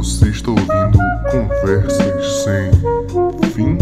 [0.00, 0.98] Você está ouvindo
[1.30, 2.70] Conversas Sem
[3.52, 3.76] Fim?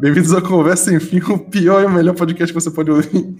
[0.00, 3.36] Bem-vindos ao Conversa Sem Fim, o pior e o melhor podcast que você pode ouvir.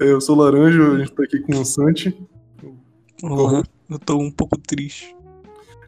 [0.00, 2.18] Eu sou o Laranjo, a gente tá aqui com o Santi.
[3.22, 5.14] Olá, eu tô um pouco triste.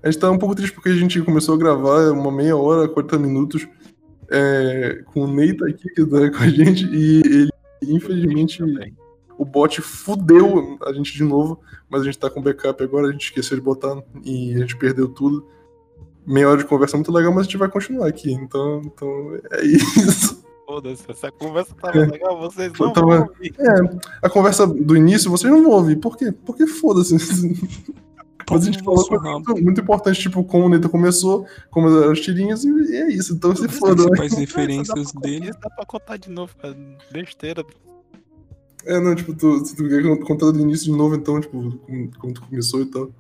[0.00, 2.88] A gente tá um pouco triste porque a gente começou a gravar uma meia hora,
[2.88, 3.67] 40 minutos,
[4.31, 7.50] é, com o Neita aqui que tá com a gente, e ele,
[7.82, 8.63] infelizmente,
[9.39, 13.13] o bot fudeu a gente de novo, mas a gente tá com backup agora, a
[13.13, 15.46] gente esqueceu de botar e a gente perdeu tudo.
[16.27, 19.39] Meia hora de conversa é muito legal, mas a gente vai continuar aqui, então, então
[19.53, 20.45] é isso.
[20.67, 23.54] Foda-se, essa conversa tava legal, vocês não tava- vão ouvir.
[23.59, 26.31] É, a conversa do início vocês não vão ouvir, por quê?
[26.45, 27.17] Porque foda-se.
[28.50, 29.44] Mas a gente falou coisa rabo.
[29.46, 33.08] muito, muito importante, tipo, como o Neita começou, como eram as tirinhas, e, e é
[33.12, 33.34] isso.
[33.34, 34.02] Então se As foda.
[34.05, 34.08] né?
[34.11, 35.50] principais Isso referências dá pra- dele.
[35.50, 36.77] Isso dá pra contar de novo, cara.
[37.12, 37.64] Besteira.
[38.84, 42.11] É, não, tipo, tu, se tu quer contar do início de novo, então, tipo, como,
[42.19, 43.11] como tu começou e tal.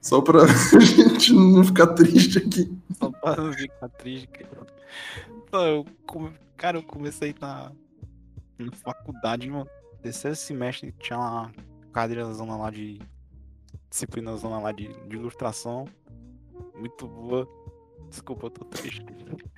[0.00, 0.40] Só pra
[0.78, 2.72] gente não ficar triste aqui.
[2.98, 4.28] Só pra não ficar triste.
[4.28, 4.66] cara.
[5.48, 7.70] Então, eu come- Cara, eu comecei na,
[8.58, 9.66] na faculdade, mano.
[10.02, 11.52] Terceiro semestre tinha uma
[11.92, 13.00] cadeira zona lá de.
[13.90, 15.86] Disciplina zona lá de, de ilustração.
[16.78, 17.48] Muito boa.
[18.10, 19.04] Desculpa, eu tô triste.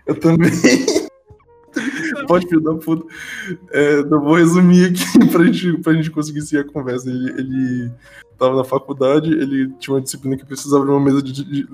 [0.07, 0.51] Eu também.
[2.27, 3.07] Pode, filho da puta.
[3.73, 7.09] É, eu vou resumir aqui pra gente, pra gente conseguir seguir a conversa.
[7.09, 7.93] Ele, ele
[8.37, 11.33] tava na faculdade, ele tinha uma disciplina que precisava de uma mesa de.
[11.33, 11.69] de- de-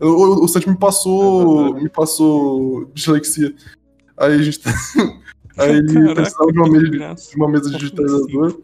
[0.00, 1.74] O, o, o me passou.
[1.74, 3.54] me passou dislexia.
[4.16, 4.60] Aí a gente.
[5.58, 8.54] Aí ele Caraca, precisava de uma mesa de de uma mesa digitalizadora.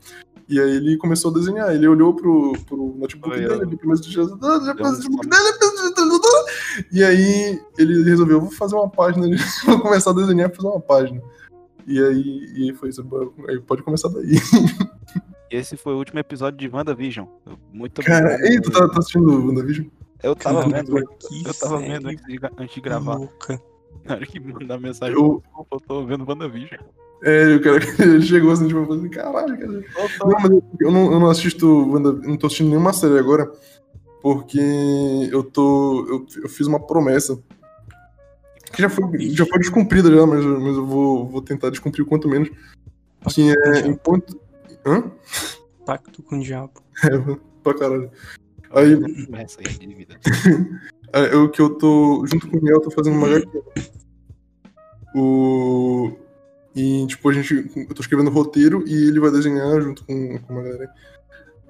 [0.48, 1.74] E aí ele começou a desenhar.
[1.74, 4.76] Ele olhou pro, pro notebook Oi, dele, eu- notebook dele, pro mesa digitalizadora.
[6.92, 9.26] E aí ele resolveu, vou fazer uma página,
[9.66, 11.20] vou começar a desenhar e fazer uma página.
[11.86, 13.04] E aí, e aí foi isso.
[13.48, 14.36] Aí pode começar daí.
[15.50, 17.26] Esse foi o último episódio de WandaVision.
[17.72, 18.52] Muito Cara, obrigado.
[18.52, 19.86] ei, tu tá, tá assistindo o WandaVision?
[20.22, 20.98] Eu tava vendo.
[20.98, 23.14] Eu tava vendo antes de, antes de gravar.
[23.16, 23.60] louca.
[24.04, 26.80] Na hora que mandar mensagem, Eu- eu, eu tô vendo WandaVision.
[27.22, 29.84] É, o cara ele chegou assim, tipo, eu falei, caralho, cara.
[30.20, 30.50] Não, mas
[30.80, 33.50] eu- não, eu não assisto não tô assistindo nenhuma série agora,
[34.22, 34.60] porque
[35.30, 36.06] eu tô.
[36.08, 37.38] Eu, eu fiz uma promessa.
[38.72, 42.06] Que já foi, já foi descumprida já, mas, mas eu vou, vou tentar descumprir o
[42.06, 42.50] quanto menos.
[43.32, 44.38] Que é enquanto.
[44.84, 45.10] Hã?
[45.84, 46.72] Pacto com o diabo.
[47.04, 48.10] É, pra caralho.
[48.70, 48.92] Aí,
[49.34, 50.18] Essa aí é de vida.
[51.12, 52.24] é, eu que eu tô.
[52.26, 53.62] Junto com o Miel, eu tô fazendo uma HQ.
[55.14, 56.12] O.
[56.76, 57.70] E, tipo, a gente.
[57.74, 60.90] Eu tô escrevendo o roteiro e ele vai desenhar junto com, com uma galera.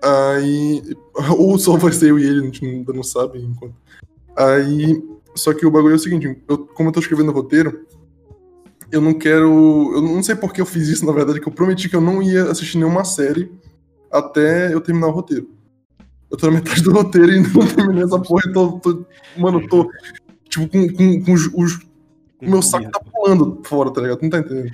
[0.03, 0.83] Aí.
[1.39, 3.77] Ou só vai ser eu e ele, a gente ainda não sabe enquanto.
[4.37, 5.01] Aí.
[5.37, 7.87] Só que o bagulho é o seguinte, eu, como eu tô escrevendo o roteiro,
[8.91, 9.93] eu não quero.
[9.95, 12.01] Eu não sei por que eu fiz isso, na verdade, que eu prometi que eu
[12.01, 13.53] não ia assistir nenhuma série
[14.11, 15.51] até eu terminar o roteiro.
[16.31, 19.05] Eu tô na metade do roteiro e não terminei essa porra, então tô.
[19.37, 19.89] Mano, eu tô.
[20.49, 21.79] Tipo, com, com, com os, os-
[22.41, 24.19] O meu saco tá pulando fora, tá ligado?
[24.19, 24.73] Tu Não tá entendendo?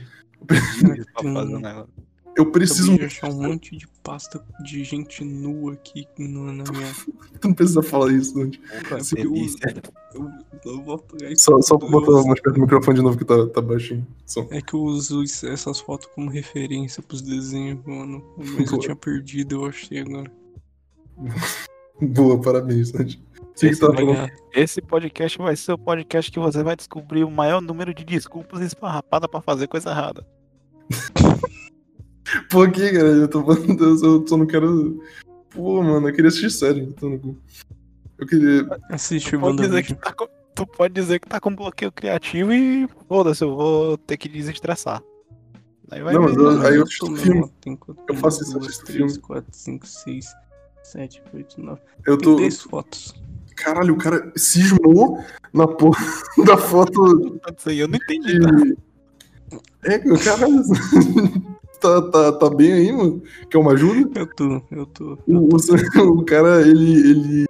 [2.35, 2.97] Eu preciso.
[2.97, 6.93] De achar um monte de pasta de gente nua aqui no- na minha.
[7.41, 8.35] Tu não precisa falar isso,
[8.99, 9.35] Esse que eu-.
[10.15, 10.31] Eu,
[10.65, 11.45] eu vou apagar isso.
[11.45, 14.07] Só, só botar mais perto do microfone de novo que tá, tá baixinho.
[14.25, 14.47] Só.
[14.51, 18.25] É que eu uso essas fotos como referência pros desenhos, mano.
[18.39, 18.79] Mas eu Boa.
[18.81, 20.31] tinha perdido, eu achei agora.
[22.01, 23.23] Boa, parabéns, Sandy.
[23.61, 23.89] Esse tá.
[24.55, 28.61] Esse podcast vai ser o podcast que você vai descobrir o maior número de desculpas
[28.61, 30.27] esfarrapadas pra fazer coisa errada.
[32.51, 33.09] Por que, cara?
[33.09, 35.03] Eu tô falando, eu só, eu só não quero.
[35.51, 36.81] Pô, mano, eu queria assistir série.
[36.81, 37.37] Então,
[38.19, 38.67] eu queria.
[38.91, 41.93] Assiste Tu o pode, dizer que tá com, tu pode dizer que tá com bloqueio
[41.93, 45.03] criativo e foda-se, eu vou ter que desestressar.
[45.91, 47.51] Aí vai Não, mas eu- aí eu assisto filme.
[48.09, 49.19] Eu faço isso, eu assisto três, filme.
[49.19, 50.27] quatro, cinco, seis,
[50.83, 51.83] sete, oito, nove.
[52.07, 52.37] Eu Tem tô.
[52.37, 53.15] 10 fotos.
[53.57, 55.19] Caralho, o cara cismou
[55.53, 56.05] na porra
[56.45, 58.51] da foto Isso aí eu não entendi, tá?
[58.51, 58.77] de.
[59.85, 60.63] É, caralho.
[61.81, 63.23] tá, tá, tá bem aí, mano?
[63.51, 64.21] Quer uma ajuda?
[64.21, 65.19] Eu tô, eu tô.
[65.27, 67.47] O, o, o cara, ele, ele,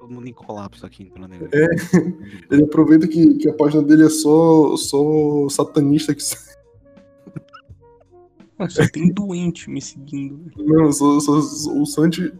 [0.00, 1.48] Todo mundo em colapso aqui entrando nele.
[1.52, 1.66] É.
[2.50, 6.22] ele aproveita que, que a página dele é só, só satanista que.
[6.22, 6.36] Só
[8.92, 10.40] tem doente me seguindo.
[10.56, 12.32] Não, só, só- só- o Santi,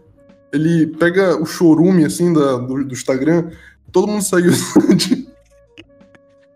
[0.55, 3.49] ele pega o chorume, assim, da, do, do Instagram,
[3.91, 5.27] todo mundo segue o Santi.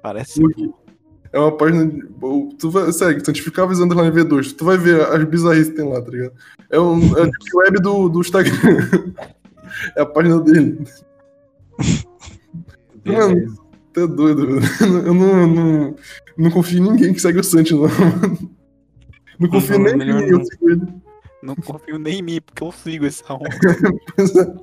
[0.01, 0.41] Parece
[1.31, 1.85] É uma página.
[1.85, 2.07] de-
[2.57, 4.55] Tu vai, segue, Santificáveis Underline V2.
[4.55, 6.33] Tu vai ver as bizarrices que tem lá, tá ligado?
[6.69, 8.53] É, um, é a deep web do, do Instagram.
[9.95, 10.79] é a página dele.
[13.05, 13.55] Mano,
[13.93, 14.61] tá doido, velho.
[15.05, 15.95] Eu não, não,
[16.37, 17.81] não confio em ninguém que segue o Santi, não.
[19.39, 20.81] Não confio Não, nem em mim, eu sigo ele.
[21.41, 23.55] Não confio nem em mim, porque eu sigo esse arrombado.
[24.15, 24.53] Pois é.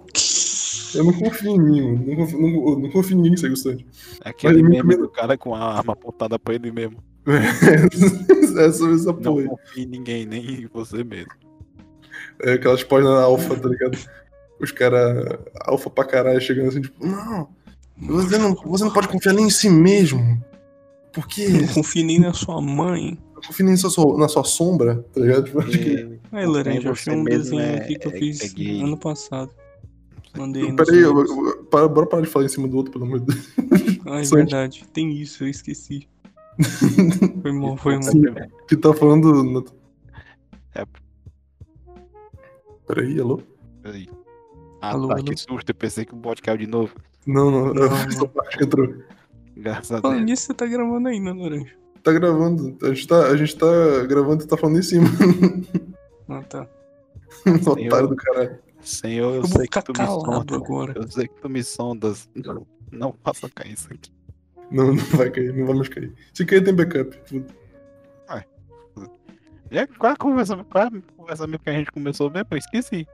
[0.94, 2.04] Eu não confio em mim, mano.
[2.06, 3.86] Não confio, não, não confio em ninguém o Sandy.
[4.22, 6.98] Aquele Mas meme do cara com a arma apontada pra ele mesmo.
[8.58, 9.42] É sobre essa Não porra.
[9.42, 9.48] aí.
[9.48, 11.30] confie em ninguém, nem em você mesmo.
[12.42, 13.98] É aquelas páginas alfa, tá ligado?
[14.58, 17.48] Os caras alfa pra caralho chegando assim, tipo, não,
[17.98, 20.42] você não, você não pode confiar nem em si mesmo.
[21.12, 23.18] Porque Não confio nem na sua mãe.
[23.34, 25.44] eu confio nem na sua, na sua sombra, tá ligado?
[25.44, 25.90] Tipo, acho que.
[25.90, 29.50] E- Aí, Laranja, achei um desenho é- aqui que eu é- fiz é ano passado.
[30.36, 31.02] Mandei Peraí,
[31.70, 33.48] para, bora parar de falar em cima do outro, pelo amor de Deus.
[34.06, 34.84] Ah, é verdade.
[34.92, 36.06] Tem isso, eu esqueci.
[37.42, 38.02] Foi mal, foi mal.
[38.02, 38.22] Sim,
[38.68, 39.42] que tá falando.
[39.42, 39.64] No...
[40.74, 40.84] É.
[42.86, 43.40] Peraí, alô?
[43.82, 44.08] Peraí.
[44.80, 45.24] Ah, Alô, tá, alô?
[45.24, 45.68] que susto.
[45.70, 46.94] Eu pensei que o bot caiu de novo.
[47.26, 48.28] Não, não, Não, essa não.
[48.28, 48.94] parte que entrou.
[49.56, 51.74] Graças a Falando nisso, você tá gravando ainda, Laranja.
[52.02, 52.76] Tá gravando.
[52.82, 55.08] A gente tá, a gente tá gravando e tá falando em cima.
[56.28, 56.66] Ah, tá.
[57.70, 58.58] Otário do caralho.
[58.80, 60.56] Senhor, eu, Eu sei que tu me calado sonda.
[60.56, 60.92] agora.
[60.96, 62.28] Eu sei que tu me sondas.
[62.34, 64.12] Não, não faça cair isso aqui.
[64.70, 66.12] Não, não vai cair, não vamos cair.
[66.34, 67.16] Se cair, tem backup.
[69.70, 72.30] E aí, qual é a conversa, qual é a conversa mesmo que a gente começou
[72.30, 72.46] mesmo?
[72.50, 73.06] Eu esqueci.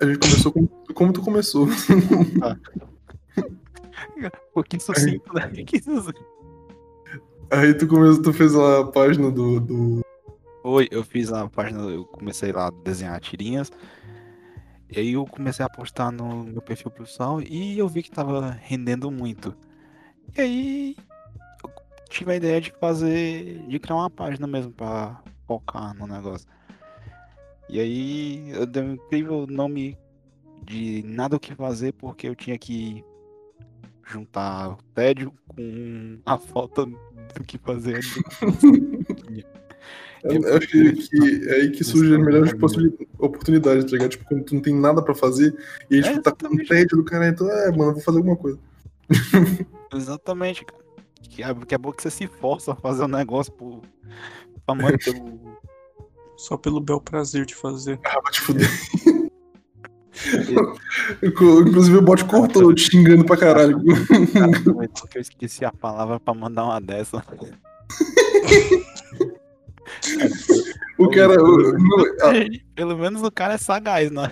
[0.00, 1.66] A gente começou como, como tu começou.
[4.52, 5.48] Pô, que sucinto, né?
[5.64, 6.24] Que sucinto.
[7.50, 9.60] Aí tu começou, tu fez lá a página do.
[9.60, 10.04] do...
[10.66, 13.70] Oi, eu fiz a página, eu comecei lá a desenhar tirinhas.
[14.90, 18.48] E aí eu comecei a postar no meu perfil profissional e eu vi que tava
[18.62, 19.54] rendendo muito.
[20.34, 20.96] E aí
[21.62, 21.70] eu
[22.08, 26.48] tive a ideia de fazer, de criar uma página mesmo pra focar no negócio.
[27.68, 29.98] E aí eu dei um incrível nome
[30.64, 33.04] de nada o que fazer porque eu tinha que
[34.02, 38.00] juntar o tédio com a falta do que fazer.
[40.24, 42.52] Eu, eu acho que, que é aí que surgem as melhores
[43.18, 44.10] oportunidades, tá ligado?
[44.10, 45.54] Tipo, quando tu não tem nada pra fazer
[45.90, 48.18] e aí, É, tipo, tá com tédio do cara, então, é, mano, eu vou fazer
[48.18, 48.58] alguma coisa.
[49.94, 50.82] Exatamente, cara.
[51.22, 53.82] Que é, que é bom que você se força a fazer um negócio por,
[54.64, 55.54] pra manter o.
[56.36, 58.00] Só pelo bel prazer de fazer.
[58.04, 58.68] Ah, vai te fuder.
[61.22, 63.78] Inclusive o bot cortou te xingando pra caralho.
[64.32, 67.24] Cara, eu esqueci a palavra pra mandar uma dessa.
[70.98, 71.42] O cara.
[71.42, 71.74] o-
[72.74, 74.30] Pelo menos o cara é sagaz, né?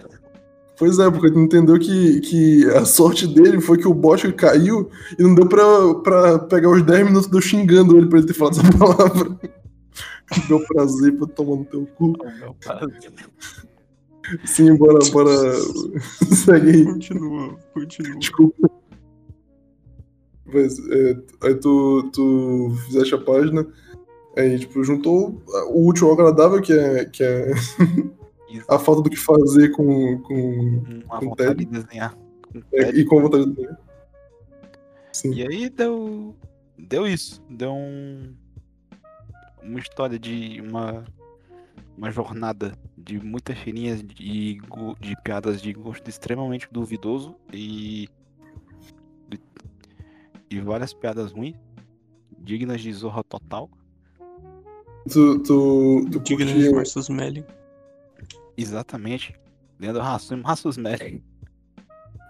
[0.78, 4.90] Pois é, porque tu entendeu que, que a sorte dele foi que o bot caiu
[5.18, 8.34] e não deu pra, pra pegar os 10 minutos eu xingando ele pra ele ter
[8.34, 9.38] falado essa palavra.
[10.48, 12.14] Deu prazer pra tomar no teu cu.
[14.44, 15.30] Sim, bora, bora.
[16.34, 16.84] Segue aí.
[16.84, 18.18] Continua, continua.
[18.18, 18.70] Desculpa.
[20.52, 23.66] Mas, é, aí tu, tu fizeste a página,
[24.36, 27.52] aí, tipo, juntou o útil ao agradável, que é, que é
[28.68, 32.14] a falta do que fazer com, com, uma com vontade de desenhar.
[32.14, 33.78] com é, e com a vontade de desenhar.
[35.12, 35.34] Sim.
[35.34, 36.34] E aí deu.
[36.78, 37.42] Deu isso.
[37.48, 38.34] Deu um.
[39.62, 41.04] Uma história de uma.
[41.96, 44.58] Uma jornada de muitas tirinhas de,
[44.98, 48.08] de piadas de gosto extremamente duvidoso e.
[50.50, 51.56] E várias piadas ruins.
[52.38, 53.70] Dignas de zorra total.
[55.10, 57.44] Tu, tu, tu Dignas curtia- de Melly.
[58.56, 59.34] Exatamente.
[59.80, 61.22] Leandro Rassum, Rassus Melly.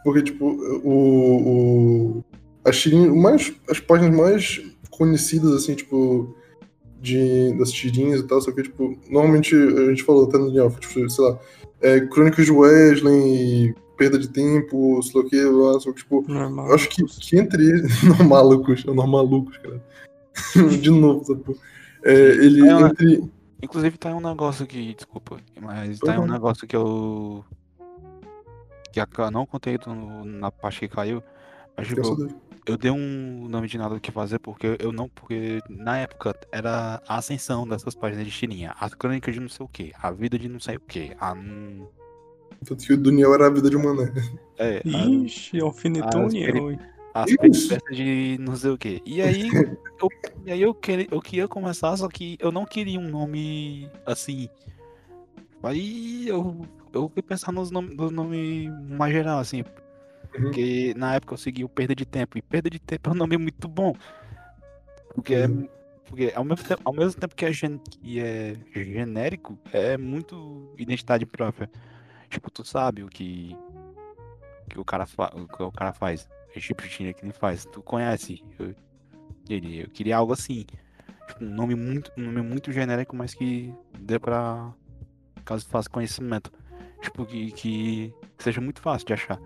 [0.05, 0.47] Porque, tipo,
[0.85, 2.25] o, o,
[2.64, 6.35] as, tirinhas, mais, as páginas mais conhecidas, assim, tipo,
[7.00, 10.81] de, das tirinhas e tal, só que, tipo, normalmente a gente falou até no Linhoff,
[10.81, 11.38] tipo, sei lá,
[11.81, 16.25] é, Crônicas de Wesley, Perda de Tempo, sei lá o que, lá, só que, tipo,
[16.26, 16.69] Normal.
[16.69, 18.02] eu acho que, que entre eles.
[18.02, 19.85] Normalucos, é normalucos, cara.
[20.81, 21.59] de novo, porra.
[22.04, 22.88] É, ele É, né?
[22.88, 23.25] entre.
[23.62, 26.30] Inclusive tá um negócio aqui, desculpa, mas tá aí um Uhum.
[26.32, 27.44] negócio que eu.
[28.92, 31.23] Que a- eu não contei no- na parte que caiu.
[31.76, 32.28] Mas tipo, a eu,
[32.66, 35.09] eu dei um nome de nada do que fazer, porque eu não.
[35.09, 38.75] Porque na época era a ascensão dessas páginas de tirinha.
[38.80, 41.12] As crônicas de não sei o que, a vida de não sei o que.
[41.21, 41.32] A.
[42.64, 44.12] Tanto que o Daniel era a vida de um mané.
[44.59, 46.78] É, a- Ixi, alfinetou o as Niel, hein?
[47.14, 49.02] As peripécias de não sei o que.
[49.04, 49.50] E aí,
[50.00, 50.09] eu,
[50.45, 54.49] e aí eu, queria, eu queria começar, só que eu não queria um nome assim.
[55.62, 59.61] Aí eu, eu fui pensar nos nomes nos nome mais geral, assim.
[59.61, 60.42] Uhum.
[60.42, 62.38] Porque na época eu segui o Perda de Tempo.
[62.38, 63.95] E Perda de Tempo é um nome muito bom.
[65.14, 65.69] Porque, é- Uhum.
[66.07, 70.75] porque ao, mesmo tempo, ao mesmo tempo que é, gen, que é genérico, é muito
[70.78, 71.71] identidade própria.
[72.28, 73.54] Tipo, tu sabe o que,
[74.71, 76.26] que o cara, fa, o que o cara faz.
[76.54, 77.64] De tira que ele faz.
[77.66, 78.75] Tu conhece eu,
[79.49, 79.82] ele.
[79.82, 80.64] Eu queria algo assim.
[81.28, 84.73] Tipo, um nome muito, um nome muito genérico, mas que dê pra.
[85.44, 86.52] Caso faça conhecimento.
[87.00, 89.40] Tipo, que, que seja muito fácil de achar.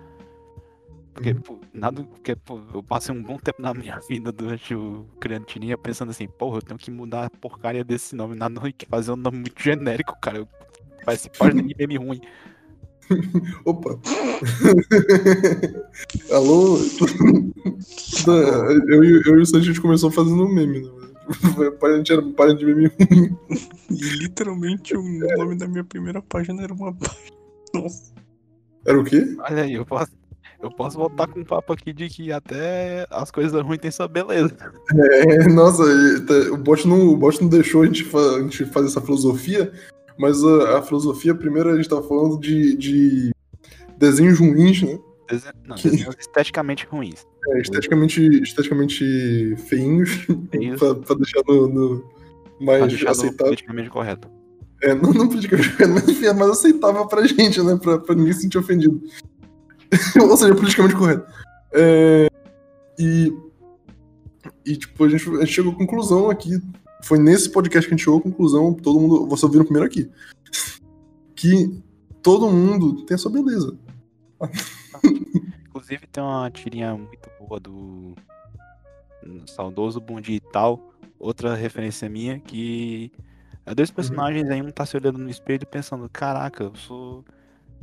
[1.15, 1.41] Porque, Uhum.
[1.41, 2.03] pô, nada.
[2.05, 6.11] Porque, pô, eu passei um bom tempo na minha vida durante o criando tirinha pensando
[6.11, 8.35] assim, porra, eu tenho que mudar a porcaria desse nome.
[8.37, 10.39] Nada não que fazer um nome muito genérico, cara.
[10.39, 10.49] Eu-
[11.05, 12.21] Parece página de meme ruim.
[13.65, 13.99] Opa!
[16.33, 16.79] Alô?
[18.89, 20.91] eu, e- eu e o Sanji a gente começou fazendo um meme, né?
[21.83, 22.91] A gente era página de meme
[23.91, 25.03] E literalmente o
[25.39, 27.37] nome da minha primeira página era uma página.
[27.75, 28.13] Nossa.
[28.87, 29.37] Era o quê?
[29.41, 30.13] Olha aí, eu posso.
[30.63, 34.09] Eu posso voltar com um papo aqui de que até as coisas ruins têm sua
[34.09, 34.57] beleza.
[34.95, 35.85] É, nossa,
[36.27, 39.71] tá, o bot não, o bot não deixou a gente, a gente fazer essa filosofia,
[40.19, 43.31] mas a, a filosofia, primeiro a gente tava falando de, de
[43.99, 44.99] desenhos ruins, né?
[45.29, 47.27] Desen- Não, desenhos esteticamente ruins.
[47.49, 50.11] É, esteticamente, esteticamente feinhos,
[50.51, 50.79] Feios.
[50.79, 52.05] pra, pra deixar no, no
[52.61, 53.47] mais deixar aceitável.
[53.47, 54.29] politicamente correto.
[54.83, 57.77] É, não, não politicamente, mas enfim, é mais aceitável pra gente, né?
[57.81, 59.01] Pra, pra ninguém se sentir ofendido.
[60.21, 61.27] Ou seja, politicamente correto.
[61.73, 62.29] É,
[62.99, 63.33] e,
[64.65, 66.51] e, tipo, a gente, a gente chegou à conclusão aqui.
[67.07, 69.29] Foi nesse podcast que a gente chegou à conclusão, todo mundo.
[69.29, 70.11] Você ouviu primeiro aqui.
[71.37, 71.81] Que
[72.21, 73.79] todo mundo tem a sua beleza.
[75.69, 78.13] Inclusive tem uma tirinha muito boa do
[79.47, 80.95] saudoso Bundi e tal.
[81.17, 83.13] Outra referência minha que
[83.65, 87.25] é dois personagens aí, um tá se olhando no espelho pensando, caraca, eu sou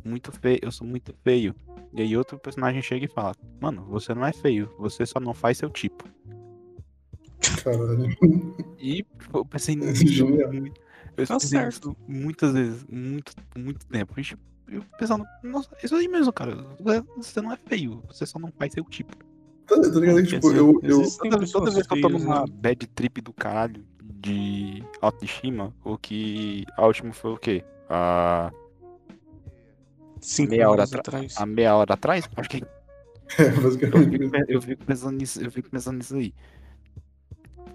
[0.04, 1.56] muito feio, eu sou muito feio.
[1.94, 5.34] E aí outro personagem chega e fala, mano, você não é feio, você só não
[5.34, 6.04] faz seu tipo.
[7.64, 8.08] Caralho.
[8.80, 10.04] E eu pensei nisso.
[11.16, 14.20] Eu Tá pensei nisso muitas vezes, muito, muito tempo.
[14.20, 16.56] E, tipo, eu pensando, nossa, isso aí mesmo, cara.
[17.18, 19.16] Você não é feio, você só não faz seu tipo.
[19.68, 20.24] Tá, tá ligado?
[20.26, 22.46] Tipo, eu, eu, Existem Toda, vez que eu tô numa né?
[22.52, 26.66] bad trip do caralho de autoestima, o que.
[26.76, 27.64] A última foi o quê?
[27.90, 28.52] A,
[30.20, 31.36] Cinco meia hora atrás.
[31.38, 32.28] a meia hora atrás?
[32.36, 32.58] Acho que
[33.38, 36.34] é, eu fico, eu fico pensando nisso, eu fico pensando nisso aí.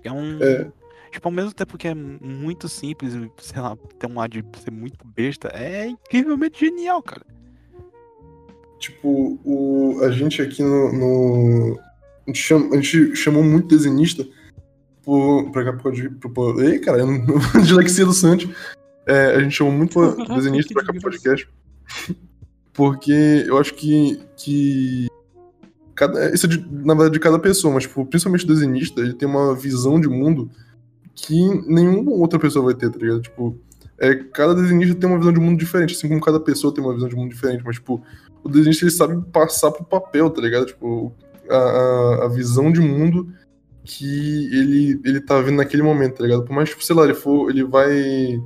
[0.05, 0.39] É um.
[0.43, 0.71] É.
[1.11, 4.71] Tipo, ao mesmo tempo que é muito simples, sei lá, tem um lado de ser
[4.71, 7.23] muito besta, é incrivelmente genial, cara.
[8.79, 10.93] Tipo, o, a gente aqui no.
[10.93, 14.25] no- a, gente chama- a gente chamou muito desenhista
[15.03, 17.25] por, pra cá, por, causa de- por, ei, cara, eu não-
[17.63, 18.55] dislexia do Santi.
[19.07, 19.99] É, a gente chamou muito
[20.37, 21.49] desenhista pra cá pro podcast.
[22.73, 24.21] Porque eu acho que.
[24.37, 25.09] que
[25.99, 29.15] cada, isso é de, na verdade de cada pessoa, mas tipo, principalmente o desenhista, ele
[29.15, 30.49] tem uma visão de mundo
[31.13, 31.35] que
[31.67, 33.21] nenhuma outra pessoa vai ter, tá ligado?
[33.21, 33.59] Tipo,
[33.99, 36.95] é, cada desenhista tem uma visão de mundo diferente, assim como cada pessoa tem uma
[36.95, 38.01] visão de mundo diferente, mas tipo,
[38.45, 40.67] o desenhista ele sabe passar pro papel, tá ligado?
[40.67, 41.13] Tipo,
[41.51, 43.33] a, a, visão de mundo
[43.83, 46.45] que ele, ele tá vendo naquele momento, tá ligado?
[46.45, 48.41] Por mais, tipo, sei lá, ele for, ele vai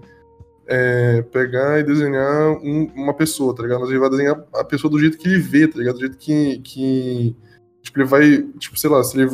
[0.67, 3.81] é, pegar e desenhar um- uma pessoa, tá ligado?
[3.81, 5.95] Mas ele vai desenhar a pessoa do jeito que ele vê, tá ligado?
[5.95, 7.37] Do jeito que, que
[7.83, 9.31] tipo, ele vai, tipo, sei lá, se ele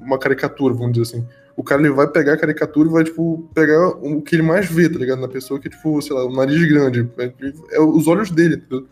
[0.00, 1.26] uma caricatura, vamos dizer assim.
[1.56, 4.70] O cara ele vai pegar a caricatura e vai, tipo, pegar o que ele mais
[4.70, 5.20] vê, tá ligado?
[5.20, 7.08] Na pessoa que, tipo, sei lá, o nariz grande.
[7.18, 7.32] É,
[7.72, 8.86] é os olhos dele, entendeu?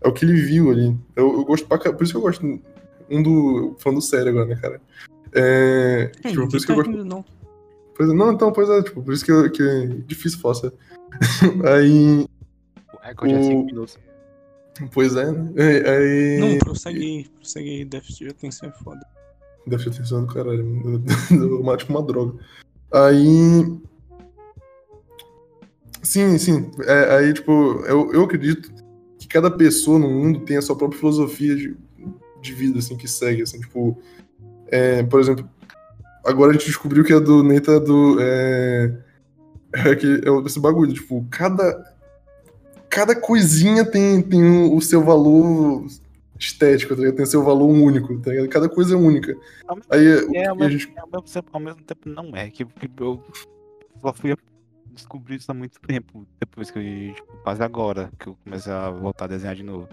[0.00, 0.96] É o que ele viu ali.
[1.16, 2.60] Eu, eu gosto pra Por isso que eu gosto.
[3.10, 3.74] Um do.
[3.80, 4.80] Falando sério agora, né, cara?
[5.32, 6.12] É.
[6.22, 6.90] É, tipo, por isso que tá eu gosto.
[6.92, 7.24] rindo, não.
[7.96, 10.54] Pois é, não, então, pois é, tipo, por isso que, eu- que é difícil falar
[10.54, 10.76] sério.
[11.74, 12.26] Aí.
[12.92, 13.98] O recorde é O- 5 minutos.
[14.92, 15.52] Pois é, né?
[15.58, 15.88] Aí.
[15.88, 17.28] aí- Não, prossegue aí.
[17.36, 17.84] Prossegue aí.
[17.84, 19.00] Déficit de atenção é foda.
[19.66, 20.64] Deve ter atenção do caralho.
[21.30, 22.38] Eu mato tipo uma droga.
[22.92, 23.78] Aí.
[26.02, 26.70] Sim, sim.
[26.86, 27.52] É, aí, tipo,
[27.86, 28.72] eu, eu acredito
[29.18, 31.76] que cada pessoa no mundo tem a sua própria filosofia de,
[32.40, 33.98] de vida, assim, que segue, assim, tipo.
[34.68, 35.48] é, por exemplo,
[36.24, 38.16] agora a gente descobriu que a do Neita é do.
[38.18, 38.92] É,
[39.92, 41.98] é, que, é esse bagulho, tipo, cada.
[42.88, 45.86] Cada coisinha tem, tem o o seu valor
[46.38, 47.02] estético, tá?
[47.12, 48.48] Tem o seu valor único, tá ligado?
[48.48, 49.36] Cada coisa é única.
[49.88, 50.98] Aí É, ao mesmo, gente.
[50.98, 52.50] ao mesmo tempo, ao mesmo tempo não é.
[52.50, 53.22] Que, que eu
[54.00, 54.34] só fui
[54.92, 56.26] descobrir isso há muito tempo.
[56.40, 59.88] Depois que eu, tipo, quase agora, que eu comecei a voltar a desenhar de novo.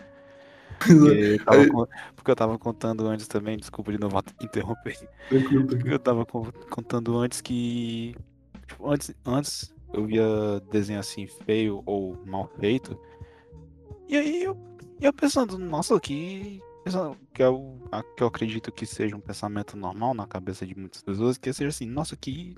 [0.79, 0.91] Porque
[1.37, 1.69] eu tava, Aí-
[2.15, 4.97] porque eu tava contando antes também, desculpa de novo interromper.
[5.29, 5.93] Tranquilo, Porque tranquilo.
[5.95, 8.15] eu tava con- contando antes que.
[8.67, 12.99] Tipo, antes, antes eu via desenho assim feio ou mal feito.
[14.07, 14.57] E aí eu,
[15.01, 16.61] eu pensando, nossa, que.
[17.33, 17.81] Que eu,
[18.15, 21.67] que eu acredito que seja um pensamento normal na cabeça de muitas pessoas, que seja
[21.67, 22.55] assim, nossa, que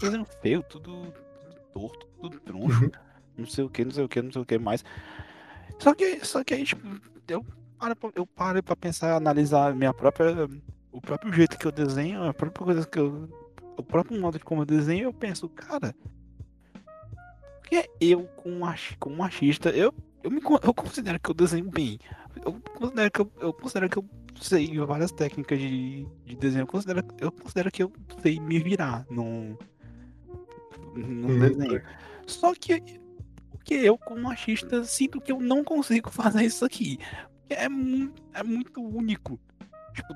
[0.00, 2.90] desenho feio, tudo, tudo torto, tudo troncho, Uhum.
[3.38, 4.84] não sei o que, não sei o que, não sei o que mais.
[5.78, 6.84] Só que, só que aí, tipo,
[7.28, 7.46] eu
[8.16, 10.48] eu parei pra pensar, analisar minha própria
[10.90, 13.28] o próprio jeito que eu desenho, a própria coisa que eu.
[13.76, 15.94] O próprio modo de como eu desenho, eu penso, cara.
[17.60, 19.92] Porque eu, como machi- como machista, eu,
[20.22, 21.98] eu, me, eu considero que eu desenho bem.
[22.44, 24.04] Eu considero que eu, eu considero que eu
[24.40, 26.62] sei várias técnicas de, de desenho.
[26.62, 27.92] Eu considero, eu considero que eu
[28.22, 29.56] sei me virar num,
[30.94, 31.38] num Uhum.
[31.38, 31.82] desenho.
[32.26, 32.80] Só que
[33.50, 36.98] porque eu, como machista, sinto que eu não consigo fazer isso aqui.
[37.50, 39.40] É, mu é muito único.
[39.92, 40.14] Tipo,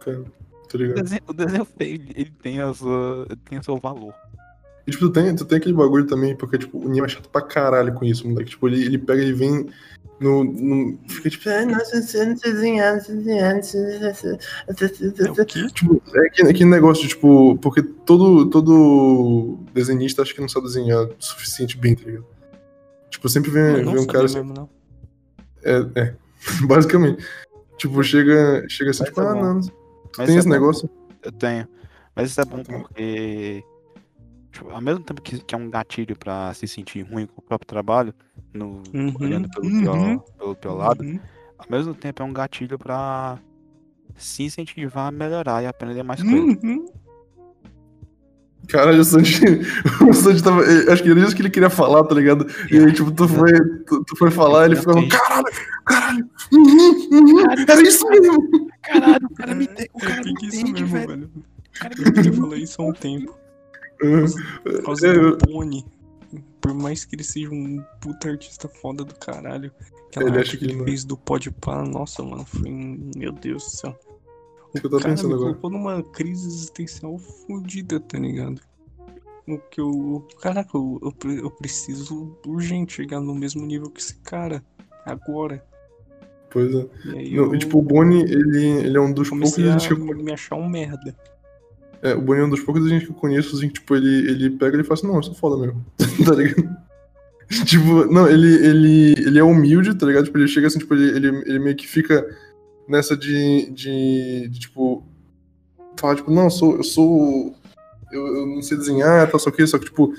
[0.00, 0.24] Cara,
[0.70, 1.02] tá o ligado?
[1.02, 4.14] desenho, o desenho feio, ele ele tem, a sua, ele tem o seu valor.
[4.86, 7.28] E, tipo, tu tem, tu tem aquele bagulho também, porque, tipo, o Nima é chato
[7.28, 8.50] pra caralho com isso, moleque.
[8.50, 9.68] Tipo, ele, ele pega e vem
[10.20, 10.98] no, no.
[11.08, 13.00] Fica tipo, ah, nossa, não não não desenhar.
[14.68, 15.66] É o quê?
[15.72, 20.66] Tipo, é aquele, aquele negócio de, tipo, porque todo, todo desenhista acha que não sabe
[20.66, 22.26] desenhar o suficiente bem, tá ligado?
[23.10, 24.68] Tipo, sempre vem, não vem um cara assim, mesmo, não.
[25.64, 26.14] é, é,
[26.66, 27.24] basicamente.
[27.78, 29.72] Tipo, chega, chega assim, Mas tipo, ah, não, tu
[30.18, 30.50] Mas tem isso esse é bom.
[30.50, 30.90] negócio?
[31.22, 31.68] Eu tenho.
[32.14, 32.82] Mas isso é bom Eu também.
[32.82, 33.64] porque,
[34.52, 37.42] tipo, ao mesmo tempo que, que é um gatilho pra se sentir ruim com o
[37.44, 38.14] próprio trabalho,
[38.52, 41.20] no, Uhum, olhando pelo, uhum, pior, pelo pior lado, Uhum.
[41.58, 43.38] ao mesmo tempo é um gatilho pra
[44.16, 46.58] se incentivar a melhorar e aprender mais coisas.
[48.70, 49.40] Caralho, o Sanji.
[50.08, 50.62] O Sanji tava.
[50.92, 52.46] Acho que era isso que ele queria falar, tá ligado?
[52.70, 53.52] E aí, tipo, tu foi,
[53.86, 55.46] tu, tu foi falar, ele ficou, caralho,
[55.84, 58.68] caralho, uhum, uhum, era isso mesmo.
[58.82, 61.08] Caralho, o cara me tem, o É, cara me que isso entende, velho.
[61.08, 61.30] velho.
[61.34, 63.34] O cara me Eu falar isso há um tempo.
[64.02, 64.24] Uhum.
[64.64, 65.84] Por causa É, do Pony.
[66.60, 69.70] Por mais que ele seja um puta artista foda do caralho.
[70.08, 70.84] Aquela Ele arte acha que ele não.
[70.84, 72.70] fez do Podpah, nossa, mano, foi.
[73.16, 73.98] Meu Deus do céu.
[74.72, 75.54] Que eu tava cara pensando agora.
[75.54, 78.60] colocou numa crise existencial fodida, tá ligado?
[79.48, 80.26] O que eu.
[80.40, 84.62] Caraca, eu, eu, eu preciso urgente chegar no mesmo nível que esse cara.
[85.04, 85.64] Agora.
[86.50, 86.86] Pois é.
[87.16, 89.92] E Não, eu tipo, o Boni, ele, ele é um dos poucos a agentes que
[89.92, 91.16] eu me achar um merda.
[92.02, 94.30] É, o Boni é um dos poucos agentes que eu conheço, assim, que, tipo, ele,
[94.30, 95.84] ele pega e ele fala assim, não, eu sou foda mesmo.
[96.24, 96.76] tá ligado?
[97.64, 100.24] tipo, não, ele, ele, ele é humilde, tá ligado?
[100.24, 102.26] Tipo, ele chega assim, tipo, ele, ele, ele meio que fica
[102.90, 105.04] nessa de, de, de tipo,
[105.96, 107.54] falar, tipo, não, eu sou, eu sou,
[108.12, 110.12] eu, eu não sei desenhar, tal, só que, só que, tipo,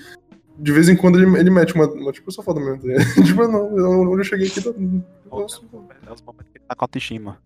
[0.57, 3.03] de vez em quando ele, ele mete uma, uma tipo, eu sou foda mesmo, tá
[3.23, 4.71] tipo, não, eu, onde eu cheguei aqui, tá,
[5.29, 5.47] foda.
[6.07, 7.38] É os momentos que ele tá com autoestima.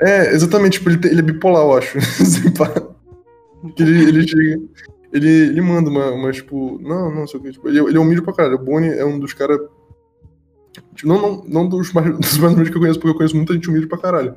[0.00, 1.98] É, exatamente, tipo, ele, ele é bipolar, eu acho.
[1.98, 2.52] Assim,
[3.78, 4.62] ele, ele chega.
[5.12, 7.52] Ele, ele manda uma, uma, tipo, não, não sei o que.
[7.52, 8.56] Tipo, ele, ele é humilde pra caralho.
[8.56, 9.58] O Bonnie é um dos caras.
[10.94, 13.36] Tipo, não, não, não dos mais, dos mais humildes que eu conheço, porque eu conheço
[13.36, 14.36] muita gente humilde pra caralho.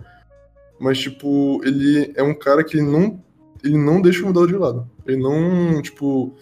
[0.81, 3.23] Mas, tipo, ele é um cara que ele não.
[3.63, 4.89] Ele não deixa mudar de lado.
[5.05, 6.35] Ele não, tipo.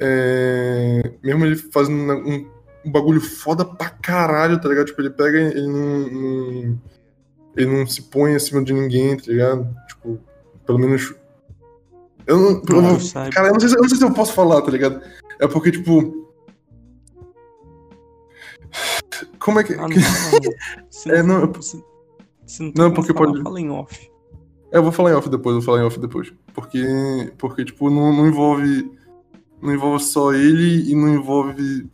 [0.00, 2.50] É, mesmo ele fazendo um,
[2.84, 4.86] um bagulho foda pra caralho, tá ligado?
[4.86, 6.80] Tipo, ele pega e ele não, não
[7.56, 9.68] ele não se põe acima de ninguém, tá ligado?
[9.88, 10.18] Tipo,
[10.66, 11.14] pelo menos.
[12.26, 12.50] Eu não.
[12.50, 12.60] eu
[13.30, 15.00] cara, eu não, sei, se- eu não sei se eu posso falar, tá ligado?
[15.40, 16.28] É porque, tipo.
[19.38, 19.74] Como é que.
[19.74, 21.14] Ah, não não.
[21.14, 21.52] É, não, eu-
[22.48, 24.10] se- não, Não, porque falar, pode- Fala em off.
[24.72, 26.32] É, eu vou falar em off depois, eu vou falar em off depois.
[26.52, 26.84] Porque,
[27.38, 28.90] porque tipo, não, não envolve.
[29.62, 31.86] Não envolve só ele e não envolve.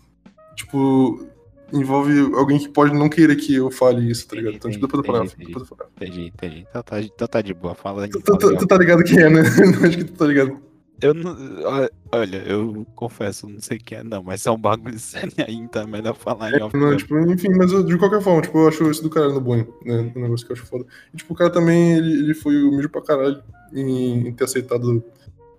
[0.56, 1.26] Tipo.
[1.72, 4.54] Envolve alguém que pode não querer que eu fale isso, tá ligado?
[4.54, 5.34] Então, tipo, depois eu falo em off.
[5.34, 5.90] Entendi, Depois eu falo.
[5.96, 6.66] Entendi, entendi.
[6.70, 7.74] Então tá, então tá de boa.
[7.74, 8.10] Fala aí.
[8.10, 9.40] Tu, tu tá ligado quem é, né?
[9.84, 10.56] Acho que tu tá ligado.
[11.02, 11.36] Eu não.
[11.64, 15.54] ó- Olha, eu confesso, não sei quem é, não, mas é um bagulho sério aí,
[15.54, 16.76] então é melhor falar em off.
[16.76, 19.40] Não, tipo, enfim, mas eu- de qualquer forma, tipo, eu acho isso do caralho no
[19.40, 20.12] Bonnie, né?
[20.16, 20.84] Um negócio que eu acho foda.
[21.12, 25.02] E, tipo, o cara também, ele, ele foi humilde pra caralho em, em ter aceitado.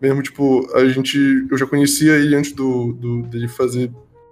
[0.01, 1.17] Mesmo, tipo, a gente.
[1.51, 3.91] Eu já conhecia ele antes do, do dele fazer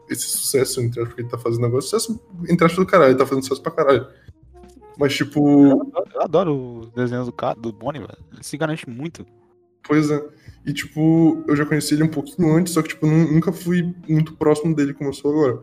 [0.09, 1.81] esse sucesso, entre aspas, que ele tá fazendo agora.
[1.81, 4.07] Sucesso, entre aspas, do caralho, ele tá fazendo sucesso pra caralho.
[4.97, 8.17] Mas, tipo, Eu, eu adoro os desenhos do, cara, do Bonnie, velho.
[8.31, 9.25] Ele se garante muito.
[9.87, 10.23] Pois é.
[10.65, 13.93] E, tipo, eu já conheci ele um pouquinho antes, só que, tipo, nu- nunca fui
[14.07, 15.61] muito próximo dele como eu sou agora.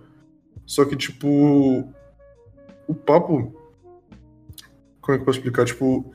[0.66, 1.88] Só que, tipo,
[2.86, 3.54] o papo.
[5.00, 5.64] Como é que eu posso explicar?
[5.64, 6.12] Tipo,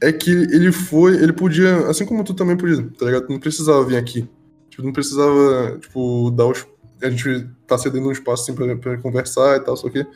[0.00, 1.14] é que ele foi.
[1.16, 1.88] Ele podia.
[1.88, 3.28] Assim como tu também podia, tá ligado?
[3.30, 4.28] Não precisava vir aqui.
[4.68, 6.66] Tipo, não precisava, tipo, dar os.
[7.02, 10.06] A gente tá cedendo um espaço, assim, pra, pra conversar e tal, só que.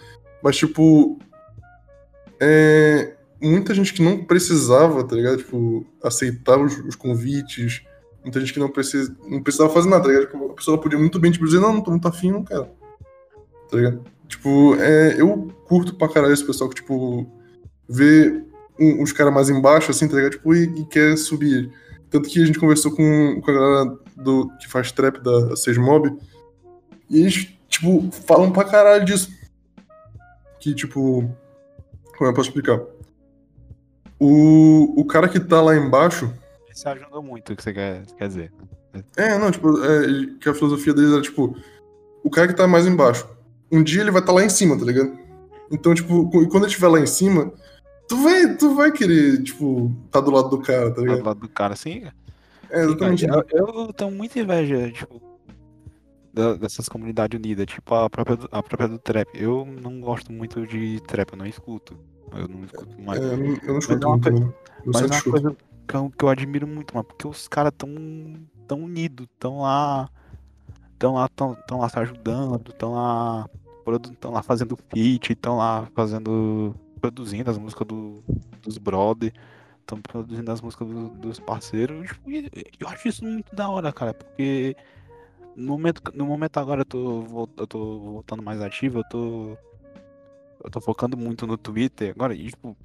[0.42, 1.18] Mas, tipo.
[2.38, 5.38] É muita gente que não precisava, tá ligado?
[5.38, 7.82] Tipo, aceitar os, os convites.
[8.22, 10.26] Muita gente que não, precisa, não precisava fazer nada, tá ligado?
[10.26, 12.66] Tipo, a pessoa podia muito bem, tipo, dizer, não, não tô muito afim, não quero.
[13.70, 14.04] Tá ligado?
[14.28, 17.26] Tipo, é, eu curto pra caralho esse pessoal que, tipo,
[17.88, 18.42] vê
[18.78, 20.32] um- os caras mais embaixo, assim, tá ligado?
[20.32, 21.70] Tipo, e, e quer subir.
[22.10, 26.14] Tanto que a gente conversou com, com a galera do, que faz trap da Sejmob,
[27.08, 29.30] e eles, tipo, falam pra caralho disso.
[30.60, 31.28] Que, tipo,
[32.18, 32.80] como eu posso explicar?
[34.20, 36.32] O, o cara que tá lá embaixo,
[36.70, 38.52] Isso ajuda muito, o que você quer, quer dizer.
[39.16, 41.56] É, não, tipo, é, que a filosofia deles era, tipo,
[42.22, 43.26] o cara que tá mais embaixo.
[43.72, 45.16] Um dia ele vai estar lá em cima, tá ligado?
[45.70, 47.52] Então, tipo, quando ele estiver lá em cima,
[48.08, 51.24] tu vai, tu vai querer, tipo, tá do lado do cara, tá Do ligado?
[51.24, 52.02] lado do cara, assim.
[52.68, 53.26] É, exatamente.
[53.26, 55.22] Eu, eu tenho muita inveja, tipo,
[56.60, 59.28] dessas comunidades unidas, tipo a própria, do- a própria do trap.
[59.34, 61.96] Eu não gosto muito de trap, eu não escuto.
[62.32, 63.20] Eu não escuto mais.
[63.20, 64.54] É, eu não- escuto é uma muito, coisa-
[64.86, 65.56] Mas é uma coisa
[65.88, 67.88] que eu, que eu admiro muito, mano, porque os caras tão,
[68.66, 70.08] tão unidos, tão lá.
[70.98, 73.48] Tão lá, tão, tão lá se ajudando, tão lá.
[74.20, 76.74] Tão lá fazendo feat, tão lá fazendo.
[77.00, 78.22] produzindo as músicas do,
[78.62, 79.32] dos brother,
[79.86, 82.06] tão produzindo as músicas do- dos parceiros.
[82.08, 84.76] Tipo, e eu acho isso muito da hora, cara, porque
[85.56, 89.56] no momento, no momento agora eu tô, eu tô voltando mais ativo, eu tô.
[90.62, 92.76] Eu tô focando muito no Twitter agora, e tipo.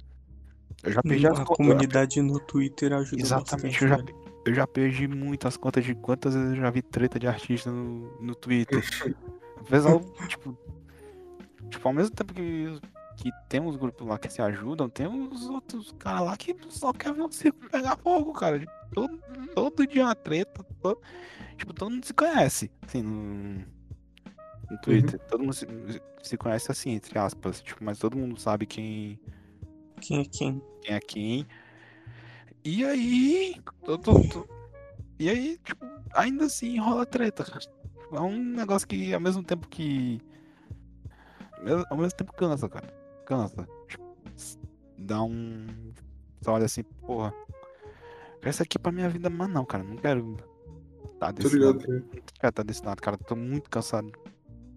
[0.82, 4.16] Eu já perdi as A co- eu- comunidade no Twitter ajuda Exatamente, eu já, velho.
[4.46, 8.20] eu já perdi muitas contas de quantas vezes eu já vi treta de artista no,
[8.20, 8.82] no Twitter.
[9.58, 10.56] Apesar, tipo,
[11.70, 12.78] tipo, ao mesmo tempo que,
[13.16, 16.92] que tem uns grupos lá que se ajudam, tem uns outros caras lá que só
[16.92, 18.60] querem ver o circo pegar fogo, cara.
[18.60, 19.18] Tipo, todo,
[19.54, 21.00] todo dia uma treta, todo-
[21.56, 23.64] tipo, todo mundo se conhece, assim, no,
[24.70, 25.18] no Twitter.
[25.28, 25.66] Todo mundo se,
[26.22, 29.18] se conhece assim, entre aspas, tipo, mas todo mundo sabe quem,
[30.00, 30.62] Quem é quem?
[30.82, 31.46] quem é quem.
[32.64, 33.56] E aí.
[33.84, 34.48] tô- tô- tô-
[35.18, 37.44] E aí, tipo, ainda assim rola treta.
[37.44, 37.60] cara.
[38.12, 40.20] É um negócio que ao mesmo tempo que.
[41.90, 42.86] Ao mesmo tempo cansa, cara.
[43.24, 43.66] Cansa.
[43.88, 44.04] Tipo,
[44.98, 45.66] dá um.
[46.40, 47.32] Você olha assim, porra.
[48.42, 49.82] Essa aqui é pra minha vida, mas não, cara.
[49.82, 50.36] Não quero.
[51.18, 51.80] Tá desse lado.
[52.38, 53.16] tá tá desse lado, cara.
[53.16, 54.12] Tô muito cansado.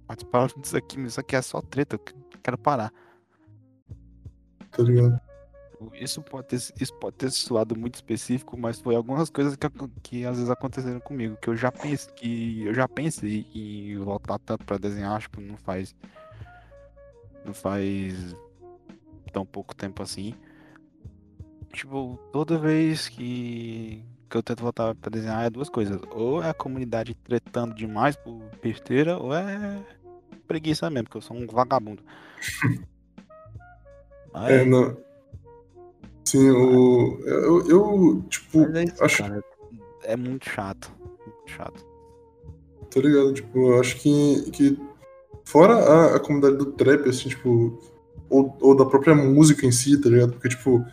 [0.09, 1.97] Participar disso aqui, isso aqui é só treta.
[1.97, 2.91] Eu quero parar.
[4.71, 5.21] Tá ligado?
[5.93, 9.67] Isso pode ter, isso pode ter soado muito específico, mas foi algumas coisas que,
[10.01, 14.39] que às vezes aconteceram comigo, que eu já pensei, que eu já pensei em voltar
[14.39, 15.95] tanto pra desenhar, tipo, não faz
[17.45, 18.35] não faz
[19.31, 20.35] tão pouco tempo assim.
[21.71, 26.49] Tipo, toda vez que, que eu tento voltar pra desenhar é duas coisas, ou é
[26.49, 29.81] a comunidade tretando demais por besteira, ou é
[30.49, 32.03] preguiça mesmo, porque eu sou um vagabundo.
[34.33, 34.97] Mas- É, não.
[36.25, 37.19] Sim, o.
[37.25, 39.43] Eu, eu tipo, é isso, acho, cara.
[40.03, 40.91] É muito chato.
[40.99, 41.85] Muito chato.
[42.91, 43.33] tá ligado?
[43.33, 44.77] Tipo, eu acho que, que
[45.45, 47.79] fora a, a comunidade do trap, assim, tipo,
[48.29, 50.33] ou, ou da própria música em si, tá ligado?
[50.33, 50.83] Porque, tipo,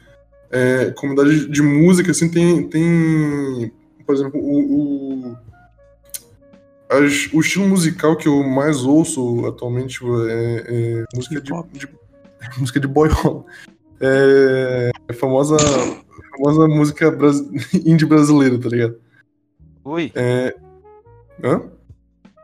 [0.51, 3.73] é, comunidade de música, assim, tem, tem
[4.07, 5.06] por exemplo, o, o,
[6.89, 10.65] as- o estilo musical que eu mais ouço atualmente é,
[11.01, 11.89] é música de, de-
[12.59, 13.47] música de boy roll.
[14.01, 15.57] É a famosa,
[16.37, 17.41] famosa música bras-
[17.85, 18.97] indie brasileira, tá ligado?
[19.85, 20.55] Oi, É...
[21.43, 21.63] Hã?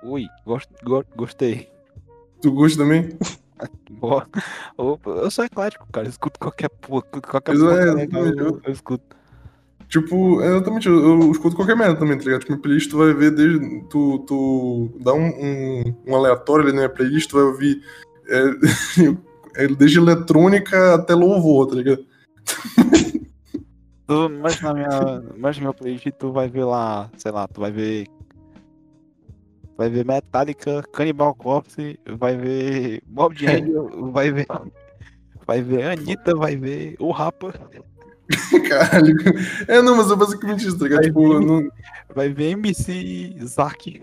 [0.05, 1.69] oi, gost, go- gostei.
[2.41, 3.17] Tu gosta também?
[3.91, 4.27] Boa.
[4.77, 6.07] Eu sou eclético, cara.
[6.07, 7.03] Eu escuto qualquer porra.
[7.03, 9.17] Qualquer porra é, que é eu- eu escuto.
[9.93, 12.41] Tipo, exatamente, eu, eu escuto qualquer merda também, tá ligado?
[12.41, 13.83] Tipo, minha playlist tu vai ver desde.
[13.91, 17.83] Tu, tu dá um, um, um aleatório ali na minha playlist, tu vai ouvir
[18.27, 18.45] é,
[19.65, 22.07] é, desde eletrônica até louvor, tá ligado?
[24.07, 27.61] Tu, mas na minha, mas na minha playlist tu vai ver lá, sei lá, tu
[27.61, 28.07] vai ver.
[29.77, 34.47] Vai ver Metallica, Cannibal Corpse, vai ver Bob Angel, vai ver.
[35.47, 37.53] Vai ver Anitta, vai ver o Rapa,
[38.69, 39.17] Caralho.
[39.69, 41.01] É, não, mas é basicamente isso, tá ligado?
[41.01, 41.47] Vai Tipo, vir.
[41.47, 41.69] não,
[42.15, 44.01] vai ver MC Zark.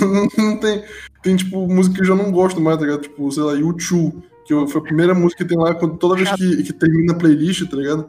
[0.00, 0.84] não, não tem.
[1.22, 3.02] Tem, tipo, música que eu já não gosto mais, tá ligado?
[3.02, 4.12] Tipo, sei lá, U2,
[4.46, 7.12] que eu- foi a primeira música que tem lá quando, toda vez que, que termina
[7.12, 8.08] a playlist, tá ligado?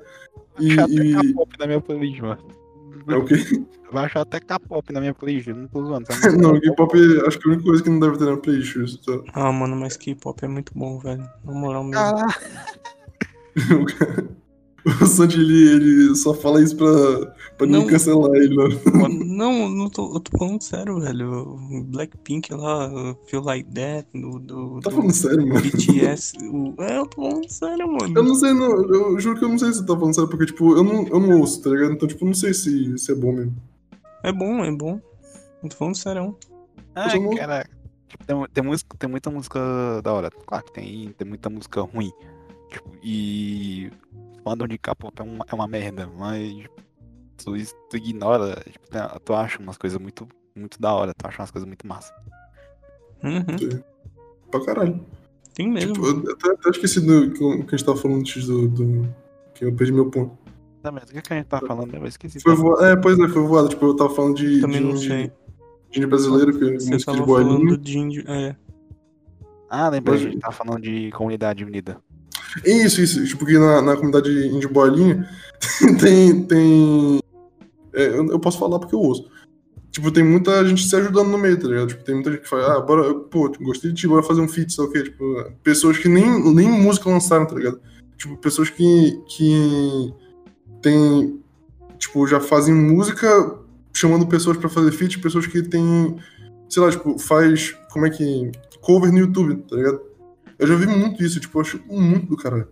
[0.59, 0.79] E.
[0.79, 1.13] Até e...
[1.13, 2.41] K-pop na minha playlist, mano.
[3.07, 3.35] É o quê?
[3.91, 6.05] Vai achar até K-pop na minha playlist, eu não tô zoando.
[6.13, 6.37] sabe?
[6.37, 6.95] Não, K-pop
[7.27, 8.75] acho que é a única coisa que não deve ter na playlist.
[8.77, 9.19] Isso, tá?
[9.33, 11.27] Ah, mano, mas K-pop é muito bom, velho.
[11.43, 11.97] Na moral mesmo.
[11.99, 12.27] Ah,
[15.01, 16.87] O Sandy, ele, ele só fala isso pra,
[17.57, 17.87] pra não Não.
[17.87, 18.63] cancelar ele, né?
[19.41, 21.57] Não, não tô, eu tô falando sério, velho.
[21.87, 22.89] Blackpink lá,
[23.27, 25.61] Feel Like That, do, do, Tá do falando sério, mano?
[25.61, 26.33] BTS.
[26.47, 28.13] o- É, eu tô falando sério, mano.
[28.15, 28.71] Eu não sei, não.
[28.91, 31.07] Eu juro que eu não sei se você tá falando sério, porque, tipo, eu não,
[31.07, 31.93] eu não ouço, tá ligado?
[31.93, 33.55] Então, tipo, eu não sei se, se é bom mesmo.
[34.23, 34.99] É bom, é bom.
[35.63, 36.35] Eu tô falando sério.
[36.95, 37.67] Ai, não- cara.
[38.27, 39.59] Tem, tem, música, tem muita música
[40.03, 40.29] da hora.
[40.45, 42.11] Claro que tem, tem muita música ruim.
[42.69, 43.89] Tipo, e
[44.43, 46.65] fandom de K-pop é uma, é uma merda, mas
[47.37, 47.53] tu,
[47.89, 48.87] tu ignora, tipo,
[49.23, 52.13] tu acha umas coisas muito, muito da hora, tu acha umas coisas muito massa.
[53.23, 53.81] Uhum,
[54.49, 55.05] Pra caralho.
[55.53, 55.93] tem mesmo.
[55.93, 59.15] Tipo, eu até, até esqueci do que, que a gente tava falando antes do, do-
[59.53, 60.37] Que eu perdi meu ponto.
[60.81, 61.93] Tá, mas o que, é que a gente tá falando?
[61.95, 62.39] Eu esqueci.
[62.41, 62.83] Foi voado.
[62.83, 63.69] É, pois é, foi voado.
[63.69, 64.59] Tipo, eu tava falando de.
[64.59, 65.31] Também de, não de- sei.
[65.91, 67.51] de índio brasileiro, que é Você música de tava bolinho.
[67.59, 68.23] falando de índio.
[68.27, 68.55] É.
[69.69, 72.01] Ah, lembrei, a gente tava falando de comunidade unida.
[72.65, 73.25] Isso, isso.
[73.25, 75.27] Tipo, que na, na comunidade índio bolinha
[75.99, 76.43] tem.
[76.43, 77.19] tem
[77.93, 79.29] é, eu, posso falar porque eu ouço.
[79.91, 81.89] Tipo, tem muita gente se ajudando no meio, tá ligado?
[81.89, 84.47] Tipo, tem muita gente que fala, ah, bora, pô, gostei de ti, bora fazer um
[84.47, 85.03] feat, sei o quê?
[85.03, 87.81] Tipo, pessoas que nem, nem música lançaram, tá ligado?
[88.17, 90.13] Tipo, pessoas que, que
[90.81, 91.41] tem,
[91.97, 93.59] tipo, já fazem música
[93.93, 96.15] chamando pessoas pra fazer feat, pessoas que tem,
[96.69, 100.10] sei lá, tipo, faz, como é que, cover no YouTube, tá ligado?
[100.61, 102.67] Eu já vi muito isso, tipo, eu acho muito do caralho.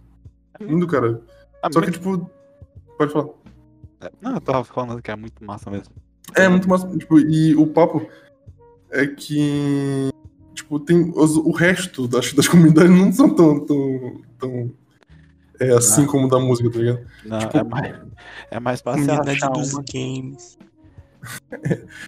[0.61, 1.23] Muito do caralho.
[1.61, 2.29] Ah, Só que, tipo,
[2.97, 3.29] pode falar.
[4.21, 5.93] Não, eu tava falando que é muito massa mesmo.
[6.35, 6.87] É, muito massa.
[6.97, 8.07] Tipo, e o papo
[8.91, 10.09] é que.
[10.53, 11.11] Tipo, tem.
[11.15, 13.65] os- o resto das, das comunidades não são tão.
[13.65, 14.71] tão, tão
[15.59, 16.07] é assim Ah.
[16.07, 17.05] como da música, tá ligado?
[17.25, 17.95] Não, Tipo, é mais,
[18.51, 20.57] é mais fácil Comunidade dos uma games.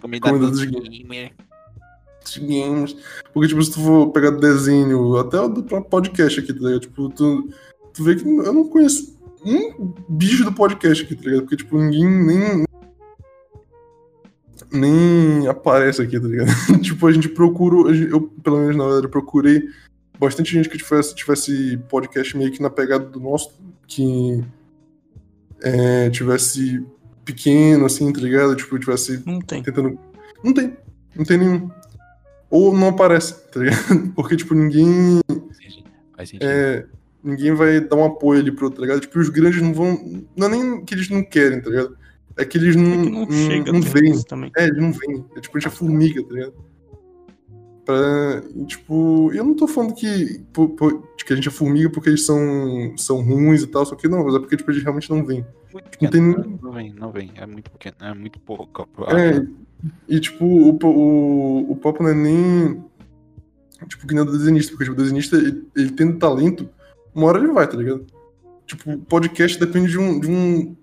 [0.00, 1.32] comunidade dos dos gamer.
[2.24, 2.96] De games.
[3.32, 6.80] Porque, tipo, se tu for pegar desenho, até o do próprio podcast aqui, tá ligado?
[6.80, 7.48] Tipo, tu,
[7.92, 11.40] tu vê que eu não conheço um bicho do podcast aqui, tá ligado?
[11.42, 12.64] Porque, tipo, ninguém nem.
[14.70, 16.50] Nem aparece aqui, tá ligado?
[16.80, 17.94] tipo, a gente procura.
[17.94, 19.68] Eu, pelo menos, na verdade, procurei
[20.18, 23.50] bastante gente que tivesse, tivesse podcast meio que na pegada do nosso,
[23.86, 24.42] que
[25.62, 26.84] é, tivesse
[27.24, 28.54] pequeno, assim, tá ligado?
[28.56, 29.62] Tipo, tivesse Não tem.
[29.62, 29.98] tentando.
[30.42, 30.76] Não tem.
[31.14, 31.70] Não tem nenhum.
[32.52, 34.12] Ou não aparece, tá ligado?
[34.14, 35.20] Porque, tipo, ninguém.
[36.14, 36.48] Faz sentido.
[36.48, 36.86] É,
[37.24, 39.00] ninguém vai dar um apoio ali pro outro, tá ligado?
[39.00, 40.24] Tipo, os grandes não vão.
[40.36, 41.96] Não é nem que eles não querem, tá ligado?
[42.36, 42.92] É que eles não.
[42.92, 44.06] É que não chega não veem.
[44.10, 44.52] eles também.
[44.56, 45.24] É, eles não vêm.
[45.34, 46.54] É tipo, a gente é formiga, tá ligado?
[47.84, 51.50] Pra, e, tipo, eu não tô falando que, po- po- de que a gente é
[51.50, 54.70] formiga porque eles são, são ruins e tal, só que não, mas é porque tipo,
[54.70, 55.44] eles realmente não vêm.
[55.72, 56.22] Muito não tem-
[56.62, 57.32] Não vem, não vem.
[57.34, 57.96] É muito pequeno.
[58.00, 58.88] É muito pouco.
[59.08, 59.44] É.
[60.08, 62.84] e tipo, o, o, o papo não é nem.
[63.88, 66.68] Tipo, que nem o desenhista, porque tipo, o desenhista, ele, ele tendo talento,
[67.14, 68.06] uma hora ele vai, tá ligado?
[68.66, 70.20] Tipo, o podcast depende de um.
[70.20, 70.76] De um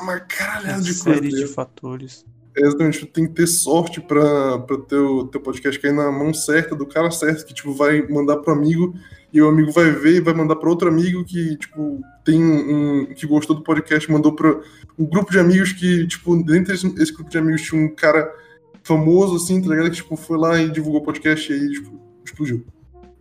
[0.00, 1.14] uma caralhada de coisa.
[1.14, 2.26] série tá de fatores.
[2.56, 6.10] É, Exatamente, tu tem que ter sorte pra, pra ter o teu podcast cair na
[6.10, 8.94] mão certa, do cara certo, que, tipo, vai mandar pro amigo,
[9.32, 13.06] e o amigo vai ver e vai mandar pra outro amigo que, tipo, tem um...
[13.14, 14.60] que gostou do podcast, mandou pra
[14.98, 18.30] um grupo de amigos que, tipo, dentro desse, esse grupo de amigos tinha um cara
[18.82, 19.90] famoso, assim, tá ligado?
[19.90, 22.64] Que, tipo, foi lá e divulgou o podcast e aí, tipo, explodiu,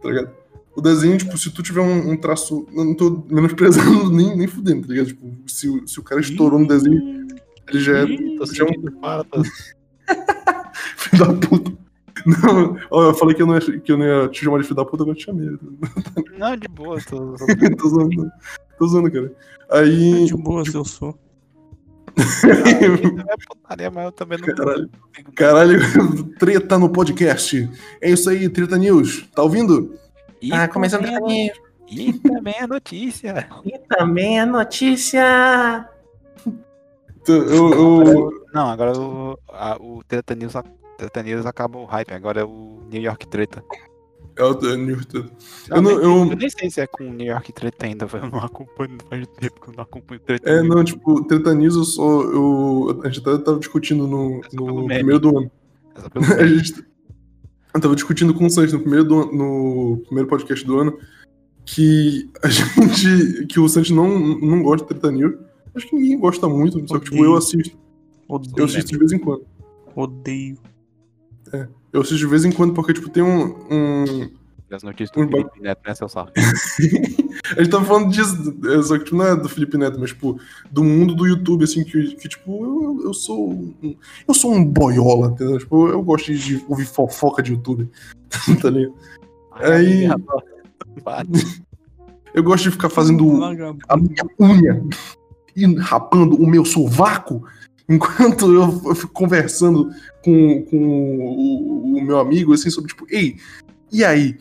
[0.02, 0.32] tá ligado?
[0.76, 2.66] O desenho, tipo, se tu tiver um, um traço...
[2.72, 5.08] Não tô menosprezando nem, nem fudendo, tá ligado?
[5.08, 7.28] Tipo, se, o- se o cara estourou no desenho,
[7.70, 8.82] ele já é, Ih, já é um
[10.98, 11.72] filho da puta.
[12.44, 14.76] Não, eu falei que eu não ia, que eu não ia te chamar de filho
[14.76, 15.50] da puta, agora eu te chamei.
[16.38, 17.00] Não, de boa.
[17.02, 17.76] Tô, tô...
[17.78, 18.32] tô zoando,
[18.78, 19.34] tô zoando, cara.
[19.72, 20.26] Aí.
[20.26, 21.18] De boas eu sou.
[22.18, 24.54] é putaria, mas eu também não.
[24.56, 24.90] Caralho.
[25.36, 25.80] Caralho,
[26.38, 27.70] treta no podcast.
[28.02, 29.28] É isso aí, Treta News.
[29.34, 29.96] Tá ouvindo?
[30.42, 31.54] E Tá começando também, a é,
[31.92, 33.48] e também a notícia.
[33.66, 35.88] E também a notícia.
[37.28, 40.56] Eu, eu- Não, agora o, a, o Treta News,
[41.02, 43.64] Treta News acabou o hype, agora é o New York Treta.
[44.36, 45.08] é o é, News.
[45.14, 45.26] Eu,
[45.70, 48.08] Eu, não, nem, eu, eu nem sei se é com o New York Treta ainda,
[48.12, 51.76] eu não acompanho faz tempo que eu não acompanho Treta é, não, tipo, Treta News
[51.76, 52.22] eu só.
[52.24, 55.52] Eu, a gente até tava discutindo no, pelo no primeiro do ano.
[56.38, 56.84] É A gente
[57.74, 60.98] eu tava discutindo com o Santos no primeiro, do- no primeiro podcast do ano
[61.66, 63.46] que a gente.
[63.48, 65.36] que o Santos não, não gosta de Treta News.
[65.74, 67.78] Acho que ninguém gosta muito, só que tipo, eu assisto.
[68.30, 68.66] Eu Odeio.
[68.66, 69.46] assisto de vez em quando.
[69.96, 70.58] Odeio.
[71.92, 73.56] Eu assisto de vez em quando porque, tipo, tem um.
[73.70, 74.30] um...
[74.72, 76.32] As notícias do Um Felipe Neto, né, seu sapo?
[76.38, 76.42] A
[77.62, 80.40] gente tava falando disso, é, só que tipo, não é do Felipe Neto, mas, tipo,
[80.72, 83.52] do mundo do YouTube, assim, que, que tipo, eu, eu sou.
[83.52, 85.58] um- Eu sou um boiola, entendeu?
[85.60, 87.90] Tipo, eu gosto de ouvir fofoca de YouTube.
[88.62, 88.96] tá ligado?
[89.52, 90.08] Aí-.
[92.34, 93.44] Eu gosto de ficar fazendo
[93.90, 94.82] a minha unha
[95.54, 97.44] e rapando o meu sovaco
[97.96, 99.92] enquanto eu, eu fico conversando
[100.24, 103.38] com, com o, o meu amigo, assim, sobre tipo, ei,
[103.92, 104.38] e aí?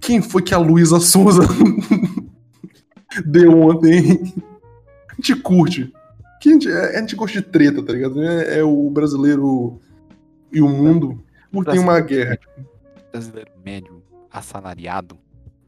[0.00, 1.42] Quem foi que a Luísa Souza
[3.24, 4.34] deu ontem?
[5.08, 5.92] A gente curte.
[5.94, 8.22] A, gente, a gente gosta de treta, tá ligado?
[8.22, 9.78] É, é o brasileiro
[10.50, 11.22] e o mundo
[11.52, 12.38] curtem uma guerra.
[13.12, 15.18] Brasileiro médio, assalariado.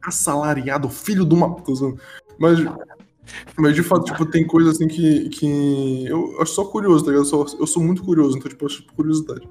[0.01, 1.55] assalariado, filho de uma.
[1.61, 2.01] Tô zoando.
[3.57, 5.29] Mas, de fato, tipo, tem coisa assim que.
[5.31, 7.25] que eu acho só curioso, tá ligado?
[7.25, 9.49] Eu sou, eu sou muito curioso, então, tipo, eu acho curiosidade.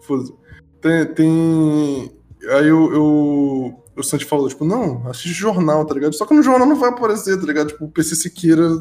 [0.00, 0.34] Foda-se.
[0.80, 2.12] Tem, tem.
[2.50, 2.92] Aí eu.
[2.92, 6.14] eu o Santi falou, tipo, não, assiste jornal, tá ligado?
[6.14, 7.68] Só que no jornal não vai aparecer, tá ligado?
[7.68, 8.78] Tipo, o PC Siqueira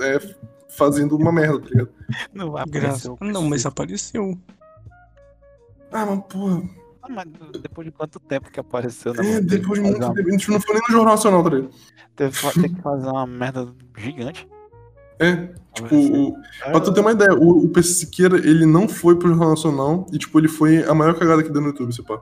[0.00, 0.20] é,
[0.68, 1.88] fazendo uma merda, tá ligado?
[2.32, 3.10] Não vai aparecer.
[3.20, 4.38] Não, mas apareceu.
[5.90, 6.62] Ah, mas porra.
[7.08, 9.34] Ah, mas depois de quanto tempo que apareceu, né?
[9.36, 10.28] É, depois de que muito tempo.
[10.28, 11.70] A gente não foi nem no Jornal Nacional, tá ligado?
[11.70, 14.48] uma- Teve, tem que fazer uma merda gigante.
[15.20, 18.88] É, tipo, o, pra tu ter É, uma ideia, o, o PC Siqueira, ele não
[18.88, 21.92] foi pro Jornal Nacional e, tipo, ele foi a maior cagada que deu no YouTube,
[21.92, 22.20] se pá.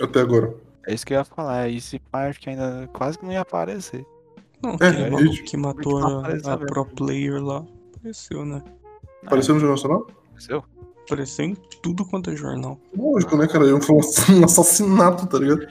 [0.00, 0.54] Até agora.
[0.86, 1.68] é isso que eu ia falar.
[1.68, 4.04] E esse pai acho que ainda quase que não ia aparecer.
[4.62, 7.64] Não, É, maluco ele- que matou a, a pro player lá.
[7.96, 8.62] Apareceu, né?
[9.24, 10.06] Apareceu no Jornal Nacional?
[10.28, 10.64] Apareceu?
[11.08, 12.78] Apareceu em tudo quanto é jornal.
[12.96, 13.64] Lógico, né, cara?
[13.80, 15.66] Foi um assassinato, tá ligado?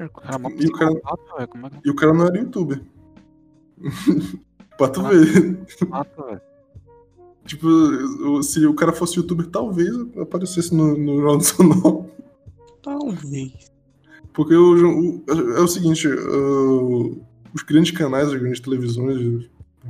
[0.00, 0.92] O cara mó E o cara-
[1.38, 2.80] é que E o cara não era youtuber.
[4.76, 5.58] pra tu ver.
[5.88, 6.42] mata?
[7.46, 9.88] Tipo, se o cara fosse youtuber, talvez
[10.20, 12.10] aparecesse no, no Jornal Nacional.
[12.82, 13.72] Talvez.
[14.32, 14.74] Porque o,
[15.18, 15.24] o-
[15.56, 17.18] é o seguinte, uh,
[17.54, 19.48] os grandes canais, as grandes televisões,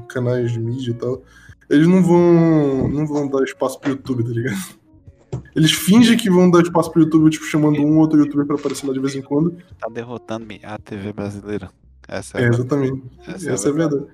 [0.08, 1.22] canais de mídia e tal,
[1.68, 4.56] eles não vão, não vão dar espaço pro YouTube, tá ligado?
[5.54, 8.56] Eles fingem que vão dar espaço pro YouTube, tipo, chamando um ou outro youtuber pra
[8.56, 9.56] aparecer lá de vez em quando.
[9.78, 11.70] Tá derrotando a TV brasileira.
[12.06, 13.02] Essa é, É, exatamente.
[13.26, 14.06] Essa Essa, é é a verdade.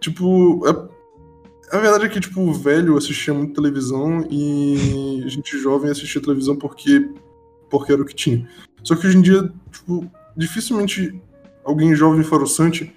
[0.00, 5.58] Tipo, a, a verdade é que, tipo, o velho assistia muito televisão e a gente
[5.58, 7.08] jovem assistia televisão porque,
[7.70, 8.48] porque era o que tinha.
[8.82, 11.20] Só que hoje em dia, tipo, dificilmente
[11.64, 12.94] alguém jovem faroçante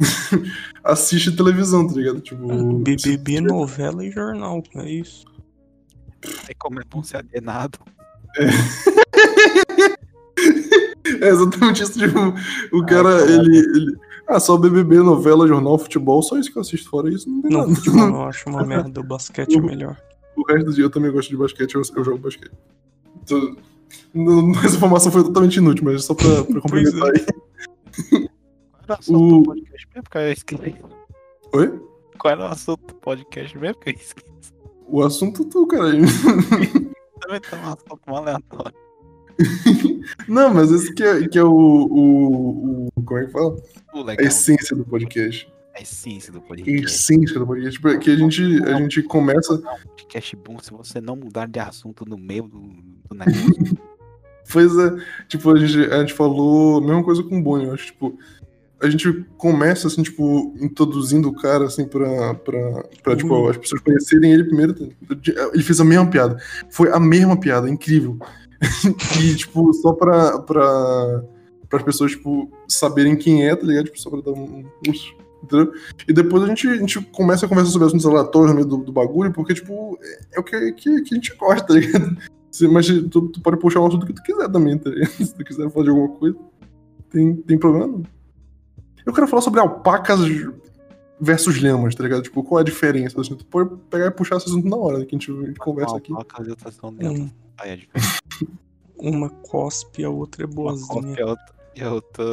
[0.84, 2.20] assiste televisão, tá ligado?
[2.20, 4.62] Tipo, BBB, novela e jornal.
[4.76, 5.24] É isso.
[6.46, 7.78] Tem como é bom ser alienado.
[11.20, 12.18] É exatamente isso, tipo,
[12.72, 13.42] o cara, caralho.
[13.42, 13.96] ele, ele.
[14.28, 16.88] Ah, só BBB, novela, jornal, futebol, só isso que eu assisto.
[16.88, 17.74] Fora isso, não tem Não, nada.
[17.74, 19.00] futebol não acho uma merda.
[19.00, 20.00] O basquete é melhor.
[20.36, 22.52] O resto do dia eu também gosto de basquete, eu, eu jogo basquete.
[23.22, 23.56] Então,
[24.64, 27.18] essa informação foi totalmente inútil, mas só pra, pra complementar é.
[27.18, 28.29] aí.
[28.90, 30.02] Era o assunto O- do podcast mesmo?
[30.02, 30.76] Porque eu esqueci.
[31.54, 31.80] Oi?
[32.18, 33.78] Qual era o assunto do podcast mesmo?
[33.80, 34.52] Que eu esqueci.
[34.88, 35.92] O assunto tu, cara.
[37.20, 38.74] Também tá um assunto mó aleatório.
[40.28, 43.56] Não, mas esse que é, que é o, o, o- Como é que fala?
[43.94, 45.50] O A essência do podcast.
[45.74, 46.84] A essência do A podcast.
[46.84, 47.76] essência do podcast.
[47.76, 49.54] Tipo, é que a gente, a gente começa.
[49.54, 49.62] Um
[49.96, 53.78] podcast bom se você não mudar de assunto no meio do, do negócio.
[54.52, 54.90] Pois é,
[55.28, 58.18] tipo, a gente, a gente falou a mesma coisa com o Bonnie, eu acho, tipo,
[58.82, 63.48] a gente começa, assim, tipo, introduzindo o cara, assim, pra, pra, pra tipo, Uhum.
[63.48, 64.74] as pessoas conhecerem ele primeiro.
[65.52, 66.38] Ele fez a mesma piada.
[66.70, 68.18] Foi a mesma piada, incrível.
[69.22, 71.24] e, tipo, só pra, pra,
[71.72, 73.84] as pessoas, tipo, saberem quem é, tá ligado?
[73.86, 74.64] Tipo, só pra dar um...
[75.42, 75.72] Entendeu?
[76.06, 78.76] E depois a gente, a gente começa a conversar sobre assuntos aleatórios no meio do,
[78.78, 82.16] do bagulho, porque, tipo, é, é o que, que, que a gente gosta, tá ligado?
[82.72, 85.10] Mas tu, tu pode puxar um assunto que tu quiser também, tá ligado?
[85.24, 86.36] Se tu quiser falar de alguma coisa,
[87.10, 88.02] tem, tem problema não.
[89.04, 90.20] Eu quero falar sobre alpacas
[91.20, 92.22] versus lhamas, tá ligado?
[92.22, 93.20] Tipo, qual é a diferença?
[93.20, 95.46] Assim, tu pode pegar e puxar esse assunto na hora, né, que a gente, a
[95.46, 96.12] gente conversa aqui.
[96.12, 97.12] Uma apresentação dela.
[97.12, 98.20] Um, Aí é diferente.
[98.98, 100.88] uma cospe, a outra é Uma boazinha.
[100.88, 101.54] cópia, a outra.
[101.76, 102.24] E a outra.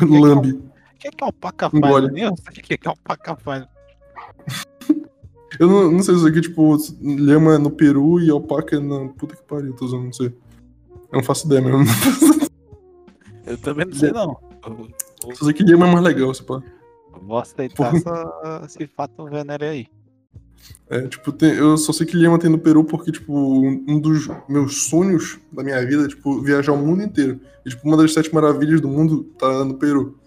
[0.08, 0.52] Lambe.
[0.52, 1.84] O que é que a alpaca faz?
[1.84, 2.06] Engole.
[2.06, 3.66] Eu nem sei o que é que a alpaca faz.
[5.58, 8.80] Eu não, não sei se isso aqui, tipo, lhama é no Peru e alpaca é
[8.80, 9.08] na.
[9.08, 10.26] Puta que pariu, tô usando, não sei.
[10.26, 11.84] Eu não faço ideia mesmo.
[13.46, 14.36] Eu também não sei, não.
[15.34, 16.62] Sei que é mais legal, se pá.
[17.22, 19.86] Vou aceitar essa, esse fato venéreo aí.
[20.88, 23.98] É, tipo, tem- eu só sei que Lima tem no Peru porque, tipo, um um
[24.00, 27.40] dos meus sonhos da minha vida é, tipo, viajar o mundo inteiro.
[27.64, 30.18] E, tipo, uma das sete maravilhas do mundo tá no Peru.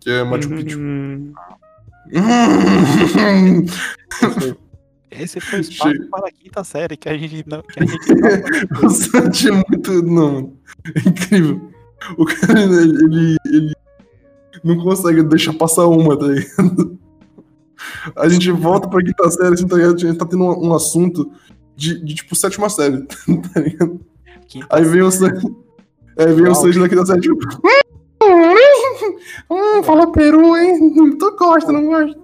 [0.00, 0.78] Que é Machu Picchu.
[0.78, 1.32] Hum,
[5.10, 7.62] Esse foi o espaço para a quinta série que a gente não.
[7.62, 8.14] Que a gente
[8.70, 10.02] não o Santi é muito.
[10.02, 10.56] Não, mano.
[10.94, 11.70] É incrível.
[12.16, 13.72] O cara, ele, ele, ele
[14.64, 16.98] não consegue deixar passar uma, tá ligado?
[18.16, 19.94] A gente volta pra quinta série, assim, tá ligado?
[19.94, 21.30] A gente tá tendo um, um assunto
[21.76, 23.02] de, de, tipo, sétima série,
[23.54, 24.00] tá ligado?
[24.48, 25.46] quinta Aí vem o Sanji.
[26.18, 27.38] Aí vem o Sanji daqui da série, tipo.
[29.50, 31.16] Hum, fala Peru, hein?
[31.18, 32.18] Tu gosta, não gosta?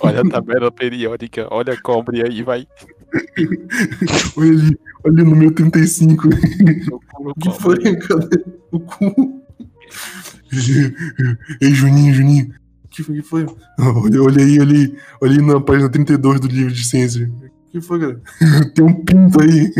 [0.00, 2.66] olha a tabela periódica, olha a cobre aí, vai.
[4.36, 6.28] Olha ali, olha no meu 35.
[6.90, 7.96] Eu pulo O que foi?
[7.96, 9.45] Cadê o cu?
[11.60, 12.54] Ei, Juninho, Juninho.
[12.84, 13.16] O que foi?
[13.16, 13.46] que foi?
[13.78, 14.96] Olha, olha aí, olha aí.
[15.20, 17.30] Olha aí na página 32 do livro de ciência.
[17.68, 18.20] O que foi, cara?
[18.74, 19.72] Tem um pinto aí.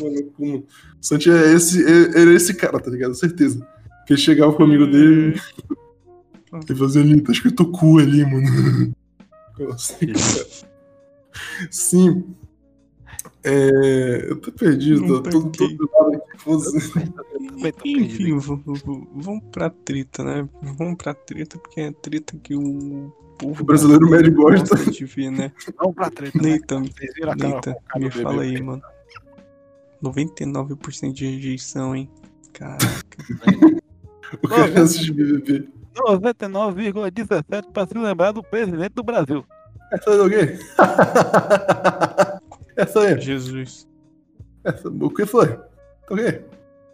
[0.00, 0.66] Mano, como...
[1.00, 3.14] Santi é esse, é, era esse cara, tá ligado?
[3.14, 3.66] Certeza.
[4.06, 5.40] Que ele chegava com o amigo dele
[6.68, 8.94] e fazia ali, tá escrito cu ali, mano.
[9.72, 10.46] Assim, cara.
[11.70, 12.24] Sim.
[13.44, 16.22] É, eu tô perdido, Não tô todo, lado
[17.66, 17.92] aqui.
[17.92, 20.48] Enfim, vamos pra treta, né?
[20.78, 24.76] Vamos pra treta, porque é treta que o povo O brasileiro médio gosta.
[24.90, 25.52] de ver, né?
[25.78, 26.50] Vamos pra treta, né?
[26.50, 26.82] Neita,
[27.20, 28.82] cara Neita, me fala aí, mano.
[30.02, 32.10] 99% de rejeição, hein?
[32.52, 33.18] Caraca.
[34.42, 35.68] O cara assiste BBB.
[35.94, 39.44] 99,17 pra se lembrar do presidente do Brasil.
[39.92, 40.58] É o quê?
[42.76, 43.20] Essa aí.
[43.20, 43.88] Jesus.
[44.64, 45.58] Essa, o que foi?
[46.10, 46.42] O quê?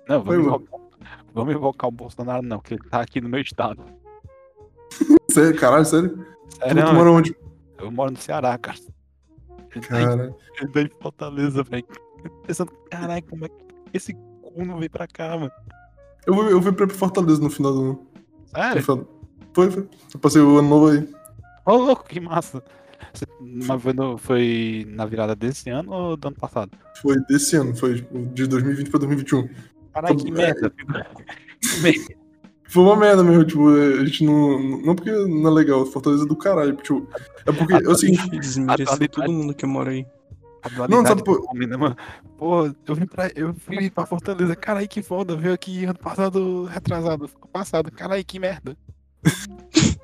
[0.09, 0.81] Não, vamos invocar,
[1.35, 3.83] vamos invocar o Bolsonaro, não, que ele tá aqui no meu estado.
[5.31, 6.27] Sério, caralho, sério?
[6.49, 7.37] Sério, tu, tu não, mora onde?
[7.79, 8.79] eu moro no Ceará, cara.
[9.75, 11.85] Ele tá, em, ele tá em Fortaleza, velho.
[12.47, 13.55] Pensando, caralho, como é que
[13.93, 15.53] esse cu não veio pra cá, mano?
[16.27, 18.07] eu, fui- eu fui pra Fortaleza no final do ano.
[18.47, 18.83] Sério?
[19.53, 19.89] Foi, foi.
[20.15, 21.09] Eu passei o ano novo aí.
[21.67, 22.63] Ô, louco, que massa.
[23.41, 26.71] Mas foi, no- foi na virada desse ano ou do ano passado?
[27.01, 29.49] Foi desse ano, foi tipo, de 2020 pra 2021.
[29.93, 30.73] Caralho, que merda.
[30.77, 31.05] filho.
[31.61, 32.15] Que merda.
[32.71, 34.59] Foi uma merda mesmo, tipo, a gente não.
[34.83, 36.77] Não porque não é legal, Fortaleza é do caralho.
[36.77, 37.09] Tipo,
[37.47, 38.29] é porque é o seguinte.
[39.11, 40.07] Todo mundo que mora aí.
[40.89, 41.97] Não, sabe por- homem, né, mano?
[42.37, 44.55] Pô, eu vim pra, eu vim pra Fortaleza.
[44.55, 45.35] Caralho, que foda.
[45.35, 47.27] Veio aqui ano passado, retrasado.
[47.29, 47.91] Ficou passado.
[47.91, 48.77] Caralho, que merda.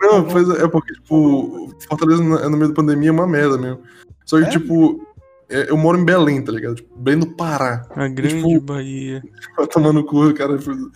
[0.00, 3.58] Não, pois é, é porque, tipo, Fortaleza é no meio da pandemia é uma merda
[3.58, 3.80] mesmo.
[4.24, 4.50] Só que, É?
[4.50, 5.00] tipo,
[5.50, 6.76] é, eu moro em Belém, tá ligado?
[6.76, 7.86] Tipo, Belém do Pará.
[7.90, 9.22] A grande tipo, Bahia.
[9.92, 10.58] No cu, cara.
[10.58, 10.90] Pro,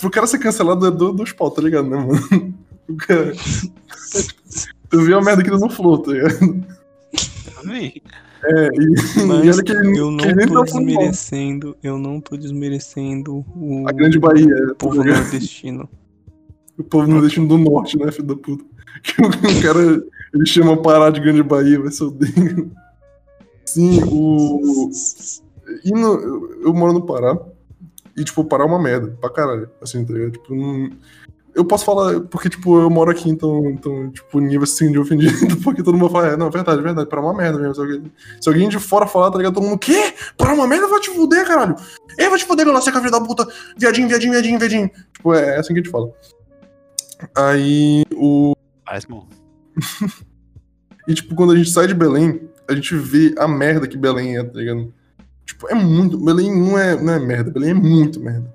[0.00, 2.54] pro cara ser cancelado é do, dos pau, tá ligado, né, mano?
[2.88, 3.32] O cara.
[4.90, 6.64] Tu viu a merda que ele não falou, tá ligado?
[7.64, 8.02] Vi.
[8.44, 12.20] É, e, e Mas olha que ele, eu não que tô tá desmerecendo, eu não
[12.20, 15.88] tô desmerecendo o A grande Bahia, é, tá povo nordestino.
[16.82, 18.64] O povo nordestino do norte, né, filho da puta?
[19.02, 19.80] Que o, cara,
[20.34, 22.70] ele chama Pará de grande Bahia, vai ser o dele.
[23.64, 24.90] Sim, o.
[25.84, 27.36] E no, eu, eu moro no Pará.
[28.16, 29.68] E, tipo, o Pará é uma merda, pra caralho.
[29.80, 30.32] Assim, tá ligado?
[30.32, 30.90] Tipo, não-
[31.54, 35.32] eu posso falar, porque, tipo, eu moro aqui, então, então tipo, nível assim de ofendido,
[35.62, 37.74] porque todo mundo fala, é, não, é verdade, é verdade, Pará é uma merda mesmo.
[37.74, 39.54] Se alguém, se alguém de fora falar, tá ligado?
[39.54, 40.14] Todo mundo, quê?
[40.38, 40.86] Pará é uma merda?
[40.88, 41.74] Vai te fuder, caralho.
[42.18, 43.46] Ei, vai te fuder, meu laceca, filho da puta.
[43.76, 44.90] Viadinho, viadinho, viadinho, viadinho.
[45.12, 46.10] Tipo, é, é assim que a gente fala.
[47.36, 48.54] Aí, o.
[48.84, 49.28] Parece bom.
[51.06, 54.38] E, tipo, quando a gente sai de Belém, a gente vê a merda que Belém
[54.38, 54.92] é, tá ligado?
[55.44, 56.16] Tipo, é muito.
[56.16, 58.52] Belém não é, não é merda, Belém é muito merda.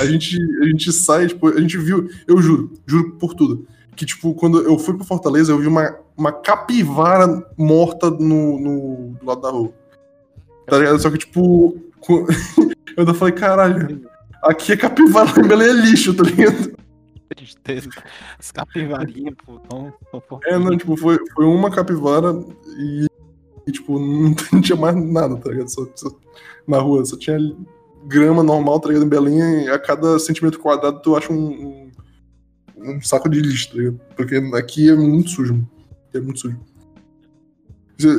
[0.00, 4.04] A gente, a gente sai, tipo, a gente viu, eu juro, juro por tudo, que,
[4.04, 9.26] tipo, quando eu fui pra Fortaleza, eu vi uma, uma capivara morta no, no do
[9.26, 9.72] lado da rua.
[10.66, 11.00] Tá ligado?
[11.00, 11.76] Só que, tipo,
[12.08, 14.08] eu ainda falei, caralho,
[14.42, 16.76] aqui é capivara, Belém é lixo, tá ligado?
[17.28, 17.88] Tristeza.
[18.38, 22.32] As capivarinhas, pô, tão, tão É, não, tipo, foi, foi uma capivara
[22.78, 23.06] e,
[23.66, 25.68] e, tipo, não, não tinha mais nada, tá ligado?
[25.68, 26.16] Só, só-
[26.66, 27.38] na rua, só tinha
[28.06, 29.04] grama normal, tá ligado?
[29.06, 31.90] Em Belém, e a cada centímetro quadrado tu acha um,
[32.76, 34.00] um, um saco de lixo, tá ligado?
[34.16, 35.66] Porque aqui é muito sujo,
[36.14, 36.58] é muito sujo.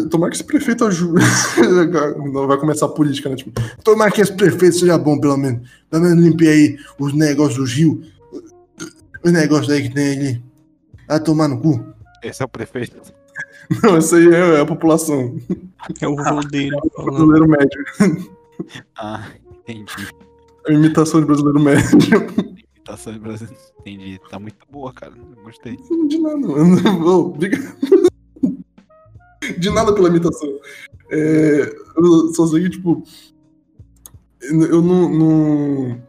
[0.10, 1.24] Tomara que esse prefeito ajude.
[2.34, 3.38] Não vai começar a política, né?
[3.38, 3.52] Tipo,
[3.82, 5.70] tomara que esse prefeito seja bom, pelo menos.
[5.90, 8.02] Pelo menos limpe aí os negócios do Rio.
[9.24, 10.44] Os negócios aí que tem ali.
[11.08, 11.84] Vai tomar no cu.
[12.24, 13.02] Esse é o prefeito.
[13.84, 15.38] Não, esse aí é a população.
[16.02, 17.28] É o vô dele falando.
[17.28, 18.30] Brasileiro médio.
[18.98, 20.10] Ah, entendi.
[20.68, 21.98] A imitação de brasileiro médio.
[22.76, 23.48] Imitação de Brasil.
[23.80, 24.20] Entendi.
[24.30, 25.14] Tá muito boa, cara.
[25.46, 25.78] Gostei.
[26.10, 27.08] De nada, mano.
[27.08, 27.78] Obrigado.
[29.58, 30.50] De nada pela imitação.
[31.10, 33.02] É, eu só sei que, tipo.
[34.42, 35.10] Eu não.
[35.10, 36.02] Não,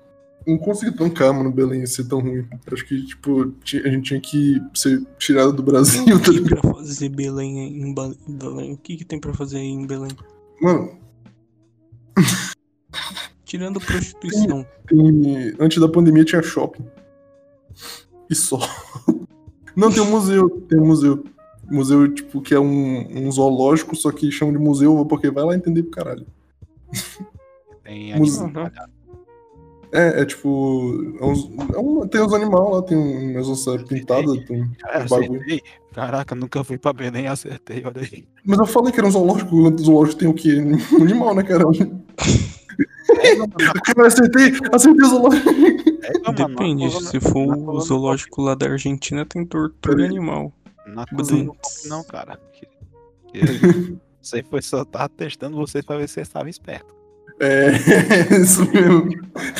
[0.50, 2.46] não consegui tancar, mano, Belém ser tão ruim.
[2.72, 6.30] Acho que, tipo, ti- a gente tinha que ser tirado do Brasil, O tá que
[6.32, 6.60] ligado?
[6.60, 8.72] pra fazer Belém em Belém?
[8.72, 10.10] O que, que tem pra fazer aí em Belém?
[10.60, 10.92] Mano,
[13.44, 14.64] Tirando prostituição.
[14.86, 16.84] tem- antes da pandemia tinha shopping.
[18.28, 18.58] E só.
[19.74, 20.48] Não, tem um museu.
[20.68, 21.24] Tem um museu.
[21.68, 25.54] Museu, tipo, que é um, um zoológico, só que chamam de museu porque vai lá
[25.56, 26.26] entender pro caralho.
[27.84, 28.44] Tem Música.
[28.44, 28.64] animal.
[28.66, 28.70] Uhum.
[29.92, 31.16] É, é tipo.
[31.20, 35.10] É uns, é um- tem os animais lá, tem umas onças pintadas, tem Cara, uns
[35.10, 35.60] bagulho.
[35.92, 38.24] Caraca, nunca fui pra Belém e acertei, olha aí.
[38.44, 40.56] Mas eu falei que era um zoológico, o zoológico tem o quê?
[40.60, 41.64] Um animal, né, cara?
[43.84, 45.50] Cara, acertei, acertei o zoológico.
[46.02, 50.52] É, Depende, na se for na o zoológico lá da Argentina, tem tortura animal.
[50.86, 52.38] Não acusei no pop, não, cara.
[54.22, 56.94] Você foi só tá testando vocês pra ver se vocês estavam espertos.
[57.40, 57.70] É,
[58.40, 59.08] isso mesmo.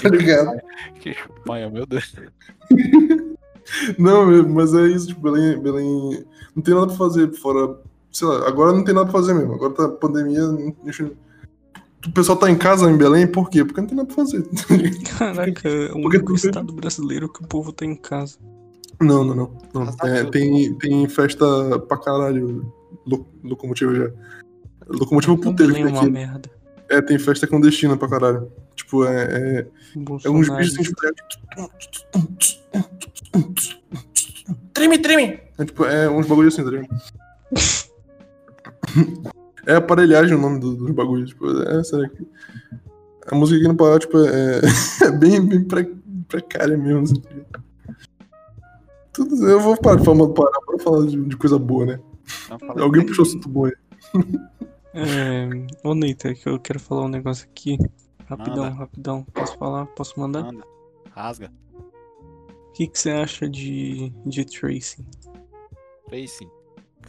[0.02, 0.60] Tá ligado?
[1.00, 2.14] Que chupanha, meu Deus.
[3.98, 6.24] Não, mas é isso, tipo, Belém, Belém
[6.54, 7.76] não tem nada pra fazer fora
[8.12, 9.54] sei lá, agora não tem nada pra fazer mesmo.
[9.54, 10.40] Agora tá pandemia.
[10.40, 11.16] não- a gente-
[12.06, 13.64] O pessoal tá em casa em Belém, por quê?
[13.64, 14.42] Porque não tem nada pra fazer.
[15.18, 18.38] Caraca, é o Porque único tu- estado brasileiro que o povo tá em casa.
[19.00, 19.50] Não, não, não.
[19.72, 19.82] não.
[19.82, 22.72] Azar É, tem, tem festa pra caralho.
[23.06, 24.10] Lo- Locomotiva já.
[24.88, 26.10] Locomotiva puteiro Belém é tem uma aqui.
[26.10, 26.50] merda.
[26.90, 28.50] É, tem festa clandestina pra caralho.
[28.74, 29.24] Tipo, é.
[29.60, 29.66] É,
[30.24, 31.00] é uns bichos assim, tipo.
[34.72, 35.40] Treme, treme.
[35.58, 36.88] É, tipo, é uns bagulho assim, tá ligado?
[39.66, 41.30] É aparelhagem o nome do- dos bagulhos.
[41.30, 42.10] Tipo, é, sério.
[42.10, 42.26] que-
[43.30, 44.60] A música aqui no Pará, tipo, é,
[45.04, 45.94] é bem, bem pre-
[46.26, 47.02] precária mesmo.
[47.02, 47.60] Assim, tá?
[49.12, 52.00] Tudo, eu vou parar de falar do Pará pra falar de, de coisa boa, né?
[52.78, 53.72] Alguém puxou assunto bom aí.
[54.94, 55.48] É...
[55.86, 57.78] Ô, Neita, que eu quero falar um negócio aqui.
[58.26, 58.76] Rapidão, Manda.
[58.76, 59.24] rapidão.
[59.32, 59.86] Posso falar?
[59.86, 60.44] Posso mandar?
[60.44, 60.64] Manda.
[61.10, 61.52] Rasga.
[61.74, 65.04] O que, que você acha de, de tracing?
[66.08, 66.48] Tracy.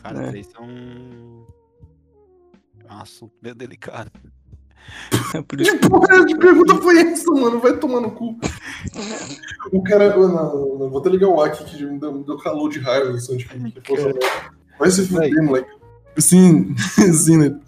[0.02, 0.32] Cara, É.
[0.32, 1.46] Tracy é um.
[2.88, 4.12] É um assunto meio delicado.
[5.36, 7.60] É por isso Que porra de pergunta foi essa, mano?
[7.60, 8.38] Vai tomar no cu.
[9.72, 10.06] O cara.
[10.06, 12.80] eu Não, não, vou até ligar o aqui que me deu, me deu calor de
[12.80, 13.12] raiva.
[13.12, 14.20] Assim, tipo, que fosse-
[14.80, 15.70] Vai se fuder, moleque.
[16.18, 16.76] Sim,
[17.14, 17.60] sim, né?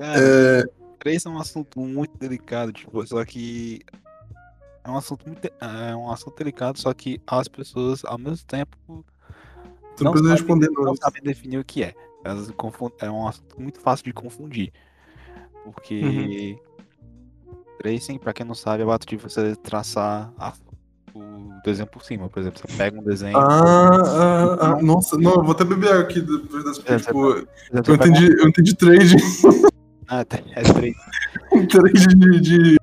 [0.00, 0.62] É,
[0.98, 3.80] Tracy é um assunto muito delicado, tipo, só que.
[4.84, 5.48] É um assunto muito.
[5.60, 8.76] É um assunto delicado, só que as pessoas, ao mesmo tempo,
[9.96, 10.96] tu não, sabem- responder, não.
[10.96, 11.94] sabem definir o que é.
[12.24, 14.72] Elas confundem, é um assunto muito fácil de confundir.
[15.64, 16.58] Porque
[17.78, 20.52] tracing, pra quem não sabe, é o ato de você traçar a-
[21.14, 22.28] o desenho por cima.
[22.28, 23.36] Por exemplo, você pega um desenho.
[23.36, 26.82] Ah, ah, ah, nossa, não, eu vou até beber aqui depois dessa.
[26.86, 29.16] É, tipo, por exemplo, eu entendi, eu entendi trade.
[30.08, 30.94] Ah, é trade.
[31.68, 32.40] trade de.
[32.40, 32.78] de,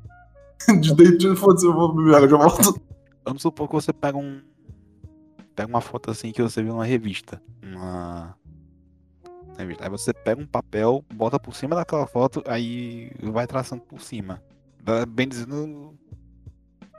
[0.80, 1.36] de date.
[1.36, 2.82] Foda-se, eu vou beber água, já volto.
[3.25, 4.41] Vamos supor que você pega um.
[5.55, 7.41] Pega uma foto assim que você viu numa revista.
[7.61, 8.36] Uma.
[9.57, 9.84] revista.
[9.84, 14.41] Aí você pega um papel, bota por cima daquela foto, aí vai traçando por cima.
[15.09, 15.93] Bem dizendo.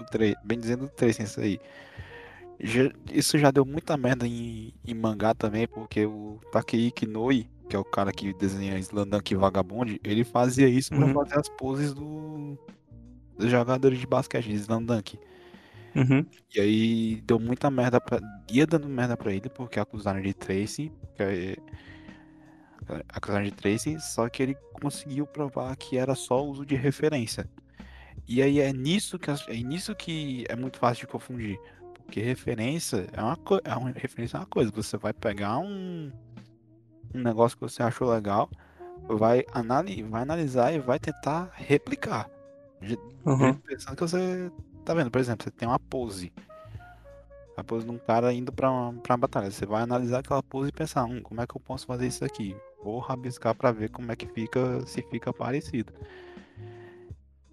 [0.00, 0.34] O tre...
[0.44, 1.58] Bem dizendo o tracing, isso aí.
[2.58, 7.74] Já- isso já deu muita merda em, em mangá também, porque o Takehiko Noi, que
[7.74, 11.14] é o cara que desenha Slandunk Vagabond, ele fazia isso pra Uhum.
[11.14, 12.58] fazer as poses do...
[13.38, 15.18] dos jogadores de basquete, de Slandunk.
[15.96, 16.24] Uhum.
[16.54, 18.20] E aí deu muita merda pra.
[18.52, 20.92] Ia dando merda pra ele, porque acusaram de Tracy.
[21.16, 21.56] que é-
[23.08, 27.48] Acusaram de Tracy, só que ele conseguiu provar que era só uso de referência.
[28.26, 31.58] E aí é nisso que, as- é nisso que é muito fácil de confundir.
[31.94, 34.70] Porque referência é uma, é uma referência é uma coisa.
[34.72, 36.10] Você vai pegar um,
[37.14, 38.50] um negócio que você achou legal,
[39.08, 40.02] vai, anali...
[40.02, 42.28] vai analisar e vai tentar replicar.
[43.24, 43.54] Uhum.
[43.54, 44.50] Pensando que você
[44.84, 46.32] tá vendo, por exemplo, você tem uma pose.
[47.56, 49.50] A pose de um cara indo pra uma, pra uma batalha.
[49.50, 52.24] Você vai analisar aquela pose e pensar, hum, como é que eu posso fazer isso
[52.24, 52.56] aqui?
[52.82, 55.92] Vou rabiscar pra ver como é que fica, se fica parecido.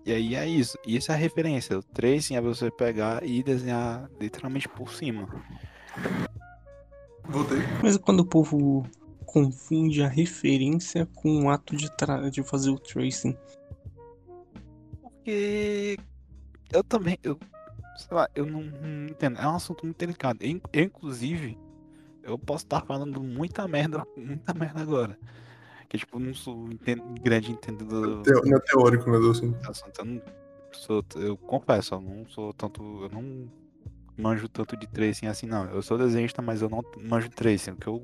[0.07, 0.79] E aí é isso.
[0.87, 1.77] E isso é a referência.
[1.77, 5.27] O tracing é você pegar e desenhar literalmente por cima.
[7.25, 7.57] Voltei.
[7.83, 8.87] Mas quando o povo
[9.25, 13.37] confunde a referência com o ato de, tra- de fazer o tracing.
[15.01, 15.97] Porque
[16.71, 17.37] eu também, eu,
[17.97, 19.37] sei lá, eu não, não entendo.
[19.37, 20.39] É um assunto muito delicado.
[20.41, 21.59] Eu, eu, inclusive,
[22.23, 25.19] eu posso estar falando muita merda, muita merda agora.
[25.89, 26.67] Que tipo, eu não sou
[27.21, 29.99] grande entendedor Não é teórico, né, do assunto.
[29.99, 30.21] Eu não
[30.71, 33.49] sou, eu confesso, eu não sou tanto, eu não
[34.17, 35.65] manjo tanto de tracing assim, não.
[35.65, 37.71] Eu sou desenhista, mas eu não manjo tracing.
[37.71, 38.03] O que eu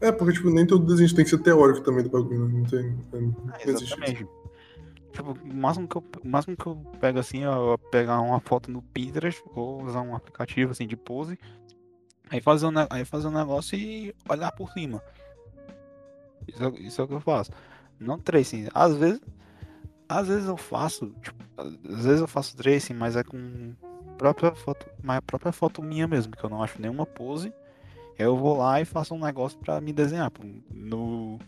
[0.00, 2.58] É, porque, tipo, nem todo desenho tem que ser teórico também do bagulho, né?
[2.58, 2.90] Não tem.
[3.20, 3.94] Não Ah, existe isso.
[3.94, 4.26] exatamente.
[5.12, 8.70] Tipo, o máximo que eu, máximo que eu pego assim é eu pegar uma foto
[8.70, 11.38] no Pinterest ou usar um aplicativo assim de pose,
[12.30, 15.02] aí fazer um, aí fazer um negócio e olhar por cima.
[16.48, 17.50] Isso, é- isso é o que eu faço.
[18.00, 18.68] Não tracing.
[18.74, 19.20] Às vezes,
[20.08, 23.72] às vezes eu faço, tipo, às vezes eu faço tracing, mas é com
[24.18, 27.52] própria foto, mas a própria foto minha mesmo, que eu não acho nenhuma pose.
[28.18, 30.30] Eu vou lá e faço um negócio pra me desenhar.
[30.72, 31.38] No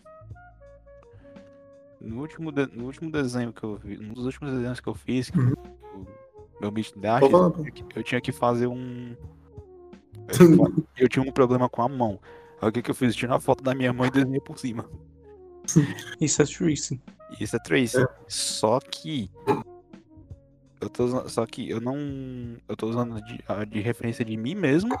[2.01, 4.93] no último, de- no último desenho que eu vi, um dos últimos desenhos que eu
[4.93, 5.53] fiz, que Uhum.
[6.61, 7.61] meu Beat Dash, Pode falar, eu, pô.
[7.63, 9.15] tinha que- eu tinha que fazer um.
[10.97, 12.19] Eu tinha um problema com a mão.
[12.61, 13.09] Aí o que, que eu fiz?
[13.09, 14.89] Eu tirei uma foto da minha mão e desenhei por cima.
[16.19, 17.01] Isso é tracing.
[17.39, 18.05] Isso é Tracy.
[18.27, 19.29] Só que.
[20.79, 21.97] Eu tô usando, só que eu não.
[22.67, 24.95] Eu tô usando de, a de referência de mim mesmo.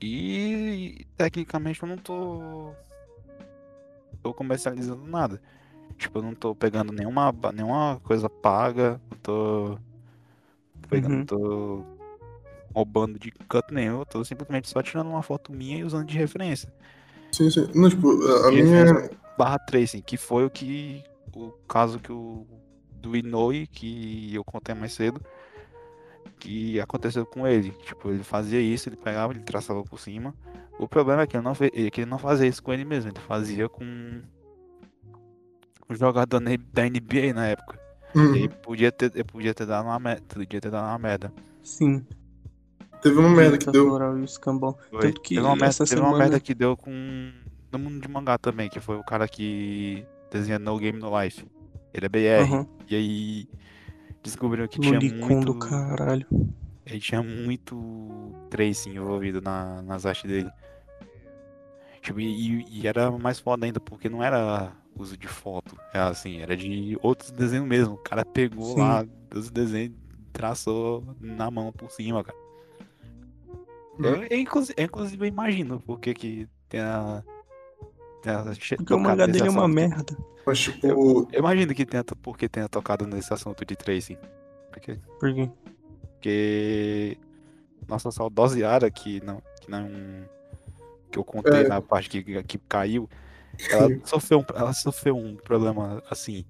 [0.00, 2.72] E tecnicamente eu não tô.
[4.22, 5.40] Tô comercializando nada.
[5.98, 9.00] Tipo, eu não tô pegando nenhuma, nenhuma coisa paga.
[9.10, 9.78] Eu tô.
[10.88, 11.24] Pegando, Uhum.
[11.26, 11.84] tô
[12.74, 14.00] roubando de canto nenhum.
[14.00, 16.72] Eu tô simplesmente só tirando uma foto minha e usando de referência.
[17.32, 17.66] Sim, sim.
[17.74, 18.08] Não, tipo,
[18.44, 19.10] a, Ele minha.
[19.38, 21.02] barra tracing, que foi o que.
[21.34, 22.46] O caso que o.
[22.94, 25.20] Do Inoue, que eu contei mais cedo.
[26.38, 27.70] Que aconteceu com ele.
[27.84, 30.34] Tipo, ele fazia isso, ele pegava, ele traçava por cima.
[30.78, 32.84] O problema é que ele não, fe- é que ele não fazia isso com ele
[32.84, 33.84] mesmo, ele fazia com.
[35.88, 36.40] O jogador
[36.72, 37.78] da NBA na época.
[38.14, 40.22] Hum, Ele podia ter, ele podia ter dado uma merda.
[40.28, 41.32] Podia ter dado uma merda.
[41.62, 42.04] Sim.
[43.02, 43.90] Teve uma merda que deu.
[43.90, 44.78] Tatuar o escambau.
[44.90, 45.00] Foi.
[45.00, 46.90] Tanto que teve uma merda, essa teve uma semana- merda que deu com.
[47.70, 51.44] No mundo de mangá também, que foi o cara que desenha No Game No Life.
[51.94, 52.42] Ele é BR.
[52.42, 52.66] Aham.
[52.88, 53.48] E aí
[54.22, 55.46] descobriram que tinha Lolicon muito.
[55.52, 56.26] do caralho.
[56.84, 60.50] Ele tinha muito tracing envolvido na, nas artes dele.
[62.02, 65.76] Tipo, e, e era mais foda ainda, porque não era uso de foto.
[65.94, 67.94] Era assim, era de outros desenhos mesmo.
[67.94, 68.80] O cara pegou Sim.
[68.80, 69.96] lá os desenhos e
[70.32, 72.36] traçou na mão por cima, cara.
[73.98, 77.22] Eu, eu, inclusive, eu, inclusive, imagino porque que tem a.
[78.22, 78.44] Tem a
[78.76, 80.16] Porque o mangá dele é uma merda.
[80.46, 80.86] Mas, tipo,
[81.32, 84.16] Eu imagino que tenha, porque tenha tocado nesse assunto de tracing.
[84.72, 85.50] Porque Por quê?
[86.14, 87.18] porque
[87.88, 89.88] nossa saudosa Yara, que não, que não
[91.10, 91.68] que eu contei É.
[91.68, 93.08] na parte que, que caiu,
[93.70, 96.44] ela sofreu, um, ela sofreu um problema assim.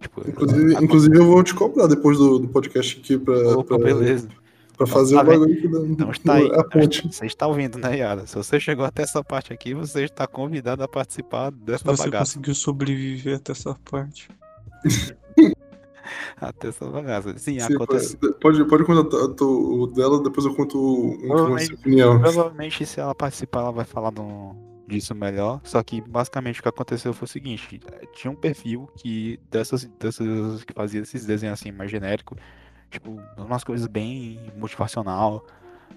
[0.00, 3.78] Tipo, inclusive, a- inclusive eu vou te cobrar depois do, do podcast aqui pra, Opa,
[3.78, 4.28] pra, beleza.
[4.76, 5.78] Pra fazer tá o bagulho que dá.
[5.80, 6.50] Então está aí.
[6.52, 7.06] a ponte.
[7.12, 8.26] Você está ouvindo, né, Yara?
[8.26, 12.04] Se você chegou até essa parte aqui, você está convidado a participar Se dessa você
[12.04, 12.32] bagaça.
[12.34, 14.28] conseguiu sobreviver até essa parte.
[16.38, 17.30] Até essa bagaça.
[17.38, 18.18] Sim, Sim, aconteceu.
[18.40, 22.20] pode, pode contar a- o dela, depois eu conto um nossa opinião.
[22.20, 24.54] Provavelmente, se ela participar, ela vai falar do-
[24.86, 25.60] disso melhor.
[25.64, 29.84] Só que, basicamente, o que aconteceu foi o seguinte: eh, tinha um perfil que dessas,
[29.98, 32.36] dessas que fazia esses desenhos assim mais genérico,
[32.90, 35.44] tipo, umas coisas bem motivacional,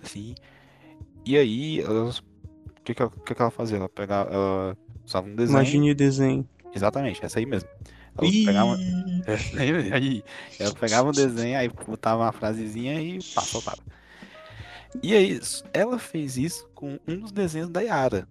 [0.03, 0.35] assim.
[1.25, 2.23] E aí, elas, o
[2.83, 3.77] que, que, ela- que, que ela fazia?
[3.77, 5.57] Ela pegava, ela usava um desenho.
[5.59, 6.49] Imagine o desenho.
[6.73, 7.69] Exatamente, essa aí mesmo.
[8.17, 8.77] Ela pegava,
[9.93, 10.23] aí,
[10.59, 13.77] ela pegava um desenho, aí botava uma frasezinha e pá, soltava.
[15.03, 15.39] E aí,
[15.73, 18.27] ela fez isso com um dos desenhos da Yara.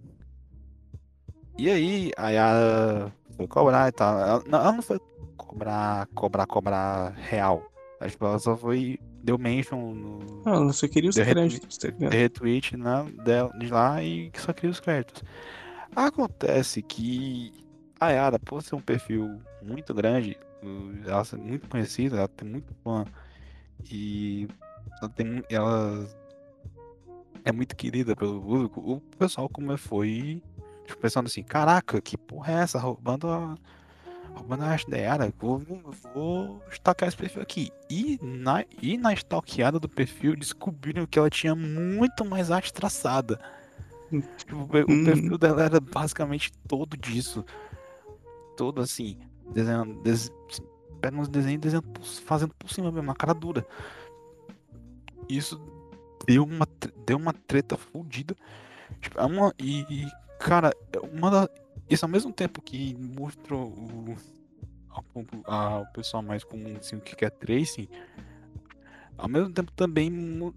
[1.57, 4.19] E aí, a Yara foi cobrar e tal.
[4.19, 4.99] Ela não, ela não foi
[5.37, 7.63] cobrar, cobrar, cobrar real.
[7.99, 8.99] Acho que ela só foi.
[9.23, 10.43] Deu mention no.
[10.45, 12.11] Ah, ela só queria os créditos, tá ligado?
[12.11, 15.23] retweet né, dela, de lá e só cria os créditos.
[15.95, 17.51] Acontece que
[17.99, 20.37] a Yara, por ser um perfil muito grande,
[21.05, 23.03] ela ser muito conhecida, ela tem muito fã
[23.91, 24.47] e
[25.01, 26.07] ela, tem, ela
[27.43, 30.41] é muito querida pelo público, o pessoal como foi
[30.87, 32.79] tipo, pensando assim, caraca, que porra é essa?
[32.79, 33.57] Roubando a.
[34.37, 35.59] Roubando a arte da Yara, vou,
[36.13, 37.71] vou stalkear esse perfil aqui.
[37.89, 43.39] E na, e na stalkeada do perfil descobriram que ela tinha muito mais arte traçada.
[44.37, 45.03] Tipo, o Hum.
[45.05, 47.43] perfil dela era basicamente todo disso.
[48.55, 49.17] Todo assim,
[49.53, 50.31] desenhando, des,
[51.01, 51.87] pega uns desenhos e desenhando
[52.25, 53.65] fazendo por cima mesmo, na cara dura.
[55.27, 55.59] Isso
[56.25, 56.67] deu uma,
[57.05, 58.35] deu uma treta fodida.
[59.01, 60.07] Tipo, é uma, e, e,
[60.39, 61.49] cara, é uma da,
[61.89, 64.15] isso ao mesmo tempo que mostrou o,
[65.93, 67.87] pessoal mais comum assim, o que é tracing,
[69.17, 70.53] ao mesmo tempo também mo-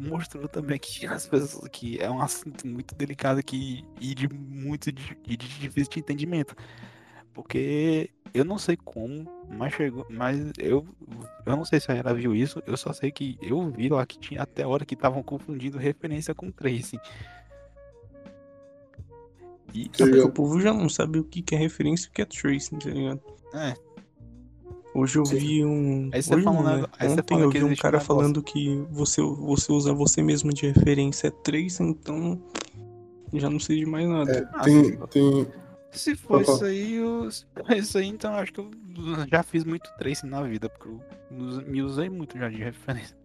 [0.00, 4.90] mostrou também que as pessoas que é um assunto muito delicado que e de muito
[4.90, 6.54] di- e de difícil de entendimento.
[7.34, 10.86] Porque eu não sei como, mas chegou, mas eu
[11.46, 14.04] eu não sei se a Yara viu isso, eu só sei que eu vi lá
[14.04, 16.98] que tinha até hora que estavam confundindo referência com tracing.
[19.74, 22.22] E porque o povo já não sabe o que que é referência e o que
[22.22, 23.20] é tracing, tá ligado?
[23.54, 23.74] É.
[24.94, 25.36] Hoje eu Sim.
[25.36, 26.10] vi um.
[26.12, 26.86] Aí você Hoje fala não, né?
[26.98, 30.52] aí você Ontem fala eu vi um cara falando que você, você usa você mesmo
[30.52, 32.40] de referência é tracing, então.
[33.32, 34.30] Já não sei de mais nada.
[34.30, 35.46] É, Ah, tem, tem,
[35.90, 36.52] Se for Opa.
[36.52, 38.70] isso aí, eu, se for isso aí, então eu acho que eu
[39.30, 41.00] já fiz muito tracing na vida, porque eu
[41.66, 43.16] me usei muito já de referência.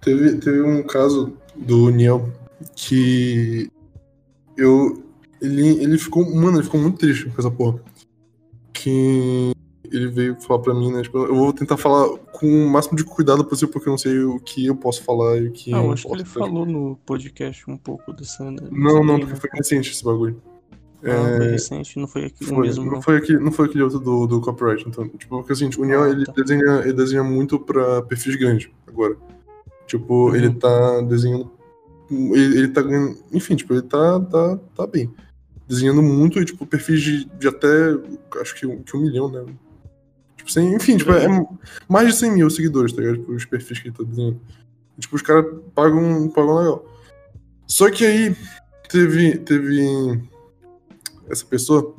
[0.00, 2.30] Teve, teve um caso do Niel
[2.74, 3.70] que
[4.56, 5.02] eu.
[5.40, 6.24] Ele, ele ficou.
[6.34, 7.80] Mano, ele ficou muito triste com essa porra.
[8.72, 9.52] Que
[9.90, 11.02] ele veio falar pra mim, né?
[11.02, 14.18] Tipo, eu vou tentar falar com o máximo de cuidado possível, porque eu não sei
[14.24, 16.96] o que eu posso falar e o que Ah, eu acho que ele falou no
[17.06, 18.44] podcast um pouco dessa.
[18.50, 19.40] dessa Não, não, porque né?
[19.40, 20.40] foi recente esse bagulho.
[21.06, 22.84] Ah, foi É, recente, não foi aqui o Foi, mesmo.
[22.86, 23.02] não, Não.
[23.02, 24.88] foi aquele, não foi aquele outro do, do copyright.
[24.88, 26.32] Então, tipo, porque assim, o Niel, Ah, ele, tá.
[26.32, 29.14] desenha, ele desenha muito pra perfis grandes agora.
[29.86, 30.34] Tipo, Uhum.
[30.36, 31.50] ele tá desenhando.
[32.10, 33.18] Ele, ele tá ganhando.
[33.32, 35.12] Enfim, tipo, ele tá, tá, tá bem.
[35.66, 37.68] Desenhando muito, e, tipo, perfis de, de até.
[38.40, 39.44] Acho que um, que um milhão, né?
[40.36, 41.26] Tipo, sem, enfim, tipo, é
[41.88, 43.18] mais de 100 mil seguidores, tá ligado?
[43.18, 44.40] Tipo, os perfis que ele tá desenhando.
[44.96, 46.86] E, tipo, os caras pagam, pagam legal.
[47.66, 48.36] Só que aí
[48.88, 50.22] teve, teve
[51.28, 51.96] essa pessoa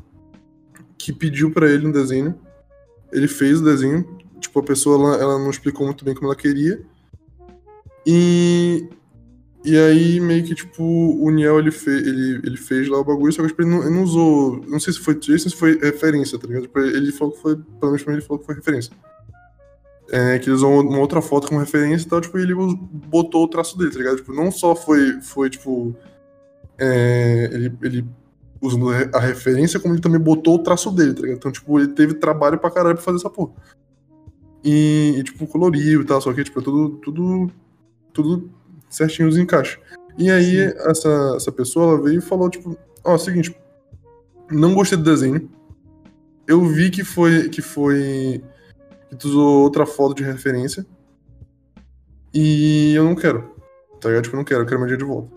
[0.98, 2.40] que pediu pra ele um desenho.
[3.12, 4.20] Ele fez o desenho.
[4.40, 6.82] Tipo, a pessoa ela, ela não explicou muito bem como ela queria.
[8.06, 8.88] E.
[9.66, 13.34] E aí, meio que, tipo, o Niel ele, fe, ele, ele fez lá o bagulho,
[13.34, 14.64] só que tipo, ele, não, ele não usou.
[14.68, 16.64] Não sei se foi Jason, se foi referência, tá ligado?
[16.64, 17.56] Tipo, ele falou que foi.
[17.56, 18.96] Pelo menos pra mim, ele falou que foi referência.
[20.12, 23.48] É, que ele usou uma outra foto como referência e tal, tipo, ele botou o
[23.48, 24.18] traço dele, tá ligado?
[24.18, 25.96] Tipo, não só foi, foi tipo.
[26.78, 28.06] é, ele, ele
[28.62, 31.38] usando a referência, como ele também botou o traço dele, tá ligado?
[31.38, 33.54] Então, tipo, ele teve trabalho pra caralho pra fazer essa porra.
[34.64, 37.52] E, e, tipo, coloriu e tal, só que, tipo, é tudo, tudo,
[38.14, 38.55] tudo
[38.96, 39.78] certinho os encaixes.
[40.18, 43.56] E aí, essa, essa pessoa, ela veio e falou, tipo, ó, é o seguinte,
[44.50, 45.50] não gostei do desenho.
[46.48, 48.44] Eu vi que foi, que foi,
[49.10, 50.86] que tu usou outra foto de referência.
[52.34, 53.56] E eu não quero,
[54.00, 54.24] tá ligado?
[54.24, 55.30] Tipo, eu não quero, eu quero meu dia de volta.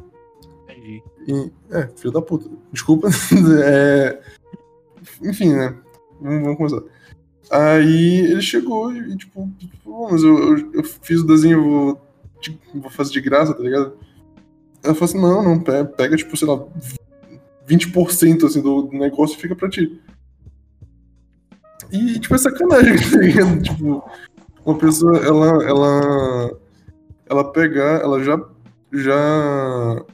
[0.64, 1.02] Entendi.
[1.26, 2.48] E, é, filho da puta.
[2.72, 3.09] Desculpa.
[3.64, 4.20] é,
[5.22, 5.76] enfim, né?
[6.20, 6.82] Vamos, vamos começar.
[7.50, 9.50] Aí ele chegou e, tipo,
[9.82, 12.07] pô, mas eu, eu, eu fiz o desenho, eu vou,
[12.41, 13.95] te- vou fazer de graça, tá ligado?
[14.82, 16.64] Ela falou assim: não, não, pega, tipo, sei lá,
[17.68, 20.01] 20% assim, do negócio e fica pra ti.
[21.91, 23.62] E, tipo, é sacanagem, tá ligado?
[23.62, 24.05] Tipo,
[24.64, 26.59] uma pessoa, ela, ela,
[27.26, 28.41] ela pegar, ela já,
[28.93, 30.05] já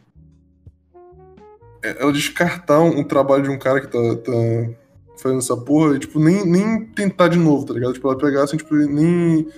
[1.83, 4.33] ela descartar um, um trabalho de um cara que tá, tá
[5.21, 7.93] fazendo essa porra e, tipo, nem, nem tentar de novo, tá ligado?
[7.93, 9.49] Tipo, ela pegar assim, tipo, nem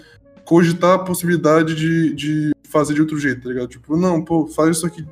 [0.45, 3.69] cogitar a possibilidade de, de fazer de outro jeito, tá ligado?
[3.69, 5.07] Tipo, não, pô, faz isso aqui.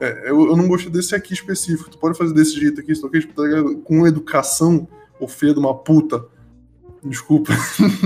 [0.00, 3.06] É, eu, eu não gostei desse aqui específico, tu pode fazer desse jeito aqui, isso
[3.06, 3.76] aqui, tipo, tá ligado?
[3.78, 4.88] Com educação,
[5.20, 6.24] ô filha de uma puta.
[7.04, 7.52] Desculpa.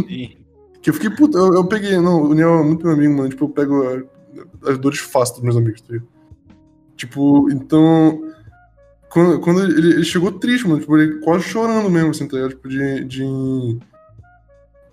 [0.09, 0.38] E-
[0.82, 3.28] Que eu fiquei puto, eu, eu peguei, não, o Niel é muito meu amigo, mano.
[3.28, 6.09] Tipo, eu pego a- as dores fáceis dos meus amigos, tá ligado?
[6.97, 8.22] Tipo, então.
[9.11, 12.51] Quando, quando ele, ele chegou triste, mano, tipo, ele quase chorando mesmo, assim, tá ligado?
[12.51, 13.05] Tipo, de.
[13.05, 13.78] de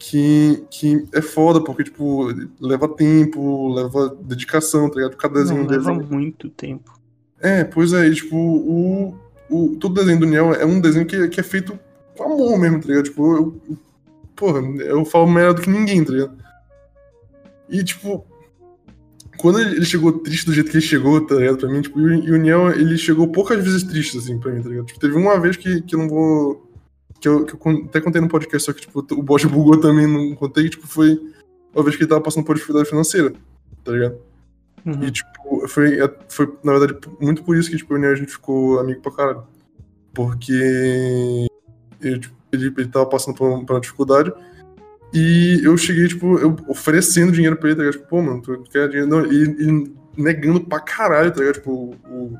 [0.03, 2.27] que, que é foda, porque, tipo,
[2.59, 5.15] leva tempo, leva dedicação, tá ligado?
[5.15, 6.99] Cada desenho Não, leva muito tempo.
[7.39, 9.15] É, pois é, e, tipo, o,
[9.49, 11.79] o, todo desenho do Niel é um desenho que, que é feito
[12.17, 13.05] com amor mesmo, tá ligado?
[13.05, 13.61] Tipo, eu,
[14.35, 16.37] porra, eu falo melhor do que ninguém, tá ligado?
[17.69, 18.25] E, tipo,
[19.37, 21.59] quando ele chegou triste do jeito que ele chegou, tá ligado?
[21.59, 24.51] Pra mim, tipo, e o, e o Niel, ele chegou poucas vezes triste, assim, pra
[24.51, 24.85] mim, tá ligado?
[24.87, 26.72] Tipo, teve uma vez que, que eu não vou.
[27.23, 30.05] Que eu, que eu até contei no podcast, só que, tipo, o bot bugou também,
[30.05, 31.17] não contei, tipo, foi
[31.73, 33.33] uma vez que ele tava passando por dificuldade financeira,
[33.81, 34.17] tá ligado?
[34.85, 35.03] Uhum.
[35.05, 35.97] E, tipo, foi,
[36.27, 39.13] foi, na verdade, muito por isso que, tipo, eu e a gente ficou amigo pra
[39.13, 39.43] caralho.
[40.13, 41.47] Porque
[42.01, 44.33] ele, tipo, ele, ele tava passando por, por uma dificuldade
[45.13, 48.01] e eu cheguei, tipo, eu oferecendo dinheiro pra ele, tá ligado?
[48.01, 49.09] Tipo, pô, mano, tu quer dinheiro?
[49.09, 51.55] Não, e ele negando pra caralho, tá ligado?
[51.55, 52.37] Tipo, o,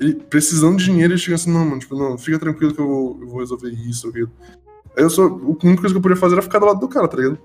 [0.00, 2.86] ele precisando de dinheiro, ele chega assim, não, mano, tipo, não, fica tranquilo que eu
[2.86, 4.12] vou, eu vou resolver isso.
[4.96, 6.88] Aí eu só, a única coisa que eu podia fazer era ficar do lado do
[6.88, 7.38] cara, tá ligado?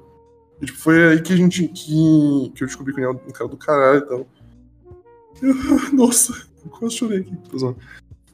[0.62, 3.32] E, tipo, foi aí que a gente, que, que eu descobri que Neo é um
[3.32, 4.28] cara do caralho e tal.
[5.41, 6.34] Eu- Nossa,
[6.64, 7.38] eu quase chorei aqui.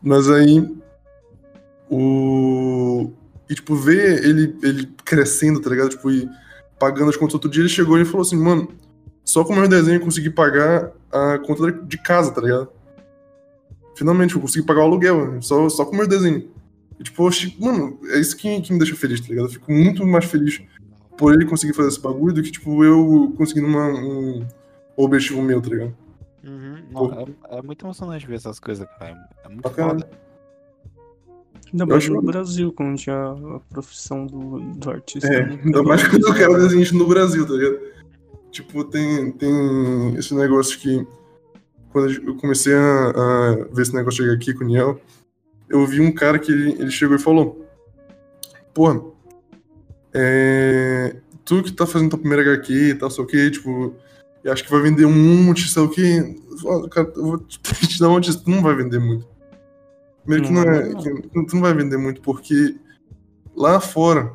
[0.01, 0.77] Mas aí.
[1.89, 3.11] O.
[3.49, 5.89] E, tipo, ver ele, ele crescendo, tá ligado?
[5.89, 6.29] Tipo, e
[6.77, 8.69] pagando as contas outro dia, ele chegou e falou assim, mano,
[9.25, 12.69] só com o meu desenho eu consegui pagar a conta de casa, tá ligado?
[13.99, 15.41] Finalmente, eu consegui pagar o aluguel, né?
[15.41, 16.47] só, só com o meu desenho.
[16.97, 19.47] E, tipo, eu achei- mano, é isso que, que me deixa feliz, tá ligado?
[19.47, 20.61] Eu fico muito mais feliz
[21.17, 24.47] por ele conseguir fazer esse bagulho do que, tipo, eu conseguindo uma, um
[24.95, 25.93] objetivo meu, tá ligado?
[26.45, 26.77] Uhum.
[26.91, 27.11] Não,
[27.51, 29.17] é, é muito emocionante ver essas coisas, cara.
[29.43, 29.99] É muito caralho.
[29.99, 30.09] foda.
[31.73, 35.83] Ainda mais acho- no Brasil, onde a, a profissão do, do artista É, muito ainda
[35.83, 37.79] mais quando eu quero desenho no Brasil, tá ligado?
[38.49, 41.05] Tipo, tem, tem esse negócio que.
[41.91, 45.01] Quando eu comecei a, a ver esse negócio chegar aqui com o Niel,
[45.67, 47.65] eu vi um cara que ele, ele chegou e falou:
[48.73, 49.01] Porra,
[50.13, 53.95] é, tu que tá fazendo tua primeira HQ e tal, sei o que, tipo,
[54.43, 56.35] e acho que vai vender um monte, sei o que.
[56.91, 59.27] Cara, eu vou te dar uma notícia, tu não vai vender muito.
[60.23, 60.89] Primeiro que Não é.
[60.89, 61.01] não.
[61.01, 62.75] que tu não vai vender muito, porque
[63.55, 64.31] lá fora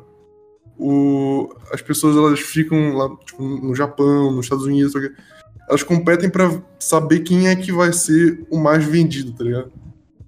[0.77, 5.21] o, as pessoas elas ficam lá tipo, no Japão, nos Estados Unidos, sei o quê.
[5.67, 9.71] Elas competem pra saber quem é que vai ser o mais vendido, tá ligado?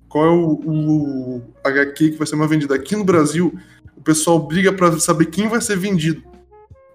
[0.10, 2.74] Qual é o, o HQ que vai ser mais vendido?
[2.74, 3.54] Aqui no Brasil,
[3.96, 6.24] o pessoal briga pra saber quem vai ser vendido.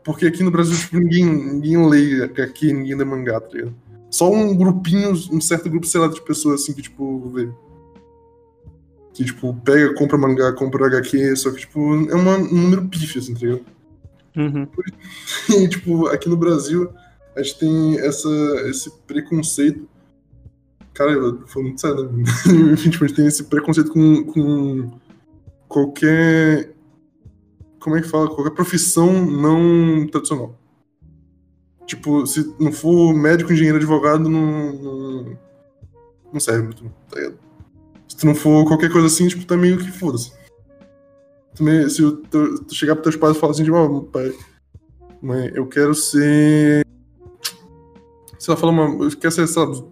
[0.03, 3.75] Porque aqui no Brasil, tipo, ninguém, ninguém lê HQ, ninguém lê mangá, tá ligado?
[4.11, 7.49] Só um grupinho, um certo grupo, sei lá, de pessoas assim que, tipo, vê.
[9.15, 11.81] Que, tipo, pega, compra mangá, compra HQ, só que, tipo,
[12.11, 13.65] é uma- um número pífio, assim, tá ligado?
[14.37, 14.67] Uhum.
[15.51, 16.91] E, tipo, aqui no Brasil,
[17.35, 18.29] a gente tem essa,
[18.69, 19.89] esse preconceito
[20.95, 22.25] Cara, eu falando muito sério, né?
[22.91, 24.91] tipo, a gente tem esse preconceito com, com
[25.67, 26.75] qualquer.
[27.81, 28.29] Como é que fala?
[28.29, 30.59] Qualquer profissão não tradicional.
[31.87, 34.73] Tipo, se não for médico, engenheiro, advogado, não.
[34.73, 35.39] Não,
[36.33, 37.39] não serve muito, tá ligado?
[38.09, 40.33] Se tu não for qualquer coisa assim, tipo, tá meio que foda-se.
[41.55, 44.33] Se tu, chegar pros teus pais e falar assim, tipo, ó, pai,
[45.23, 46.85] mãe, eu quero ser.
[48.43, 49.05] Sei lá, fala uma.
[49.05, 49.85] Eu quero ser, sabe,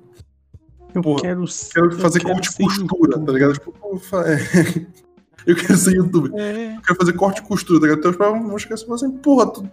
[0.93, 3.53] Eu Porra, quero, quero fazer eu quero corte e ser costura, tá ligado?
[3.53, 4.39] Tipo, fa- é.
[5.47, 6.33] Eu quero ser youtuber.
[6.35, 6.75] É.
[6.77, 8.03] Eu quero fazer corte e costura, tá ligado?
[8.03, 9.71] Teus pais vão chegar assim falar assim, porra, tu,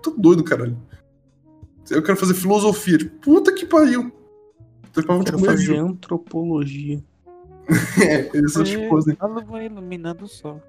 [0.00, 0.78] tu doido, caralho.
[1.90, 2.98] Eu quero fazer filosofia.
[2.98, 4.12] Tipo, puta que pariu.
[4.92, 5.86] Teus pais vão te Quero comer fazer vivo.
[5.88, 7.02] antropologia.
[8.00, 9.14] É, são tipo assim.
[9.18, 10.62] A lua vai iluminando o sol.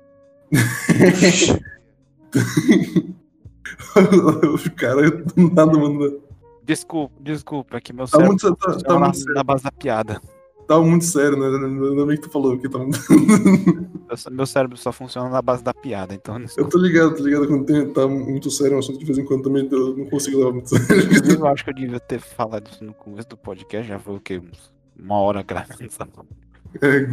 [4.53, 6.21] Os caras do nada, mano.
[6.69, 9.33] Desculpa, desculpa, é que meu Tá cérebro muito, tá, tá muito sério.
[9.33, 10.21] na base da piada.
[10.67, 11.47] Tá muito sério, né?
[11.47, 12.99] Ainda bem que tu falou que tá muito.
[13.09, 16.69] Eu- Meu cérebro só funciona na base da piada, então Eu desculpa.
[16.69, 17.47] tô ligado, tô ligado.
[17.47, 20.37] Quando tem, tá muito sério um assunto, de vez em quando também eu não consigo
[20.37, 21.39] levar muito sério.
[21.39, 24.19] Eu acho que eu devia ter falado isso no começo do podcast, já foi o
[24.19, 24.39] quê?
[24.99, 25.89] Uma hora gravando.
[26.81, 27.07] É.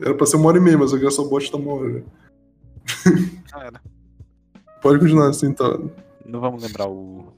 [0.00, 1.88] Era pra ser uma hora e meia, mas graças ao bot tá uma hora.
[1.88, 2.02] né?
[3.54, 3.80] Ah, era.
[4.82, 5.78] Pode continuar assim, tá?
[6.26, 7.32] Não vamos lembrar o,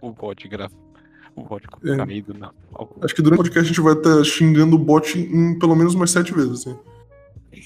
[0.00, 0.72] o bot grava.
[1.36, 1.96] O bot com É.
[1.96, 2.50] caído, não.
[3.02, 5.94] Acho que durante o podcast a gente vai estar xingando o bot em pelo menos
[5.94, 6.76] umas sete vezes, assim.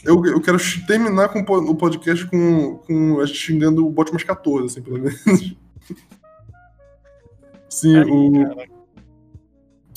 [0.04, 3.90] Eu, eu quero terminar com o po- o podcast com, com a gente xingando o
[3.90, 5.14] bot umas 14, assim, pelo menos.
[7.68, 8.32] Sim, o,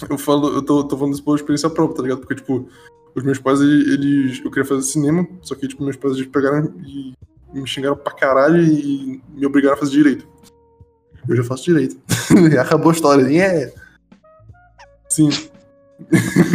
[0.10, 2.20] eu falo, eu tô, tô falando isso por experiência própria, tá ligado?
[2.20, 2.68] Porque, tipo,
[3.16, 4.40] os meus pais, ele- eles.
[4.44, 7.14] Eu queria fazer cinema, só que, tipo, meus pais eles pegaram e
[7.54, 10.28] me xingaram pra caralho e me obrigaram a fazer direito.
[11.28, 11.98] Eu já faço direito.
[12.60, 13.24] Acabou a história.
[13.28, 13.72] Yeah.
[15.10, 15.30] Sim.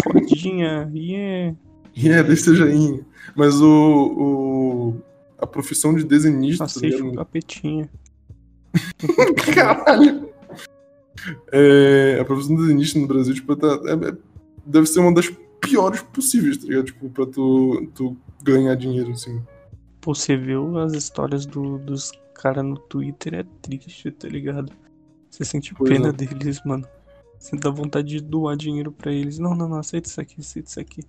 [0.05, 1.57] Codinha, yeah.
[1.97, 3.01] É, deixa ser joinha.
[3.37, 4.97] Mas o, o.
[5.39, 6.65] A profissão de desenhista.
[6.65, 7.15] o ligado?
[7.17, 7.91] capetinha.
[9.55, 10.29] Caralho!
[11.53, 14.17] É, a profissão de desenhista no Brasil, tipo, tá- é- é-
[14.65, 15.29] deve ser uma das
[15.61, 16.87] piores possíveis, tá ligado?
[16.87, 19.43] Tipo, pra tu, tu ganhar dinheiro, assim.
[20.01, 22.13] Pô, você viu as histórias do- dos
[22.43, 24.73] caras no Twitter, é triste, tá ligado?
[25.31, 26.13] Você sente Pois pena é.
[26.13, 26.87] deles, mano.
[27.39, 29.39] Você dá vontade de doar dinheiro pra eles.
[29.39, 31.03] Não, não, não, aceita isso aqui, aceita isso aqui.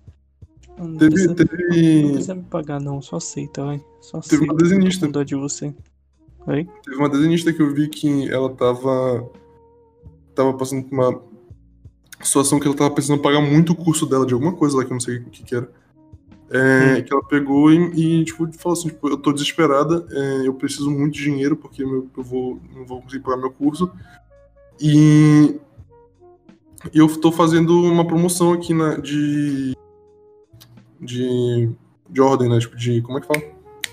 [0.78, 3.02] Não, não Teve, precisa, não teve, precisa me pagar, não.
[3.02, 3.84] Só aceita, vai.
[4.00, 4.52] Só Teve aceita.
[4.52, 5.08] uma desenhista.
[5.08, 5.74] dó de você.
[6.46, 6.68] Oi?
[6.84, 9.30] teve uma desenhista que eu vi que ela tava.
[10.34, 11.22] Tava passando por uma
[12.22, 14.90] situação que ela tava precisando pagar muito o curso dela de alguma coisa lá que
[14.90, 15.70] eu não sei o que, que era.
[16.56, 20.54] É, Que ela pegou e, e, tipo, falou assim: tipo, eu tô desesperada, é, eu
[20.54, 23.90] preciso muito de dinheiro porque meu- eu vou, não vou conseguir pagar meu curso.
[24.80, 25.56] E,
[26.92, 29.74] e eu tô fazendo uma promoção aqui na, de.
[31.00, 31.70] de.
[32.08, 32.58] de ordem, né?
[32.58, 33.02] Tipo, de.
[33.02, 33.42] como é que fala?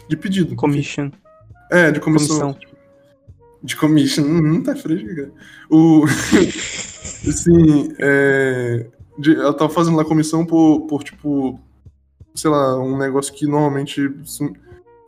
[0.07, 0.55] De pedido.
[0.55, 1.09] Commission.
[1.72, 2.53] É, de comissão.
[2.53, 2.72] Comissão.
[3.64, 4.24] De commission.
[4.24, 5.32] Hum, tá fresco, cara.
[5.70, 6.03] O.
[7.28, 8.88] assim, é.
[9.18, 11.59] de- ela tava fazendo lá comissão por, por, tipo.
[12.34, 14.09] Sei lá, um negócio que normalmente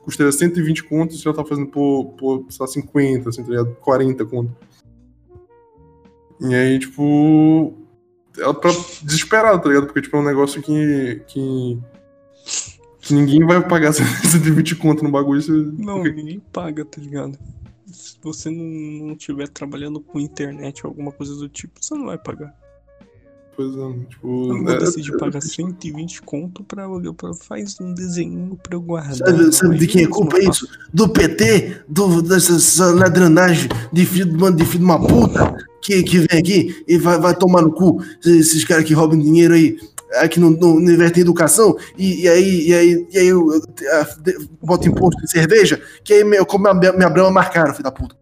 [0.03, 3.75] custaria 120 contos e ela tava fazendo por, por sei lá, 50, assim, tá ligado?
[3.75, 4.53] 40 contos.
[6.41, 7.73] E aí, tipo.
[8.37, 8.69] Ela tá
[9.03, 9.85] desesperada, tá ligado?
[9.85, 11.21] Porque, tipo, é um negócio que.
[11.27, 11.79] que.
[12.99, 15.41] que ninguém vai pagar 120 conto no bagulho.
[15.41, 15.51] Você...
[15.51, 17.37] Não, porque- ninguém paga, tá ligado?
[17.85, 22.07] Se você não, não tiver trabalhando com internet ou alguma coisa do tipo, você não
[22.07, 22.53] vai pagar.
[23.55, 24.27] Pois é, tipo.
[24.49, 28.75] Eu não vou é- decidir é- pagar 120 conto pra, pra faz um desenho pra
[28.75, 29.15] eu guardar.
[29.15, 30.67] Sabe, sabe de quem é culpa eu isso?
[30.93, 35.55] Do PT, do, dessa essa ladranagem de filho, de mano, de filho de uma puta
[35.81, 39.53] que, que vem aqui e vai, vai tomar no cu esses caras que roubam dinheiro
[39.53, 39.77] aí,
[40.15, 43.61] aqui não investem em educação e, e aí, e aí, e aí eu, eu,
[43.99, 47.71] a- de- bota imposto em cerveja, que aí eu como minha, minha brama mais cara,
[47.73, 48.15] filho da puta.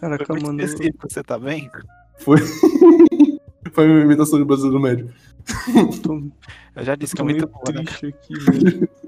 [0.00, 0.58] Caraca, mano.
[1.02, 1.68] você tá bem?
[2.20, 2.38] Foi.
[3.78, 5.08] Foi uma imitação de brasileiro médio.
[5.72, 6.14] Eu tô,
[6.74, 7.84] Eu já disse que é muito boa, né?
[7.84, 8.88] triste aqui, velho.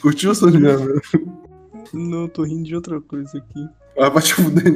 [0.00, 0.32] Curtiu?
[1.92, 3.68] Não, eu tô rindo de outra coisa aqui.
[3.98, 4.72] Ah, vai te fuder.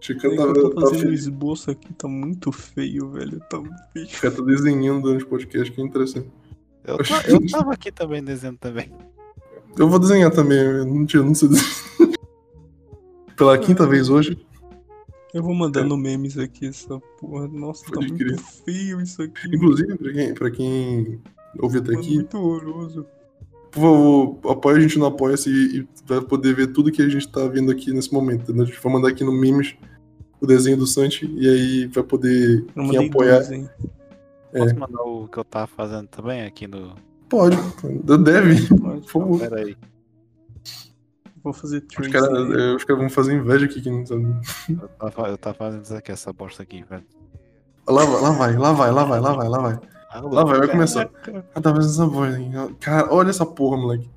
[0.00, 1.20] Chica É tá, eu tô tá, fazendo um feliz.
[1.20, 3.40] esboço aqui, tá muito feio, velho.
[3.48, 4.06] Tá muito feio.
[4.08, 6.28] Chica tá desenhando durante o podcast, que é interessante.
[6.84, 8.92] Eu, ta- eu tava aqui também desenhando também.
[9.78, 11.74] Eu vou desenhar também, eu não, eu não sei desenhar.
[13.36, 14.38] Pela quinta vez hoje.
[15.32, 17.48] Eu vou mandando memes aqui, essa porra.
[17.48, 18.38] Nossa, tá Pode muito crer.
[18.38, 19.48] feio isso aqui.
[19.54, 21.20] Inclusive, pra quem, pra quem
[21.58, 23.04] ouviu até aqui, muito horroroso.
[23.72, 27.26] por favor, apoia a gente no Apoia-se e, vai poder ver tudo que a gente
[27.28, 28.54] tá vendo aqui nesse momento.
[28.54, 28.62] Né?
[28.62, 29.74] A gente vai mandar aqui no Memes
[30.40, 33.38] o desenho do Santi e aí vai poder Eu quem apoiar.
[33.38, 33.68] dois, hein?
[34.52, 36.94] Posso mandar o que eu tava fazendo também aqui no.
[37.28, 37.56] Pode,
[38.22, 38.68] deve.
[38.68, 39.00] Pode.
[39.00, 39.40] Por favor.
[39.40, 39.76] Pera aí.
[41.44, 42.10] Vou fazer Os trade.
[42.10, 42.52] caras aí.
[42.54, 43.82] eh, os caras vão fazer inveja aqui.
[43.82, 44.34] Que não sabe.
[44.70, 47.04] Eu tava, eu fazendo isso aqui, essa bosta aqui, velho.
[47.86, 49.80] Lá, vai, lá vai, lá vai, lá vai, lá vai, lá vai.
[50.22, 51.10] Lá vai, vai começar.
[51.54, 52.50] Ah, tá fazendo essa voz, hein?
[52.80, 54.10] Cara, olha essa porra, moleque.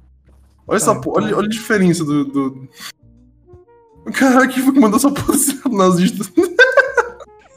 [0.66, 1.40] Olha essa porra, olha, então.
[1.40, 2.24] olha a diferença do.
[2.24, 2.70] do...
[4.14, 5.34] Caraca, quem foi que mandou essa porra
[5.70, 6.24] nazista?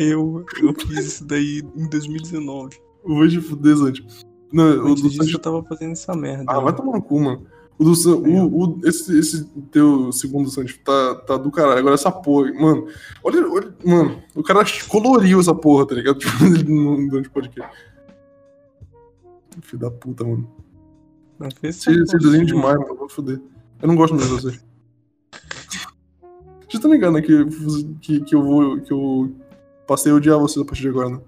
[0.01, 2.75] Eu, eu fiz isso daí em 2019.
[3.05, 4.07] Vou te fuder, Santi.
[4.51, 5.35] Não, Santi.
[5.35, 6.45] eu tava fazendo essa merda.
[6.49, 7.47] Ah, vai tomar no cu, mano.
[7.81, 8.11] O do San...
[8.11, 8.43] É.
[8.43, 11.78] o, o- esse, esse teu segundo Santi tá, tá do caralho.
[11.78, 12.87] Agora essa porra, mano.
[13.24, 16.18] Olha, olha, mano, o cara coloriu essa porra, tá ligado?
[16.20, 16.45] Tipo,
[17.09, 17.72] durante o podcast.
[19.62, 20.47] Filho da puta, mano.
[21.39, 22.45] Não fez essa você desenha porra.
[22.45, 22.97] demais, mano.
[22.97, 23.41] Vou foder.
[23.81, 24.64] Eu não gosto mesmo de vocês.
[26.70, 27.22] Você tá ligado, né?
[27.22, 27.45] Que,
[28.01, 28.78] que, que eu vou.
[28.83, 29.33] Que eu
[29.87, 31.20] passei a odiar vocês a partir de agora, né?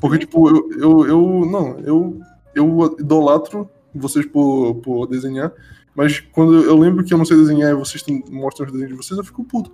[0.00, 0.72] Porque, tipo, eu.
[0.72, 2.20] eu, eu não, eu.
[2.54, 5.52] Eu idolatro vocês por, por desenhar.
[5.94, 8.96] Mas quando eu lembro que eu não sei desenhar e vocês mostram os desenhos de
[8.96, 9.72] vocês, eu fico puto.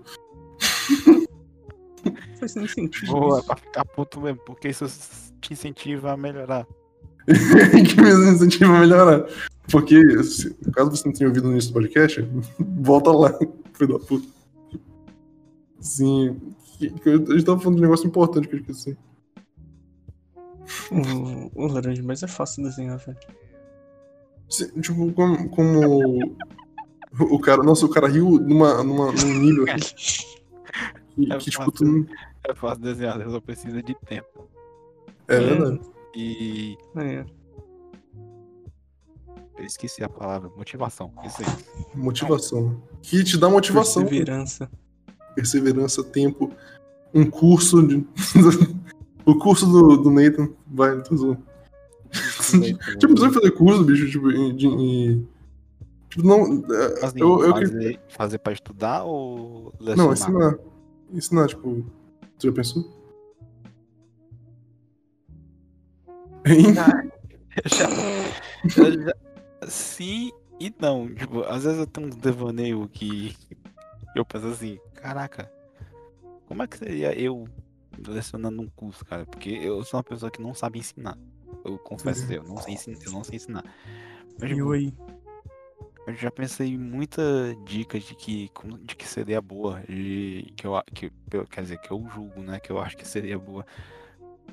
[2.39, 3.13] Faz nem sentido.
[3.13, 4.87] Boa, pra ficar puto mesmo, porque isso
[5.41, 6.67] te incentiva a melhorar.
[7.27, 9.27] que me incentiva a melhorar.
[9.71, 12.21] Porque, se, caso você não tenha ouvido no início do podcast,
[12.81, 13.33] volta lá,
[13.73, 14.29] filho da puta.
[15.81, 16.41] Sim.
[16.81, 18.97] eu- A gente tava falando de um negócio importante que eu esqueci.
[20.91, 23.19] O, o laranja, mas é fácil desenhar, velho.
[24.49, 26.19] Sim, Tipo, como, como
[27.21, 27.63] o cara.
[27.63, 29.95] Nossa, o cara riu numa, numa, num nível assim,
[31.15, 31.73] que, É que, tipo, fácil.
[31.73, 32.07] tu não-
[32.47, 34.49] É fácil desenhar, eu só preciso de tempo.
[35.29, 35.81] É verdade.
[36.15, 37.25] E É.
[39.59, 41.13] eu esqueci a palavra, motivação.
[41.25, 41.65] Isso aí.
[41.95, 42.83] Motivação.
[43.03, 44.03] Que te dá motivação.
[44.05, 44.71] Perseverança.
[45.35, 46.53] Perseverança, tempo.
[47.15, 48.07] Um curso de.
[49.25, 50.51] o curso do, do Nathan.
[50.67, 51.43] Vai, tô zoando.
[52.51, 54.67] Tipo, não precisa fazer curso, bicho, tipo, em- de.
[54.67, 55.29] em-
[56.09, 56.43] Tipo, não.
[57.03, 59.97] Assim, eu, eu, fazer, fazer pra estudar ou lecionar?
[59.97, 60.59] Não, ensinar.
[61.13, 61.85] Ensinar, tipo.
[62.39, 62.83] Tu já pensou?
[66.47, 66.67] Hein?
[66.67, 67.87] Eu já,
[68.85, 69.15] eu já-
[69.69, 70.31] sim
[70.61, 71.13] e não.
[71.15, 73.35] Tipo, às vezes eu tenho uns devaneio que
[74.15, 75.51] eu penso assim, caraca,
[76.47, 77.49] como é que seria eu
[78.07, 79.25] lecionando um curso, cara?
[79.25, 81.17] Porque eu sou uma pessoa que não sabe ensinar.
[81.65, 83.65] Eu confesso, eu não sei ensinar, eu não sei ensinar.
[84.39, 84.95] Mas, tipo, aí?
[86.07, 87.23] eu já pensei em muita
[87.65, 88.51] dica de que
[88.83, 91.11] de que seria boa, de, que eu que
[91.51, 93.65] quer dizer, que eu julgo, né, que eu acho que seria boa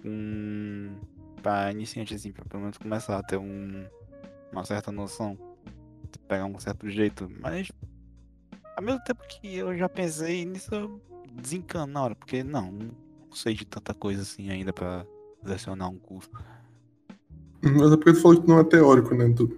[0.05, 0.95] um,
[1.41, 3.85] para iniciante assim, para pelo menos começar a ter um,
[4.51, 5.37] uma certa noção,
[6.27, 7.69] pegar um certo jeito, mas
[8.77, 11.01] ao mesmo tempo que eu já pensei nisso, eu
[11.33, 15.05] desencano na hora, porque não, não sei de tanta coisa assim ainda para
[15.43, 16.29] lecionar um curso.
[17.61, 19.31] Mas é porque tu falou que não é teórico, né?
[19.35, 19.57] Tu...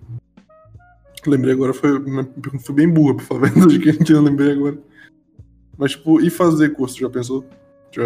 [1.25, 4.11] Lembrei agora, foi, uma pergunta foi bem burra, pra falar a verdade, que a gente
[4.13, 4.77] não lembrei agora.
[5.77, 7.45] Mas, tipo, e fazer curso, já pensou?
[7.91, 8.03] Já,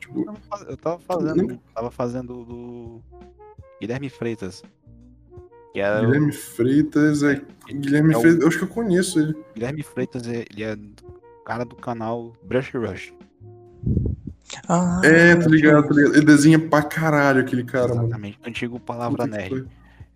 [0.00, 3.00] tipo, Eu tava faz- Eu tava fazendo, fazendo do
[3.80, 4.62] Guilherme Freitas.
[5.74, 7.42] É o- Guilherme Freitas, é...
[7.68, 9.34] Guilherme é o- Freitas, eu acho que eu conheço ele.
[9.54, 10.78] Guilherme Freitas, é- ele é
[11.44, 13.12] cara do canal Brush Rush.
[14.68, 16.14] Ah, É, tá ligado, eu- tá ligado.
[16.16, 18.06] Ele desenha pra caralho aquele cara, mano.
[18.08, 18.38] Exatamente.
[18.44, 19.66] Antigo Palavra Puta Nerd.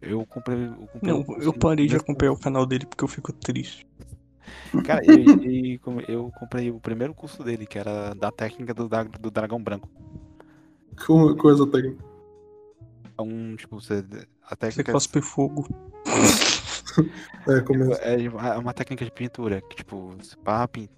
[0.00, 0.64] Eu comprei.
[0.66, 3.86] Eu, comprei Não, eu parei de acompanhar o canal dele porque eu fico triste.
[4.84, 5.02] Cara,
[5.82, 8.88] como- eu comprei o primeiro curso dele, que era da técnica do,
[9.20, 9.88] do dragão branco.
[11.06, 12.04] Como coisa técnica.
[13.18, 14.04] É um, tipo, você.
[14.44, 14.92] A Você técnica.
[14.92, 15.66] cospe fogo.
[17.46, 17.98] É, como é.
[18.02, 20.88] É é uma técnica de pintura que, tipo, pra, pin-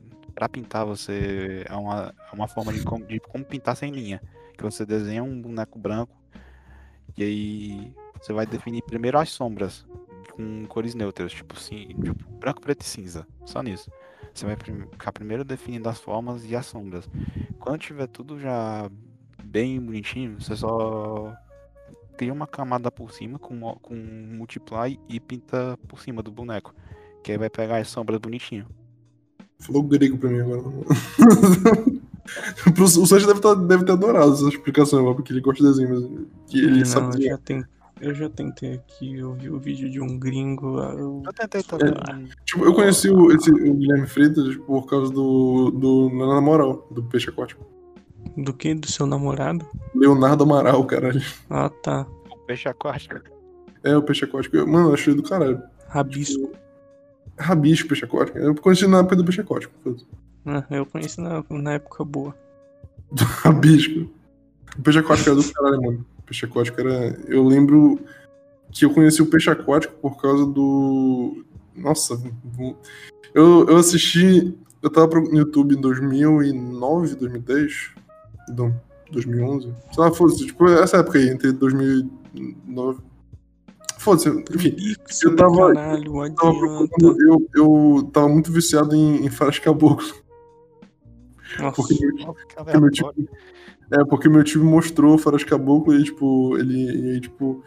[0.41, 1.64] pra pintar você.
[1.68, 4.22] É uma, é uma forma de como, de como pintar sem linha.
[4.57, 6.16] Que você desenha um boneco branco
[7.16, 9.86] e aí você vai definir primeiro as sombras
[10.32, 13.26] com cores neutras, tipo assim, tipo, branco, preto e cinza.
[13.45, 13.91] Só nisso.
[14.32, 17.07] Você vai ficar primeiro definindo as formas e as sombras.
[17.59, 18.91] Quando tiver tudo já
[19.45, 21.34] bem bonitinho, você só
[22.16, 26.74] cria uma camada por cima com, com multiply e pinta por cima do boneco.
[27.22, 28.66] Que aí vai pegar as sombras bonitinho.
[29.61, 30.63] Falou grego pra mim agora.
[32.81, 36.27] O Sanji deve, tá, deve ter adorado essa explicação, porque ele gosta de desenho, mas
[36.49, 37.65] que ele não, sabe já, ten-
[38.01, 40.79] eu já tentei aqui, eu vi o vídeo de um gringo.
[40.79, 41.23] ah, Eu...
[41.27, 41.93] Eu tentei também.
[42.45, 47.03] Tipo, eu conheci o, esse, o Guilherme Freitas por causa do, do Na Moral, do
[47.03, 47.67] Peixe Aquático.
[48.37, 48.75] Do que?
[48.75, 49.67] Do seu namorado?
[49.93, 51.21] Leonardo Amaral, caralho.
[51.49, 52.07] Ah, tá.
[52.31, 53.17] O peixe aquático.
[53.83, 54.57] É, o Peixe Aquático.
[54.69, 55.61] Mano, eu achei do caralho.
[55.89, 56.51] Rabisco.
[57.41, 58.38] Rabisco, peixe aquático.
[58.38, 59.72] Eu conheci na época do peixe aquático.
[60.45, 62.34] Ah, eu conheci na, na época boa.
[63.43, 64.11] Rabisco.
[64.78, 66.07] O peixe aquático era do caralho, mano.
[66.18, 67.18] O peixe aquático era.
[67.26, 67.99] Eu lembro
[68.70, 71.45] que eu conheci o peixe aquático por causa do.
[71.74, 72.20] Nossa.
[73.34, 74.55] Eu, eu assisti.
[74.82, 77.91] Eu tava no YouTube em 2009, 2010.
[78.57, 78.80] Não,
[79.11, 79.74] 2011.
[79.93, 80.47] Sei lá, foda-se.
[80.47, 83.10] Tipo, essa época aí, entre 2009.
[84.01, 84.71] Foda-se, enfim.
[84.71, 89.59] Pix, eu tava- caralho, Eu tava, procurando- eu, eu tava muito viciado em, em Faras
[89.59, 90.09] Caboclo.
[91.59, 91.95] Nossa, Porque
[92.25, 93.13] Nossa, porque meu tio,
[93.93, 97.17] é, porque meu tio me mostrou Faras Caboclo e, tipo, ele.
[97.17, 97.63] E, tipo,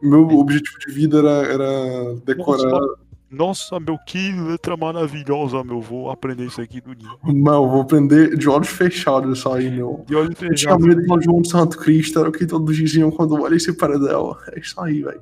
[0.00, 2.80] meu objetivo de vida era, era decorar.
[3.28, 5.80] Nossa, meu, que letra maravilhosa, meu.
[5.80, 7.08] Vou aprender isso aqui do dia.
[7.24, 10.04] Não, vou aprender de olhos fechados isso aí, meu.
[10.08, 13.34] E olha Eu tinha medo de João Santo Cristo, era o que todos diziam quando
[13.40, 14.36] olhei esse paradelo.
[14.52, 15.20] É isso aí, velho.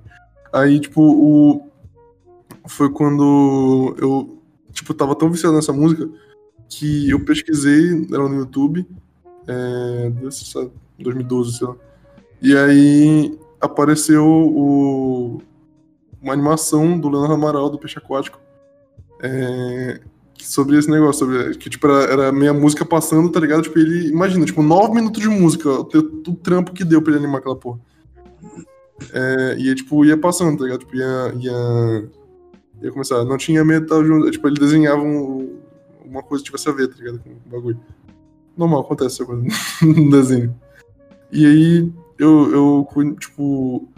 [0.52, 1.70] Aí, tipo, o.
[2.66, 4.38] Foi quando eu,
[4.72, 6.08] tipo, tava tão viciado nessa música
[6.68, 8.86] que eu pesquisei ela no YouTube.
[9.46, 10.10] É.
[10.10, 11.76] desse, sabe, 2012, sei lá.
[12.42, 15.42] E aí apareceu o.
[16.22, 18.38] Uma animação do Leonardo Amaral, do Peixe Aquático.
[19.22, 20.00] É,
[20.38, 23.62] sobre esse negócio, sobre, que tipo, era, era meia música passando, tá ligado?
[23.62, 27.24] Tipo, ele, imagina, tipo, nove minutos de música, o, o trampo que deu pra ele
[27.24, 27.78] animar aquela porra.
[29.12, 30.80] É, e tipo, ia passando, tá ligado?
[30.80, 32.08] Tipo, ia, ia,
[32.82, 35.58] ia começar, não tinha medo, tava junto, tipo, ele desenhava um-
[36.04, 37.20] uma coisa que tivesse a ver, tá ligado?
[37.20, 37.80] Com o bagulho.
[38.56, 39.42] Normal, acontece essa coisa
[39.82, 40.54] no desenho.
[41.32, 43.88] E aí, eu, eu, tipo,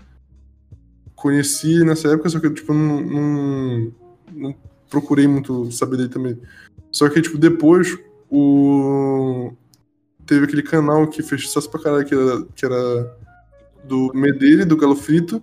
[1.14, 3.92] conheci nessa época, só que eu, tipo, não, não,
[4.32, 4.55] não
[4.90, 6.38] procurei muito saber dele também.
[6.90, 7.98] Só que, tipo, depois,
[8.30, 9.53] o...
[10.26, 13.16] Teve aquele canal que fez sucesso pra caralho, que era, que era
[13.85, 15.43] do Medeiros, do Galo Frito,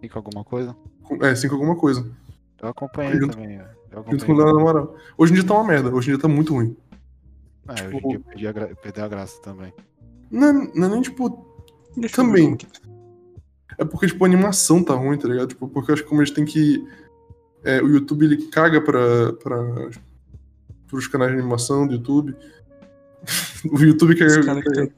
[0.00, 0.74] Fica alguma coisa?
[1.02, 2.10] com- é, cinco alguma coisa,
[2.62, 3.56] Eu acompanhei Junto- também.
[3.56, 3.64] Eu
[4.10, 4.26] junto acompanhei.
[4.26, 4.96] com o Amaral.
[5.18, 6.76] Hoje em dia tá uma merda, hoje em dia tá muito ruim.
[7.68, 8.66] É, tipo- hoje em dia eu perdi a, gra...
[8.76, 9.72] perdi a graça também.
[10.30, 11.46] Não, é- não é nem, tipo,
[11.96, 12.56] deixa também.
[12.56, 12.66] que-
[13.78, 15.48] É porque, tipo, a animação tá ruim, tá ligado?
[15.48, 16.86] Tipo, porque eu acho que como eles têm que.
[17.64, 19.90] é, o YouTube ele caga pra, pra.
[20.86, 22.34] pros canais de animação do YouTube.
[23.72, 24.44] o YouTube caga.
[24.44, 24.92] caras caga- têm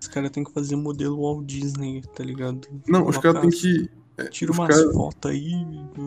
[0.00, 2.66] os cara tem que fazer modelo Walt Disney, tá ligado?
[2.86, 3.90] Não, os caras têm que.
[4.30, 5.52] Tira os umas cara- fotos aí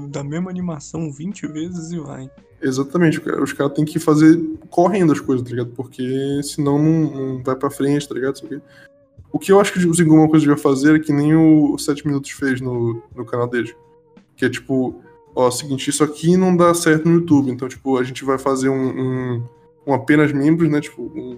[0.09, 2.29] da mesma animação 20 vezes e vai.
[2.61, 4.37] Exatamente, os caras têm que fazer
[4.69, 5.71] correndo as coisas, tá ligado?
[5.75, 8.41] Porque senão não, não vai pra frente, tá ligado?
[9.31, 11.77] O que eu acho que o Zingo uma coisa devia fazer é que nem o
[11.77, 13.73] 7 Minutos fez no, no canal dele.
[14.35, 14.95] Que é tipo,
[15.35, 18.69] ó, seguinte, isso aqui não dá certo no YouTube, então, tipo, a gente vai fazer
[18.69, 18.73] um,
[19.35, 19.43] um,
[19.87, 20.81] um apenas membros, né?
[20.81, 21.37] Tipo, um,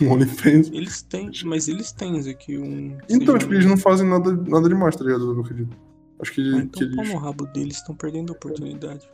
[0.00, 0.70] um OnlyFans.
[0.72, 2.96] Eles têm, mas eles têm isso aqui um.
[3.08, 5.32] Então, tipo, eles não fazem nada, nada demais, tá ligado?
[5.32, 5.76] Eu acredito.
[6.20, 7.12] Acho que, Ah, que então pau eles.
[7.14, 9.08] no rabo deles, estão perdendo a oportunidade.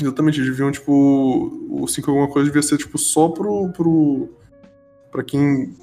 [0.00, 1.66] Exatamente, eles deviam, tipo.
[1.70, 3.68] O 5 alguma coisa devia ser, tipo, só pro.
[3.72, 4.28] pro
[5.12, 5.74] pra quem.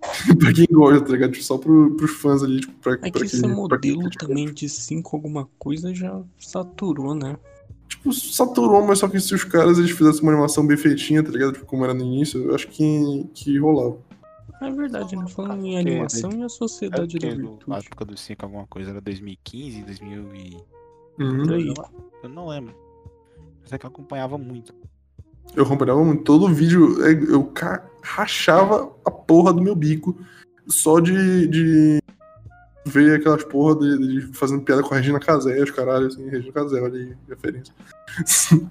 [0.38, 1.32] pra quem gosta, tá ligado?
[1.32, 4.10] Tipo, só pro, pros fãs ali, tipo, pra, É pra que esse pra modelo quem-
[4.28, 7.36] também de 5 alguma coisa já saturou, né?
[7.88, 11.30] Tipo, saturou, mas só que se os caras eles fizessem uma animação bem feitinha, tá
[11.30, 11.52] ligado?
[11.52, 13.96] Tipo, como era no início, eu acho que, que rolava.
[14.60, 15.26] É verdade, né?
[15.28, 17.86] Falando em animação e a É sociedade da porque no- a virtude.
[17.86, 20.56] época do 5 alguma coisa era 2015, 2000 e...
[21.22, 21.54] Uhum.
[21.54, 21.74] Aí.
[22.22, 22.74] Eu não lembro.
[23.62, 24.74] Mas é que eu acompanhava muito.
[25.54, 26.24] Eu acompanhava muito.
[26.24, 27.52] Todo vídeo, é, eu
[28.02, 30.16] rachava a porra do meu bico
[30.66, 32.02] só de, de
[32.86, 36.52] ver aquelas porra de, de fazendo piada com a Regina Casé, os caralho, assim, Regina
[36.52, 37.74] Casé, olha aí, referência.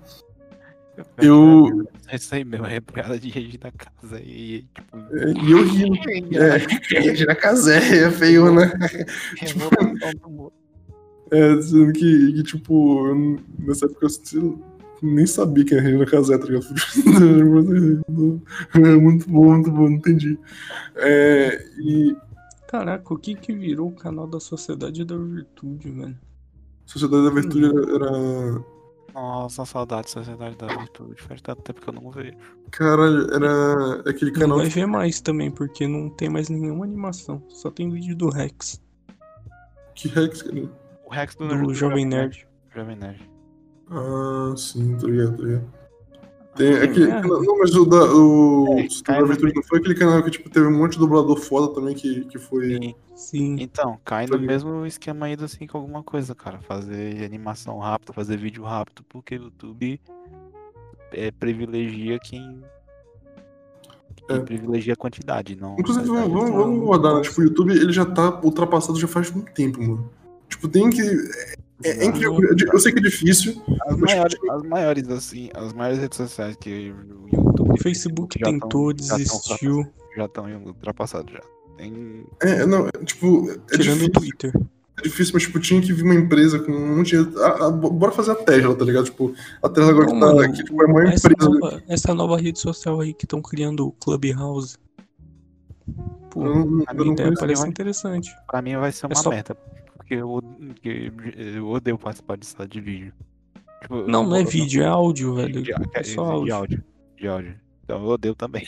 [1.18, 4.98] Eu- Isso aí mesmo, é piada de Regina Casa e tipo.
[5.12, 6.38] É, e eu ri.
[6.38, 8.72] É, Regina Casé, é feio, né?
[10.26, 10.54] Mundo.
[11.32, 14.64] É, dizendo que, que, tipo, eu nessa época eu
[15.02, 16.66] nem sabia quem era Regina Casé, tá ligado?
[18.76, 20.40] É muito bom, muito bom, não entendi.
[20.96, 22.16] É, e
[22.68, 26.18] Caraca, o que que virou o canal da sociedade da virtude, velho?
[26.86, 28.66] Sociedade da Virtude era, era-
[29.14, 31.22] Nossa, saudade, Sociedade da Virtude.
[31.22, 32.38] Faz tanto tempo que eu não vejo.
[32.72, 34.58] Caralho, era aquele Não canal.
[34.58, 37.42] vai ver mais também, porque não tem mais nenhuma animação.
[37.50, 38.82] Só tem vídeo do Rex,
[39.96, 40.70] Que Rex, cara?
[41.06, 42.48] O Rex do, do Jovem Nerd.
[42.76, 43.30] Jovem Nerd.
[43.90, 45.74] Ah, sim, tá ligado, tá ligado.
[46.56, 47.22] Tem Ah, aquele, é.
[47.22, 50.78] não, mas o da, o É, Virtude não foi aquele canal que tipo, teve um
[50.78, 52.76] monte de dublador foda também que, que foi.
[52.76, 52.96] Sim.
[53.16, 53.56] Sim.
[53.60, 54.48] Então, cai no ligado.
[54.48, 56.60] mesmo esquema aí do 5 alguma coisa, cara.
[56.60, 60.00] Fazer animação rápida, fazer vídeo rápido, porque o YouTube
[61.12, 62.62] é, privilegia quem.
[64.28, 64.40] quem É.
[64.40, 65.76] privilegia a quantidade, não.
[65.80, 67.22] Inclusive, vamos, vamos, vamos não rodar, né?
[67.22, 70.10] Tipo, o YouTube ele já tá ultrapassado já faz muito tempo, mano.
[70.50, 71.02] Tipo, tem que.
[71.84, 72.40] É, é incrível.
[72.42, 73.62] Eu, eu sei que é difícil.
[73.88, 77.72] As maiores, tipo, as maiores, assim, as maiores redes sociais que o YouTube.
[77.74, 81.42] O Facebook tentou, já tão desistiu, Já estão ultrapassados já.
[81.78, 82.26] Tem.
[82.42, 84.54] É, não, tipo, é tirando o difícil, Twitter.
[84.98, 87.38] é difícil, mas tipo, tinha que vir uma empresa com um monte de.
[87.40, 89.04] Ah, ah, bora fazer a Tesla, tá ligado?
[89.06, 91.50] Tipo, a Tesla agora Não, que tá mano, aqui, tipo, é a maior essa, empresa.
[91.52, 94.78] nova, essa nova rede social aí que estão criando o Clubhouse.
[96.32, 98.34] Pô, Eu não, a minha ideia parece vai- interessante.
[98.48, 99.58] Pra mim vai ser É uma só- meta.
[100.06, 101.12] Porque eu, porque
[101.56, 103.14] eu odeio participar de sala de vídeo.
[103.82, 105.64] Tipo, eu Não, não é vídeo, é áudio, velho.
[105.64, 106.54] De, É de- só de áudio.
[106.56, 106.84] áudio.
[107.18, 107.56] De áudio.
[107.84, 108.68] Então eu odeio também.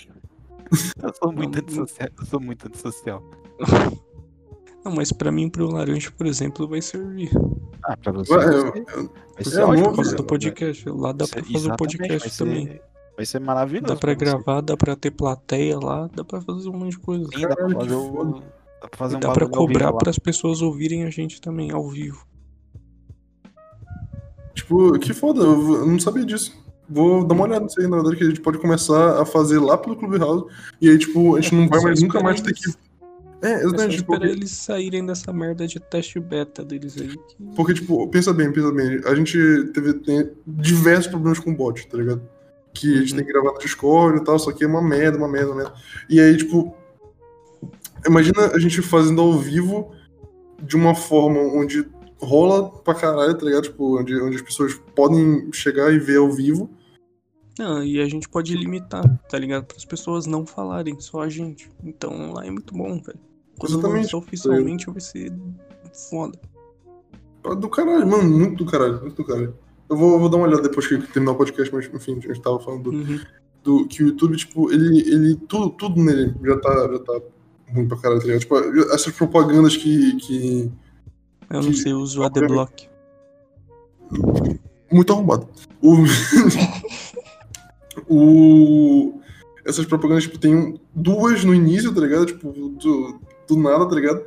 [1.01, 2.09] Eu sou muito Não, antissocial.
[2.19, 3.23] Eu sou muito antissocial.
[4.83, 7.29] Não, mas pra mim, pro Laranja, por exemplo, vai servir.
[7.83, 8.33] Ah, pra você.
[8.35, 10.89] Vai, eu- ser- eu- vai É, ser não, Por ótimo, causa vai- do podcast.
[10.89, 12.81] Lá dá pra fazer o podcast vai ser- também.
[13.15, 13.93] Vai ser maravilhoso.
[13.93, 14.15] Dá pra você.
[14.17, 17.25] gravar, dá pra ter plateia lá, dá pra fazer um monte de coisa.
[17.33, 18.41] Sim, dá pra que fazer o.
[18.81, 19.97] Dá pra fazer um dá pra cobrar lá.
[19.97, 22.25] pras pessoas ouvirem a gente também, ao vivo.
[24.53, 26.55] Tipo, que foda, eu não sabia disso.
[26.89, 29.59] Vou dar uma olhada nisso aí, na verdade, que a gente pode começar a fazer
[29.59, 30.45] lá pelo Clubhouse.
[30.81, 32.61] E aí, tipo, a gente não vai mais, nunca mais ter que.
[33.41, 33.95] É, É só exatamente.
[33.97, 37.09] esperar Porque, eles saírem dessa merda de teste beta deles aí.
[37.09, 38.99] que- porque, tipo, pensa bem, pensa bem.
[39.05, 39.37] A gente
[39.73, 42.21] teve tem diversos problemas com bot, tá ligado?
[42.73, 43.17] Que a gente Uhum.
[43.17, 45.57] tem que gravar no Discord e tal, só que é uma merda, uma merda, uma
[45.57, 45.73] merda.
[46.09, 46.75] E aí, tipo.
[48.07, 49.91] Imagina a gente fazendo ao vivo
[50.63, 51.85] de uma forma onde
[52.19, 53.63] rola pra caralho, tá ligado?
[53.63, 56.69] Tipo, onde, onde as pessoas podem chegar e ver ao vivo.
[57.59, 59.65] Não, e a gente pode limitar, tá ligado?
[59.65, 61.69] Para as pessoas não falarem, só a gente.
[61.83, 63.19] Então lá é muito bom, velho.
[63.57, 64.03] Quando Exatamente.
[64.03, 65.33] lançar oficialmente vai ser
[66.09, 66.39] foda.
[67.59, 69.55] Do caralho, mano, muito do caralho, muito do caralho.
[69.89, 72.41] Eu vou, vou dar uma olhada depois que terminar o podcast, mas enfim, a gente
[72.41, 73.19] tava falando do, Uhum.
[73.63, 74.99] do- que o YouTube, tipo, ele.
[75.09, 77.21] ele tudo, tudo nele já tá, já tá
[77.73, 78.41] ruim pra caralho, tá ligado?
[78.41, 78.57] Tipo,
[78.93, 80.15] essas propagandas que.
[80.17, 80.71] que
[81.49, 82.87] Eu não Que- sei, eu uso o Adblock.
[84.91, 85.47] muito arrombado.
[85.81, 85.95] O.
[88.09, 89.19] o
[89.65, 92.25] essas propagandas, tipo, tem duas no início, tá ligado?
[92.25, 93.19] Tipo, do,
[93.49, 94.23] do nada, tá ligado?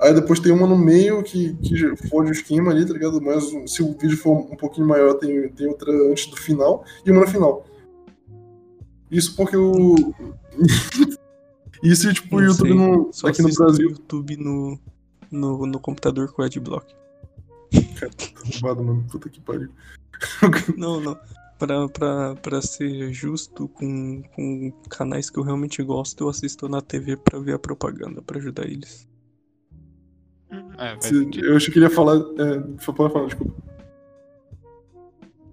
[0.00, 3.20] Aí depois tem uma no meio que, que fode o esquema ali, tá ligado?
[3.20, 7.10] Mas se o vídeo for um pouquinho maior, tem, tem outra antes do final e
[7.12, 7.64] uma no final.
[9.10, 9.94] Isso porque o.
[11.82, 13.12] Isso, tipo, o YouTube não.
[13.12, 13.90] Só aqui no Brasil.
[13.90, 14.78] YouTube no,
[15.30, 16.94] no, no computador com o Adblock.
[18.44, 19.06] Arrombado, mano.
[19.10, 19.70] Puta que pariu.
[20.76, 21.18] Não, não.
[21.58, 26.80] Pra, pra, pra ser justo com, com canais que eu realmente gosto, eu assisto na
[26.80, 29.06] TV pra ver a propaganda, pra ajudar eles.
[30.78, 31.30] É, Se-.
[31.42, 32.16] Eu achei que ele ia falar.
[32.16, 32.60] É,
[32.92, 33.54] pode falar, desculpa.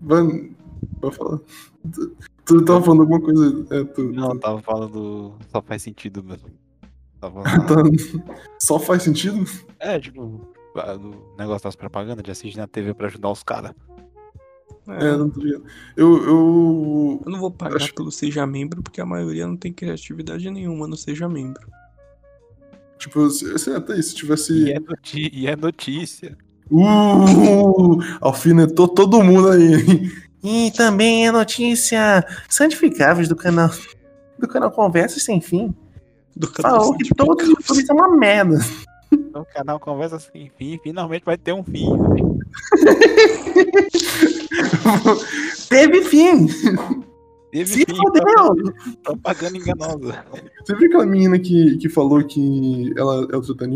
[0.01, 0.51] Vai,
[1.01, 1.39] vai falar.
[2.47, 3.65] Tu, tava falando alguma coisa.
[3.71, 5.35] É, tu, Não, tu- tava falando.
[5.51, 6.49] Só faz sentido mesmo.
[7.19, 7.43] Tava.
[7.67, 7.83] tá-
[8.59, 9.43] só faz sentido?
[9.79, 13.73] É, tipo, do negócio das propagandas de assistir na TV pra ajudar os caras.
[14.87, 15.65] É, não tô ligado.
[15.97, 16.15] Eu.
[16.23, 17.21] eu...
[17.25, 20.87] Eu não vou pagar Acho- pelo Seja Membro, porque a maioria não tem criatividade nenhuma
[20.87, 21.67] no Seja Membro.
[22.97, 24.53] Tipo, se, se, até aí, se tivesse.
[24.53, 26.37] E é, noti- e é notícia.
[26.71, 27.97] Uh!
[28.21, 30.11] Alfinetou todo mundo aí.
[30.49, 33.69] E também é notícia santificáveis do canal
[34.39, 35.75] do canal Conversas Sem Fim.
[36.33, 38.57] Do canal Falou que todos os YouTubers são uma merda.
[39.33, 41.87] O canal conversa sem fim, finalmente vai ter um fim.
[45.69, 46.47] Teve fim.
[47.51, 48.73] Teve Se fim, fodeu.
[49.03, 50.25] propaganda enganosa.
[50.65, 53.67] Você viu aquela menina que, que falou que ela é o Treta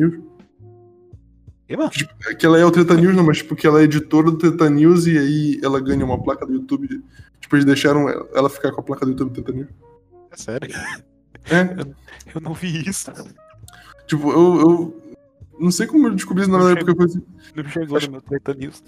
[2.37, 4.69] Que ela é o Treta News, não, mas tipo, que ela é editora do Treta
[4.69, 7.01] News e aí ela ganha uma placa do YouTube.
[7.39, 9.69] Tipo, eles deixaram ela ficar com a placa do YouTube do Treta News.
[10.31, 10.69] é sério,
[11.49, 11.61] É,
[12.35, 13.11] eu não vi isso.
[14.07, 15.01] tipo, eu, eu
[15.59, 17.23] não sei como eu descobri isso na verdade, porque foi, assim-
[17.55, 18.83] Não chegou no meu Treta News.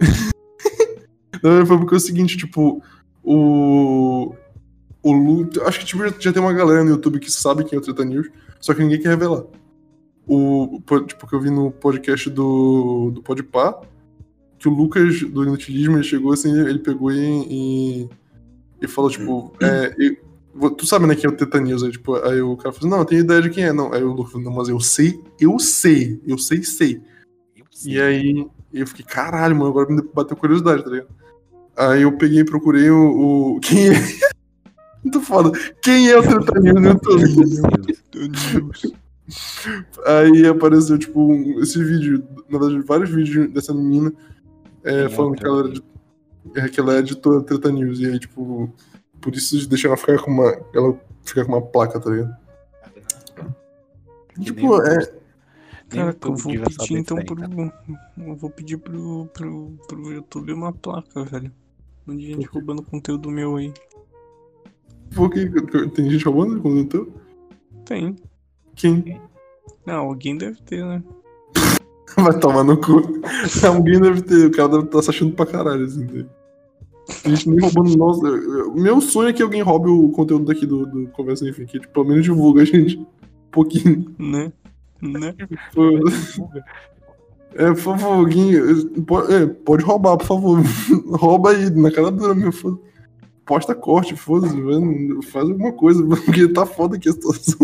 [1.42, 2.82] na verdade foi porque é o seguinte, tipo,
[3.22, 4.34] o.
[5.00, 5.48] O Lu.
[5.64, 7.82] Acho que tipo, já, já tem uma galera no YouTube que sabe quem é o
[7.84, 8.28] Treta News,
[8.60, 9.44] só que ninguém quer revelar.
[10.28, 13.80] O, tipo, que eu vi no podcast do, do Podpah,
[14.58, 18.08] que o Lucas do Inutilismo ele chegou assim, ele pegou e, e,
[18.82, 20.18] e falou, tipo, é, e-
[20.76, 21.82] tu sabe, né, quem é o Teta News?
[21.82, 23.72] Aí, tipo, aí o cara falou assim, não, eu tenho ideia de quem é.
[23.72, 27.00] Não, aí o Lucas falou, não, mas eu sei, eu sei, eu sei, sei.
[27.56, 28.00] Eu E sei.
[28.00, 31.08] aí eu fiquei, caralho, mano, agora me bateu curiosidade, tá ligado?
[31.76, 33.54] Aí eu peguei e procurei o.
[33.56, 33.92] o- quem é?
[35.04, 35.52] Muito foda.
[35.80, 37.22] Quem é o Teta News no YouTube?
[40.06, 44.12] Aí apareceu, tipo, um- esse vídeo, na verdade, vários vídeos dessa menina
[44.84, 45.84] é, é falando o que ela, era de-
[46.56, 48.00] é, que ela é editora Treta News.
[48.00, 48.72] E aí, tipo,
[49.20, 50.46] por isso deixaram ela ficar com uma.
[50.74, 52.34] Ela ficar com uma placa, tá ligado?
[54.40, 55.18] Tipo, nem o- é.
[55.88, 57.72] Cara, eu vou dia pedir então pro.
[58.26, 61.50] Eu vou pedir pro, pro, pro YouTube uma placa, velho.
[62.06, 63.72] Um de gente roubando conteúdo meu aí.
[65.14, 65.48] Por que
[65.90, 67.08] tem gente roubando quando eu tô?
[67.84, 68.16] Tem.
[68.78, 69.20] Quem?
[69.84, 71.02] Não, alguém deve ter, né?
[72.16, 73.02] Vai tomar no cu.
[73.66, 76.04] Alguém deve ter, o cara deve estar se achando pra caralho, assim.
[76.04, 76.24] né?
[77.24, 78.22] A gente nem roubando nossa.
[78.74, 81.92] Meu sonho é que alguém roube o conteúdo daqui do, do Conversa Enfim, que tipo,
[81.92, 83.06] pelo menos divulga a gente um
[83.50, 84.14] pouquinho.
[84.18, 84.52] Né?
[85.00, 85.34] Né?
[87.54, 88.52] É, por favor, alguém.
[89.06, 90.60] Pode, é, pode roubar, por favor.
[91.12, 92.52] Rouba aí, na cara dura, meu.
[92.52, 92.78] foda-
[93.46, 94.54] Posta corte, foda-se.
[95.30, 97.56] Faz alguma coisa, porque tá foda aqui a situação.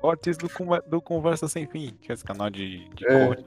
[0.00, 0.48] Cortes do,
[0.88, 3.26] do Conversa Sem Fim, que é esse canal de, de É.
[3.26, 3.44] corte.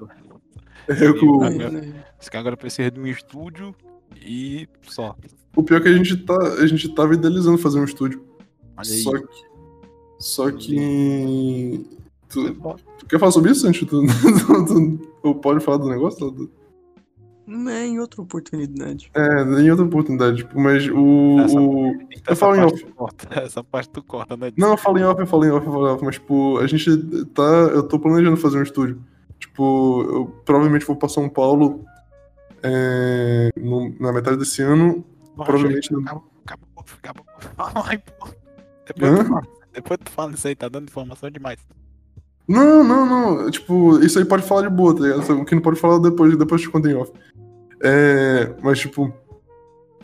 [0.88, 1.10] É, É,
[1.50, 1.72] meu.
[1.72, 2.04] né?
[2.20, 3.74] Esse cara agora precisa de um estúdio
[4.20, 5.16] e só.
[5.56, 6.36] o pior é que a gente tá.
[6.36, 8.26] A gente tava idealizando fazer um estúdio.
[8.78, 9.02] Olha aí.
[9.04, 9.46] Só que.
[10.20, 11.86] Só que.
[12.30, 12.54] Tu,
[13.00, 13.86] tu quer falar sobre isso, Sancho?
[13.86, 14.02] Tu,
[15.22, 16.50] tu, pode falar do negócio?
[17.52, 19.12] Do- Né, em outra oportunidade.
[19.14, 21.40] É, em outra oportunidade, tipo, mas o.
[21.42, 22.86] Essa- o- Então, eu falo em off.
[22.94, 24.52] corta, Essa parte tu corta, né?
[24.58, 26.58] Não, eu falo em off, eu falo em off, eu falo em off, mas, tipo,
[26.60, 27.44] a gente tá.
[27.44, 29.02] Eu tô planejando fazer um estúdio.
[29.40, 31.84] Tipo, eu provavelmente vou pra São Paulo
[32.64, 35.04] é, no- na metade desse ano.
[35.36, 36.22] Bom, provavelmente acaba,
[37.00, 37.24] acaba.
[37.86, 38.28] Ai, pô.
[38.88, 39.24] Depois Hã?
[39.24, 39.42] tu, fala,
[39.74, 41.58] depois tu fala isso aí, tá dando informação demais.
[42.48, 43.50] Não, não, não.
[43.52, 45.42] Tipo, isso aí pode falar de boa, tá ligado?
[45.42, 47.12] O que não pode falar depois, depois eu te conto em off.
[47.84, 49.12] É, mas, tipo,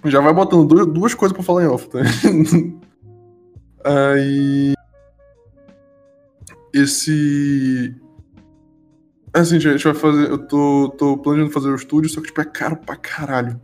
[0.05, 1.99] já vai botando duas, duas coisas pra falar em off, tá?
[4.15, 4.73] aí.
[6.73, 7.95] Esse.
[9.33, 10.29] Assim, gente, a gente vai fazer.
[10.29, 13.59] Eu tô, tô planejando fazer o estúdio, só que, tipo, é caro pra caralho.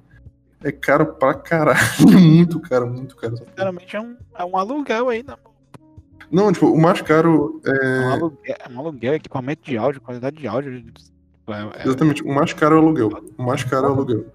[0.64, 1.80] É caro pra caralho.
[2.10, 3.35] Muito caro, muito caro.
[3.38, 5.35] Sinceramente, é um, é um aluguel aí, né?
[6.31, 8.14] Não, tipo, o mais caro É um é.
[8.14, 10.85] aluguel, é um aluguel, equipamento de áudio, qualidade de áudio.
[11.48, 13.10] É, é- Exatamente, o mais caro é o aluguel.
[13.38, 14.26] O mais caro é o aluguel.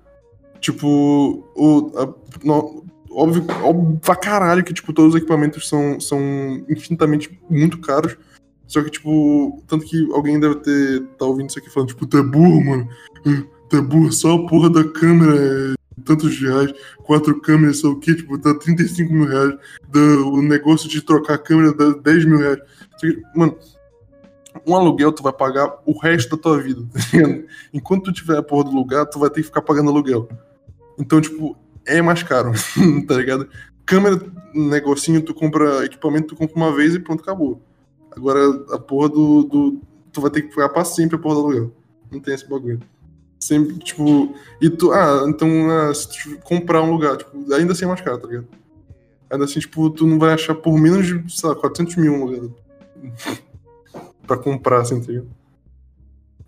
[0.61, 1.93] Tipo, o.
[1.97, 2.15] a-
[2.45, 6.19] no- óbvio, óbvio pra caralho que, tipo, todos os equipamentos são, são
[6.69, 8.17] infinitamente muito caros.
[8.67, 11.03] Só que, tipo, tanto que alguém deve ter.
[11.19, 12.89] tá ouvindo isso aqui falando, tipo, tu é burro, mano.
[13.27, 16.73] Ah, Tu é burro, só a porra da câmera é tantos reais,
[17.03, 19.55] quatro câmeras, sei o quê, tipo, dá 35 mil reais.
[19.89, 22.59] Da- o negócio de trocar a câmera dá 10 mil reais.
[23.37, 23.57] Mano,
[24.67, 27.01] um aluguel tu vai pagar o resto da tua vida, tá?
[27.73, 30.29] Enquanto tu tiver a porra do lugar, tu vai ter que ficar pagando aluguel.
[30.99, 31.57] Então, tipo,
[31.87, 32.53] é mais caro,
[33.07, 33.49] tá ligado?
[33.87, 34.21] Câmera,
[34.55, 37.61] negocinho, tu compra equipamento, tu compra uma vez e pronto, acabou.
[38.15, 38.41] Agora,
[38.73, 39.81] a porra do, do-
[40.11, 41.73] Tu vai ter que pagar pra sempre a porra do aluguel.
[42.11, 42.81] Não tem esse bagulho.
[43.39, 44.35] Sempre, tipo.
[44.61, 44.91] E tu.
[44.91, 48.27] Ah, então, ah, se tu comprar um lugar, tipo, ainda assim é mais caro, tá
[48.27, 48.49] ligado?
[49.31, 52.25] Ainda assim, tipo, tu não vai achar por menos de, sei lá, 400 mil um
[52.25, 52.49] lugar
[54.29, 55.29] pra comprar, assim, tá ligado?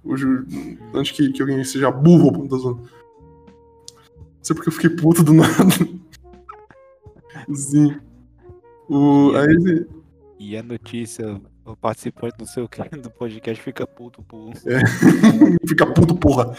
[0.04, 0.26] Hoje,
[0.94, 2.82] antes que, que alguém seja burro, pô, tá zoando.
[2.82, 5.52] Não sei porque eu fiquei puto do nada.
[7.52, 7.96] Sim.
[8.88, 9.86] O, aí,
[10.38, 14.52] E a notícia, o participante não sei o que do podcast fica puto por.
[15.66, 16.54] fica puto, porra.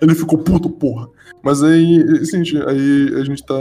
[0.00, 1.08] Ele ficou puto, porra.
[1.42, 3.54] Mas aí, assim, aí a gente tá.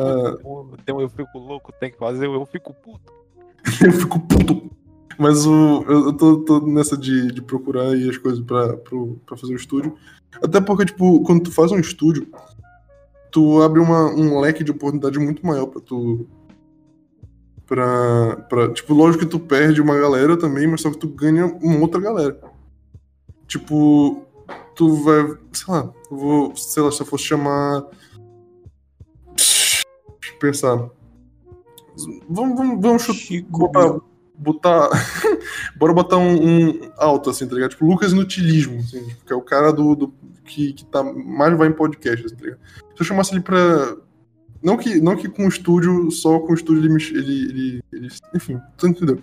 [0.44, 3.22] Um eu fico louco, tem que fazer o eu fico puto.
[3.86, 4.71] Eu fico puto.
[5.22, 9.38] Mas o, eu, tô, tô nessa de, de procurar aí as coisas pra, pro, pra
[9.38, 9.96] fazer o estúdio.
[10.44, 12.28] Até porque, tipo, quando tu faz um estúdio,
[13.30, 16.26] tu abre uma, um leque de oportunidade muito maior pra tu.
[17.68, 18.74] Pra, pra.
[18.74, 22.02] Tipo, lógico que tu perde uma galera também, mas só que tu ganha uma outra
[22.02, 22.42] galera.
[23.46, 24.26] Tipo,
[24.76, 25.38] tu vai.
[25.52, 26.56] Sei lá, eu vou.
[26.56, 27.86] Sei lá, se eu fosse chamar.
[29.38, 29.84] Deixa
[30.34, 30.90] eu pensar.
[32.28, 33.60] Vamos, vamos, vamos chutar Chico.
[33.60, 34.11] botar.
[34.42, 34.90] Botar
[35.78, 36.34] bora botar um,
[36.70, 37.72] um alto, assim, tá ligado?
[37.72, 40.14] Tipo, Lucas Inutilismo, assim, tipo, que é o cara do, do-
[40.44, 42.60] que, que tá, mais vai em podcast, assim, tá ligado?
[42.96, 43.96] Se eu chamasse ele pra.
[44.62, 48.08] Não que, não que com o estúdio, só com o estúdio ele, ele, ele, ele-
[48.36, 49.20] Enfim, tu entendeu?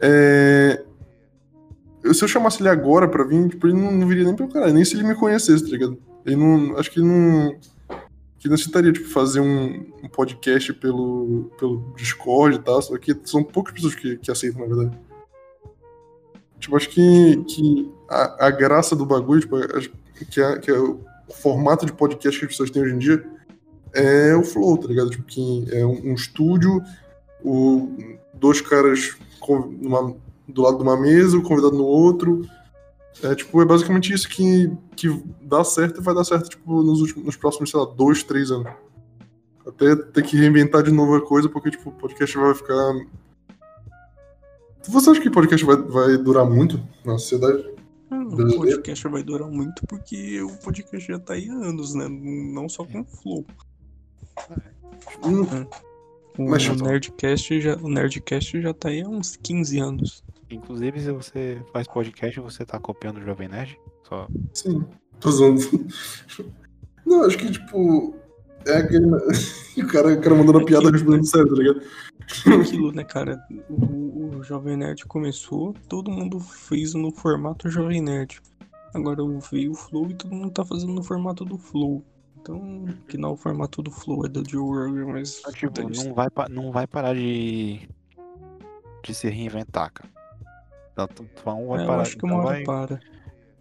[0.00, 0.82] É,
[2.12, 4.72] Se eu chamasse ele agora pra vir, tipo, ele não, não viria nem pelo caralho,
[4.74, 5.98] nem se ele me conhecesse, tá ligado?
[6.26, 6.76] Ele não.
[6.78, 7.56] Acho que ele não.
[8.38, 13.42] Que necessitaria, tipo, fazer um, um podcast pelo, pelo Discord e tal, só que são
[13.42, 14.98] poucas pessoas que, que aceitam, na verdade.
[16.60, 19.56] Tipo, acho que, que a, a graça do bagulho, tipo,
[20.30, 21.00] que, é, que é o
[21.30, 23.24] formato de podcast que as pessoas têm hoje em dia
[23.92, 25.10] é o flow, tá ligado?
[25.10, 26.82] Tipo, que é um, um estúdio,
[27.44, 27.88] o,
[28.34, 30.14] dois caras com- numa-
[30.46, 32.42] do lado de uma mesa, o convidado no outro.
[33.22, 35.08] É, tipo, é basicamente isso que, que
[35.42, 38.50] dá certo e vai dar certo, tipo, nos, últimos, nos próximos, sei lá, dois, três
[38.50, 38.72] anos.
[39.66, 42.92] Até ter que reinventar de novo a coisa, porque, tipo, o podcast vai ficar
[44.88, 47.68] Você acha que podcast vai, vai durar muito na sociedade?
[48.10, 52.08] Ah, O podcast vai durar muito porque o podcast já tá aí há anos, né?
[52.08, 53.44] Não só com o Flow.
[55.24, 55.44] Hum,
[56.38, 60.24] O, Mas- Nerdcast já, o Nerdcast já tá aí há uns 15 anos.
[60.50, 63.78] Inclusive, se você faz podcast, você tá copiando o Jovem Nerd?
[64.08, 64.26] Só.
[64.54, 64.84] sim.
[65.20, 65.60] Tô zoando.
[67.04, 68.14] Não, acho que, tipo.
[68.66, 69.06] É aquele.
[69.76, 71.82] o, cara, o cara mandando a piada respondendo sério, tá ligado?
[72.60, 73.42] Aquilo, né, cara?
[73.68, 78.40] O, o Jovem Nerd começou, todo mundo fez no formato Jovem Nerd.
[78.94, 82.04] Agora veio o Flow e todo mundo tá fazendo no formato do Flow.
[82.40, 85.42] Então, que não é o formato do Flow, é do Joe Rogan, mas.
[85.44, 87.88] Ah, Tipo, não vai, não vai parar de.
[89.04, 90.17] de se reinventar, cara.
[91.06, 92.02] Tanto um vai É, eu parar.
[92.02, 93.00] acho que então uma hora vai- para.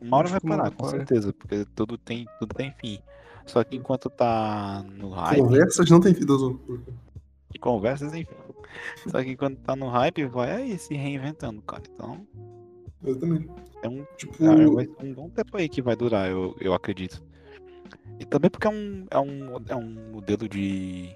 [0.01, 0.89] Uma hora acho vai parar, hora com para.
[0.97, 2.99] certeza, porque tudo tem, tudo tem fim.
[3.45, 6.59] Só que enquanto tá no hype, Conversas não tem fim, zoando.
[7.61, 8.33] conversas, enfim.
[9.07, 11.83] Só que enquanto tá no hype, vai aí se reinventando, cara.
[11.93, 12.25] Então,
[13.03, 13.49] Exatamente.
[13.83, 14.37] é um, Tipo.
[14.37, 17.23] cara, vai ser um bom tempo aí que vai durar, eu, eu acredito.
[18.19, 21.15] E também porque é um, é um, é um modelo de,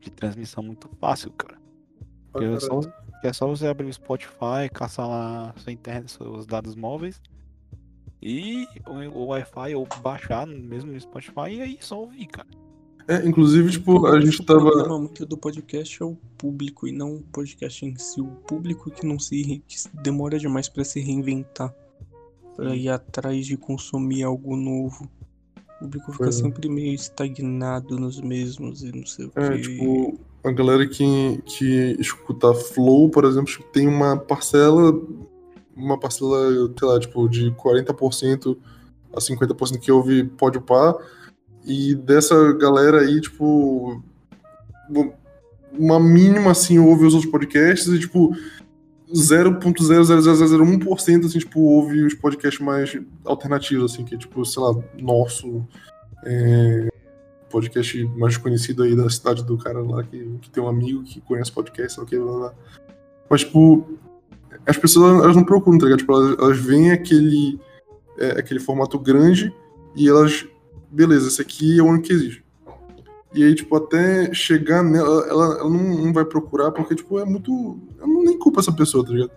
[0.00, 1.58] de transmissão muito fácil, cara.
[2.36, 2.80] Que é, só.
[3.20, 7.20] Que é só você abrir o Spotify, caçar lá sua internet, seus dados móveis
[8.22, 12.48] e o, o Wi-Fi ou baixar mesmo no Spotify e aí só ouvir, cara.
[13.06, 14.60] É, inclusive, tipo, a gente que O tava.
[14.70, 18.20] problema muito do podcast é o público e não o podcast em si.
[18.20, 21.74] O público que não se re- que demora demais pra se reinventar,
[22.54, 25.08] Pra ir atrás de consumir algo novo.
[25.76, 26.32] O público fica é.
[26.32, 29.62] sempre meio estagnado nos mesmos e não sei o É, que.
[29.62, 34.98] tipo, a galera que, que escuta Flow, por exemplo, tem uma parcela,
[35.76, 38.56] uma parcela, sei lá, tipo, de 40%
[39.12, 40.96] a 50% que ouve Podpah,
[41.64, 44.02] e dessa galera aí, tipo,
[45.72, 48.34] uma mínima, assim, ouve os outros podcasts e, tipo,
[49.12, 55.66] 0.00001%, assim, tipo, ouve os podcasts mais alternativos, assim, que, tipo, sei lá, nosso,
[56.24, 56.88] é,
[57.50, 61.20] podcast mais conhecido aí da cidade do cara lá, que, que tem um amigo que
[61.20, 62.54] conhece podcast, sei lá o que, blá, blá.
[63.28, 63.98] Mas, tipo,
[64.66, 66.00] as pessoas, elas não procuram, tá ligado?
[66.00, 67.60] Tipo, elas, elas veem aquele,
[68.18, 69.52] é, aquele formato grande
[69.94, 70.46] e elas,
[70.90, 72.44] beleza, esse aqui é o único que existe.
[73.34, 77.24] E aí, tipo, até chegar nela, ela, ela não, não vai procurar porque, tipo, é
[77.24, 77.78] muito...
[77.98, 79.30] Eu não nem culpo essa pessoa, tá ligado?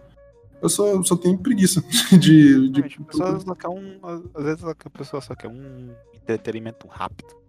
[0.62, 1.84] Eu só, só tenho preguiça
[2.18, 2.70] de...
[2.70, 4.00] de um.
[4.34, 7.41] Às vezes a pessoa só quer um entretenimento rápido.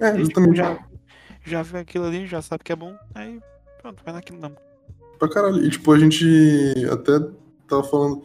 [0.00, 0.56] É, E, tipo, exatamente.
[0.56, 0.78] já,
[1.44, 3.40] já vê aquilo ali, já sabe que é bom, aí
[3.80, 4.56] pronto, vai naquilo mesmo.
[5.18, 5.64] Pra caralho.
[5.64, 6.24] E, tipo, a gente
[6.90, 7.18] até
[7.66, 8.22] tava falando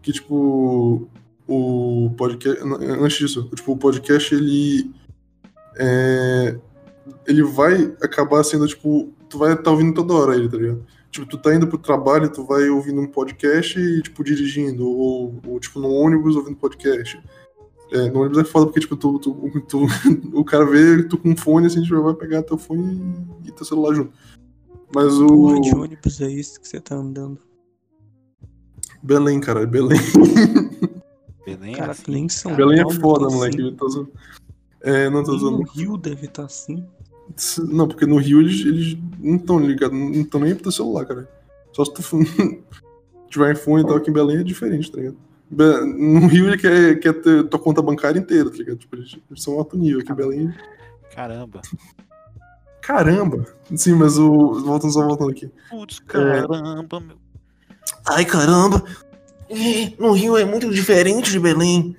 [0.00, 1.08] que, tipo,
[1.48, 2.62] o podcast.
[2.64, 4.90] Antes disso, tipo, o podcast, ele.
[5.78, 6.58] É,
[7.26, 9.12] ele vai acabar sendo, tipo.
[9.28, 10.86] Tu vai estar tá ouvindo toda hora ele, tá ligado?
[11.10, 14.88] Tipo, tu tá indo pro trabalho, tu vai ouvindo um podcast e, tipo, dirigindo.
[14.88, 17.20] Ou, ou tipo, no ônibus ouvindo podcast.
[17.92, 19.86] É, no ônibus é foda porque, tipo, tu, tu, tu-
[20.34, 23.14] o cara vê tu com fone, assim, tipo, vai pegar teu fone
[23.44, 24.12] e teu celular junto.
[24.94, 25.26] Mas o.
[25.26, 27.38] Porra de ônibus é esse que você tá andando?
[29.02, 29.98] Belém, cara, é Belém.
[31.46, 33.54] Belém, Cara, assim, nem São Belém é foda, tá moleque.
[33.56, 33.66] assim.
[33.70, 34.10] eu tô zoando.
[34.80, 35.62] É, não tô Nem no usando.
[35.70, 36.84] Rio deve estar assim.
[37.68, 41.06] Não, porque no Rio eles, eles não estão ligados, não estão nem pro teu celular,
[41.06, 41.28] cara.
[41.72, 42.02] Só se tu
[43.30, 45.16] tiver iPhone e tal, aqui em Belém é diferente, tá ligado?
[45.50, 48.78] No Rio ele quer, quer ter tua conta bancária inteira, tá ligado?
[48.78, 50.00] Tipo, eles, eles são alto nível.
[50.00, 50.54] Aqui em Belém.
[51.14, 51.60] caramba.
[52.82, 53.44] Caramba!
[53.74, 54.60] Sim, mas o.
[54.60, 55.50] Voltando só voltando aqui.
[55.68, 57.16] Putz, caramba, meu.
[58.08, 58.84] Ai, caramba.
[59.50, 61.96] Ih, No Rio é muito diferente de Belém.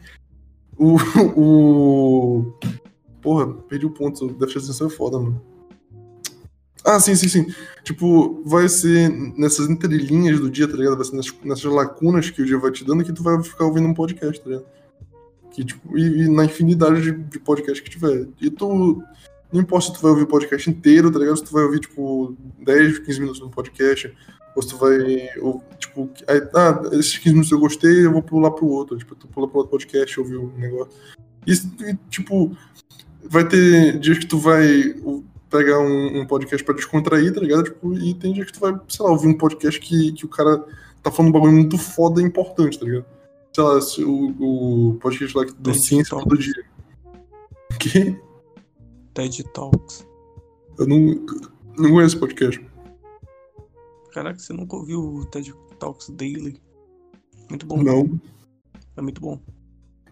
[0.78, 0.96] O.
[1.36, 2.54] o...
[3.22, 4.28] Porra, perdi o ponto.
[4.28, 5.42] Déficit de atenção é foda, mano.
[6.88, 7.54] Ah, sim, sim, sim.
[7.84, 10.96] Tipo, vai ser nessas entrelinhas do dia, tá ligado?
[10.96, 13.66] Vai ser nessas, nessas lacunas que o dia vai te dando que tu vai ficar
[13.66, 14.66] ouvindo um podcast, tá ligado?
[15.52, 18.30] Que, tipo, e, e na infinidade de, de podcast que tiver.
[18.40, 19.04] E tu.
[19.52, 21.36] Não importa se tu vai ouvir o podcast inteiro, tá ligado?
[21.36, 24.14] Se tu vai ouvir, tipo, 10, 15 minutos no podcast,
[24.56, 25.30] ou se tu vai.
[25.42, 28.98] Ou, tipo, aí, ah, esses 15 minutos eu gostei, eu vou pular pro outro.
[28.98, 30.94] Tipo, tu pula pro outro podcast, ouvir o negócio.
[31.46, 31.54] E,
[32.10, 32.56] tipo,
[33.30, 34.96] vai ter dias que tu vai
[35.50, 37.66] pegar um, um podcast pra descontrair, tá ligado?
[37.66, 40.30] Tipo, e tem dias que tu vai, sei lá, ouvir um podcast que, que o
[40.30, 40.64] cara
[41.02, 43.06] tá falando um bagulho muito foda e importante, tá ligado?
[43.54, 46.28] Sei lá, se o, o podcast lá que do TED Ciência Talks.
[46.28, 46.66] todo dia.
[47.80, 48.20] Que?
[49.14, 50.06] TED Talks.
[50.78, 51.26] Eu não,
[51.78, 52.64] não conheço esse podcast.
[54.12, 56.62] Caraca, você nunca ouviu o TED Talks Daily?
[57.50, 57.82] Muito bom.
[57.82, 58.20] Não.
[58.96, 59.40] É muito bom.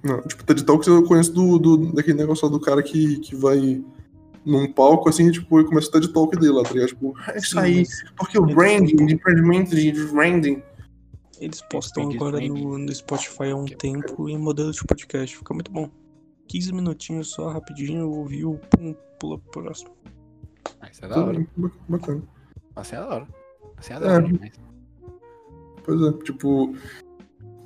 [0.04, 3.36] Não, tipo, TED Talks eu conheço do, do, daquele negócio lá do cara que, que
[3.36, 3.84] vai
[4.46, 6.90] num palco assim, tipo, e começa o TED Talk dele lá, tá ligado?
[6.90, 7.84] Tipo, é isso aí,
[8.16, 10.64] porque o branding, desenvolvimento de branding.
[11.40, 15.36] Eles postam agora no, no Spotify há um Que é tempo em modelo de podcast.
[15.36, 15.90] Fica muito bom.
[16.48, 19.92] 15 minutinhos só, rapidinho, ouviu, pum, pula pro próximo.
[20.80, 21.48] Ah, Isso é da hora.
[21.90, 22.24] Bacana.
[22.76, 23.28] Assim é da hora.
[23.78, 24.28] Assim é da hora É.
[24.32, 24.54] demais.
[25.84, 26.76] Pois é, tipo.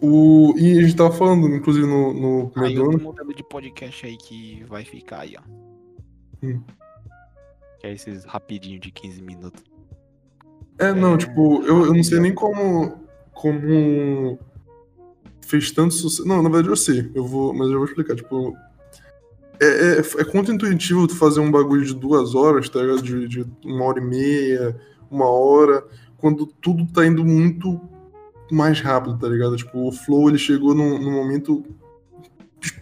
[0.02, 0.54] O...
[0.58, 4.64] E a gente tava falando, inclusive, no, no Aí outro modelo de podcast aí que
[4.64, 5.69] vai ficar aí, ó.
[6.40, 9.64] Que é esses rapidinho de 15 minutos.
[10.78, 13.06] É, não, É, tipo, eu, eu não sei nem como.
[13.34, 14.40] Como.
[15.46, 16.28] Fez tanto sucesso.
[16.28, 18.16] Não, na verdade eu sei, eu vou, mas eu vou explicar.
[18.16, 18.56] Tipo,
[19.60, 23.02] é, é, é contra-intuitivo tu fazer um bagulho de duas horas, tá ligado?
[23.02, 24.80] De, de uma hora e meia,
[25.12, 25.84] uma hora,
[26.18, 27.80] quando tudo tá indo muito
[28.52, 29.58] mais rápido, tá ligado?
[29.58, 31.66] Tipo, o Flow ele chegou num, num momento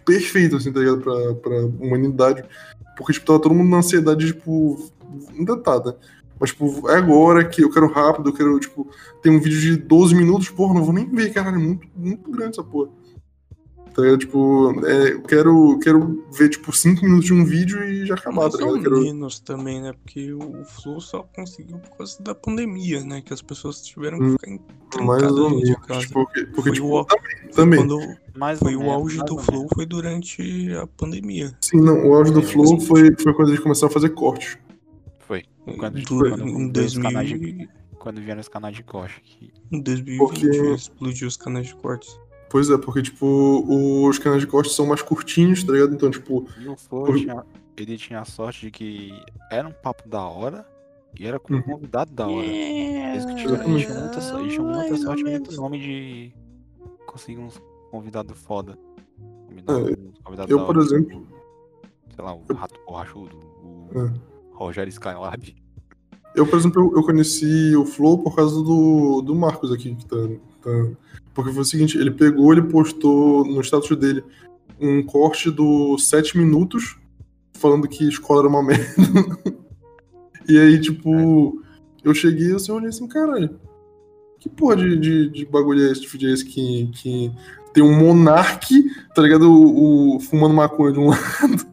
[0.05, 1.01] perfeito, assim, tá ligado?
[1.01, 2.43] Pra, pra humanidade.
[2.97, 4.89] Porque, tipo, tava todo mundo na ansiedade, tipo,
[5.37, 5.93] né?
[6.39, 8.87] Mas, tipo, é agora que eu quero rápido, eu quero, tipo,
[9.21, 12.29] tem um vídeo de 12 minutos, porra, não vou nem ver, caralho, é muito, muito
[12.31, 12.89] grande essa porra.
[13.97, 14.19] Tá ligado?
[14.19, 18.41] Tipo, é, eu quero, quero ver, tipo, 5 minutos de um vídeo e já acabar,
[18.41, 18.77] Mais tá ligado?
[18.77, 19.01] Eu quero...
[19.01, 19.91] menos também, né?
[19.91, 23.21] Porque o Flow só conseguiu por causa da pandemia, né?
[23.21, 25.85] Que as pessoas tiveram que Hum, ficar Mais trancadas ou dentro de menos.
[25.87, 26.07] casa.
[26.13, 27.05] Porque, porque Foi tipo, o-
[27.55, 27.79] também.
[27.79, 27.99] Quando
[28.35, 31.57] Mais foi o auge mais do Flow foi durante a pandemia.
[31.61, 34.09] Sim, não, o auge do É, Flow mas- foi, foi quando eles começaram a fazer
[34.09, 34.59] cortes.
[35.21, 35.43] Foi.
[35.79, 39.51] Quando, Du- quando, em, veio os 2000, canais de, quando vieram os canais de corte.
[39.71, 42.15] Em 2020 Porque- explodiu os canais de cortes.
[42.49, 45.93] Pois é, porque, tipo, os canais de corte são mais curtinhos, tá ligado?
[45.93, 47.43] Então, tipo, E o Flow, Por- tinha,
[47.75, 49.11] ele tinha a sorte de que
[49.51, 50.65] era um papo da hora
[51.19, 51.63] e era com um Uhum.
[51.63, 52.43] convidado da hora.
[52.47, 53.15] Tipo, Exatamente.
[53.15, 53.83] eles tinham muita,
[54.49, 56.33] tinham muita sorte e muito nome de
[57.05, 57.61] conseguir uns
[57.91, 58.77] convidados foda.
[59.47, 61.37] Convidado, É, uns convidados eu, da por hora, exemplo- tipo,
[62.15, 64.13] Sei lá, o eu- Rato Borrachudo, o É.
[64.53, 65.55] Rogério Skylab.
[66.35, 70.05] Eu, por exemplo, eu, eu conheci o Flow por causa do, do Marcos aqui, que
[70.05, 70.15] tá,
[70.67, 70.91] tá-
[71.33, 74.23] Porque foi o seguinte, ele pegou, ele postou no status dele
[74.79, 76.97] um corte do 7 minutos
[77.53, 78.85] falando que escola era uma merda.
[80.47, 81.61] e aí, tipo,
[82.03, 83.59] eu cheguei assim, olhei assim, caralho,
[84.39, 87.31] que porra de, de, de bagulho é esse, de é que, que
[87.73, 88.83] tem um monarque,
[89.15, 89.51] tá ligado?
[89.51, 91.67] O, o- fumando maconha de um lado,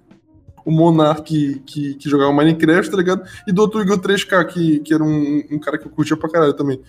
[0.64, 3.22] o monarque que, que jogava Minecraft, tá ligado?
[3.46, 6.30] E do outro Igor 3K, que, que era um, um cara que eu curtia pra
[6.30, 6.80] caralho também.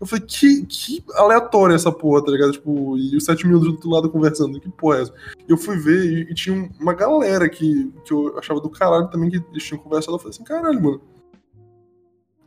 [0.00, 2.52] Eu falei, que, que aleatória essa porra, tá ligado?
[2.52, 5.14] Tipo, e os 7 minutos do outro lado conversando, que porra é essa?
[5.46, 9.28] Eu fui ver e, e tinha uma galera que, que eu achava do caralho também,
[9.28, 10.14] que eles tinham conversado.
[10.14, 11.00] Eu falei assim, caralho, mano.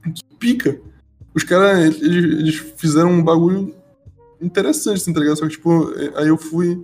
[0.03, 0.81] Que pica.
[1.35, 3.75] Os caras, eles, eles fizeram um bagulho
[4.41, 5.37] interessante, assim, tá ligado?
[5.37, 6.83] Só que, tipo, aí eu fui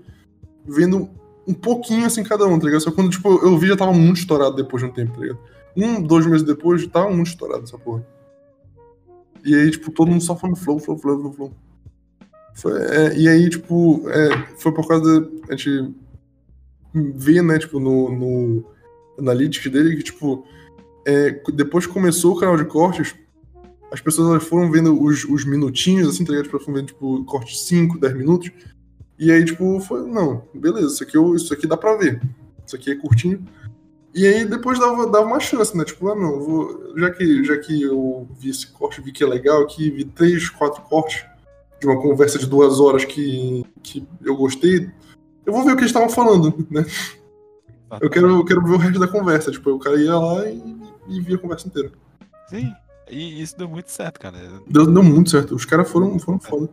[0.66, 1.10] vendo
[1.48, 2.82] um pouquinho assim cada um, tá ligado?
[2.82, 5.22] Só que quando, tipo, eu vi já tava muito estourado depois de um tempo, tá
[5.22, 5.40] ligado?
[5.76, 8.06] Um, dois meses depois, tava muito estourado essa porra.
[9.44, 11.54] E aí, tipo, todo mundo só falando flow, flow, flow, flow, flow.
[12.54, 15.28] Foi, é, e aí, tipo, é, foi por causa da.
[15.50, 15.94] A gente
[16.94, 18.66] vê, né, tipo, no, no
[19.18, 20.46] Analytics dele que, tipo,
[21.06, 23.16] é, depois que começou o canal de cortes,
[23.92, 26.46] as pessoas foram vendo os, os minutinhos, assim, tá ligado?
[26.46, 28.52] Tipo, foram vendo, tipo, corte de 5, 10 minutos.
[29.18, 32.22] E aí, tipo, foi, não, beleza, isso aqui, eu, isso aqui dá pra ver.
[32.66, 33.44] Isso aqui é curtinho.
[34.14, 35.86] E aí depois dava, dava uma chance, né?
[35.86, 39.28] Tipo, ah, não, vou, já, que, já que eu vi esse corte, vi que é
[39.28, 41.26] legal aqui, vi três, quatro cortes
[41.80, 44.90] de uma conversa de duas horas que, que eu gostei,
[45.46, 46.86] eu vou ver o que eles estavam falando, né?
[48.02, 49.52] Eu quero, eu quero ver o resto da conversa.
[49.52, 50.62] Tipo, o cara ia lá e,
[51.08, 51.92] e via a conversa inteira.
[52.48, 52.72] Sim,
[53.10, 54.38] e isso deu muito certo, cara.
[54.68, 55.56] Deu, deu muito certo.
[55.56, 56.70] Os caras foram, foram foda.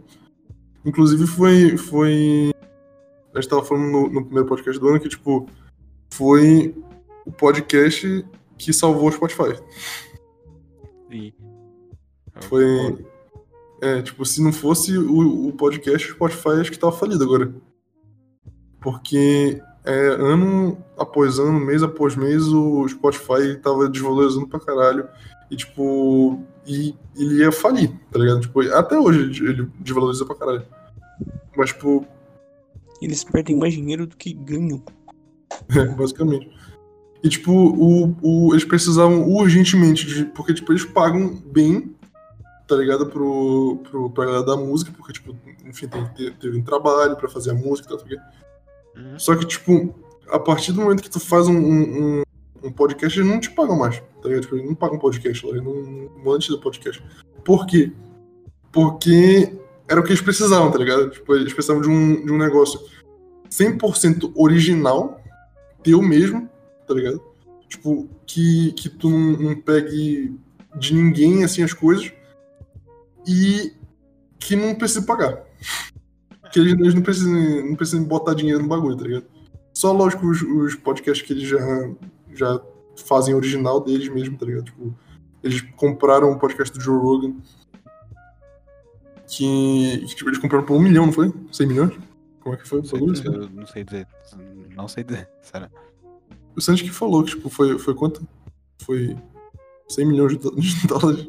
[0.84, 1.76] Inclusive foi.
[1.76, 2.52] foi...
[3.34, 5.48] A gente tava falando no, no primeiro podcast do ano que, tipo,
[6.10, 6.74] foi
[7.26, 8.24] o podcast
[8.56, 9.60] que salvou o Spotify.
[11.10, 11.32] Sim.
[12.48, 13.04] Foi.
[13.82, 17.52] É, tipo, se não fosse o, o podcast, o Spotify acho que tava falido agora.
[18.80, 25.08] Porque é, ano após ano, mês após mês, o Spotify tava desvalorizando pra caralho.
[25.50, 28.40] E, tipo, e ele ia falir, tá ligado?
[28.40, 30.66] Tipo, até hoje ele- ele desvaloriza pra caralho.
[31.56, 32.06] Mas, tipo,
[33.00, 34.82] Eles perdem mais dinheiro do que ganham.
[35.76, 36.50] É, basicamente.
[37.26, 40.24] E, tipo, o, o- eles precisavam urgentemente de.
[40.26, 41.92] Porque, tipo, eles pagam bem,
[42.68, 43.06] tá ligado?
[43.06, 45.34] Pro, pro, pra galera da música, porque, tipo,
[45.64, 49.18] enfim, tem, te- teve um trabalho pra fazer a música e tal, tal.
[49.18, 49.92] Só que, tipo,
[50.30, 52.22] a partir do momento que tu faz um, um, um-
[52.64, 54.42] um podcast, eles não te pagam mais, tá ligado?
[54.42, 55.74] Tipo, eles não pagam podcast lá, eles não,
[56.24, 57.02] não antes do podcast.
[57.44, 57.92] Por quê?
[58.72, 59.52] Porque
[59.88, 61.10] era o que eles precisavam, tá ligado?
[61.10, 62.78] Tipo, eles precisavam de um, de um negócio
[63.50, 65.20] 100% original,
[65.82, 66.48] teu mesmo,
[66.86, 67.22] tá ligado?
[67.68, 70.34] Tipo, que, que tu não, não pegue
[70.76, 72.12] de ninguém, assim, as coisas.
[73.26, 73.72] E
[74.38, 75.42] que não precise pagar.
[76.52, 79.26] Que eles, eles não, precisem, não precisem botar dinheiro no bagulho, tá ligado?
[79.72, 81.58] Só, lógico, os, os podcasts que eles já,
[82.32, 82.60] já
[83.04, 84.64] fazem original deles mesmo, tá ligado?
[84.64, 84.94] Tipo,
[85.42, 87.34] eles compraram o podcast do Joe Rogan.
[89.28, 91.32] Que, que, tipo, eles compraram por um milhão, não foi?
[91.50, 91.98] 100 milhões?
[92.40, 94.08] Como é que foi Não sei, dizer, não sei dizer.
[94.76, 95.68] Não sei dizer, sério.
[96.56, 98.26] O Santos que falou que, tipo, foi, foi quanto?
[98.82, 99.16] Foi
[99.88, 101.28] 100 milhões de dó- de dólares.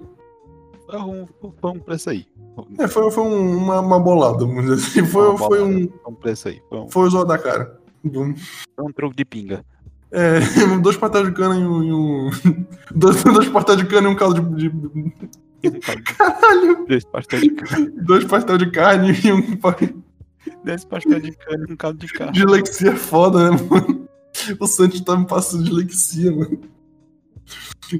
[0.90, 1.28] Foi um,
[1.60, 2.26] foi um preço aí.
[2.80, 5.06] É, foi, foi um- uma, uma bolada, vamos dizer assim.
[5.12, 5.88] Foi, foi um.
[5.90, 6.62] Foi um preço aí.
[6.70, 7.78] Foi um, Foi o zoado da cara.
[8.04, 9.66] foi um troco de pinga.
[10.12, 10.40] É,
[10.82, 11.84] dois pastéis de cana e um.
[11.84, 12.30] e um-
[12.95, 14.70] dois, dois pastéis de cana e um caldo de.
[14.70, 15.12] de-
[16.18, 16.86] Caralho!
[16.88, 17.90] Dois pastéis de carne.
[17.90, 19.76] Dois pastéis de carne e um pa-
[20.64, 22.32] Dois pastéis de carne e um caldo de carne.
[22.32, 24.07] dislexia é foda, né, mano?
[24.60, 26.60] O Santos tá me passando dislexia, mano.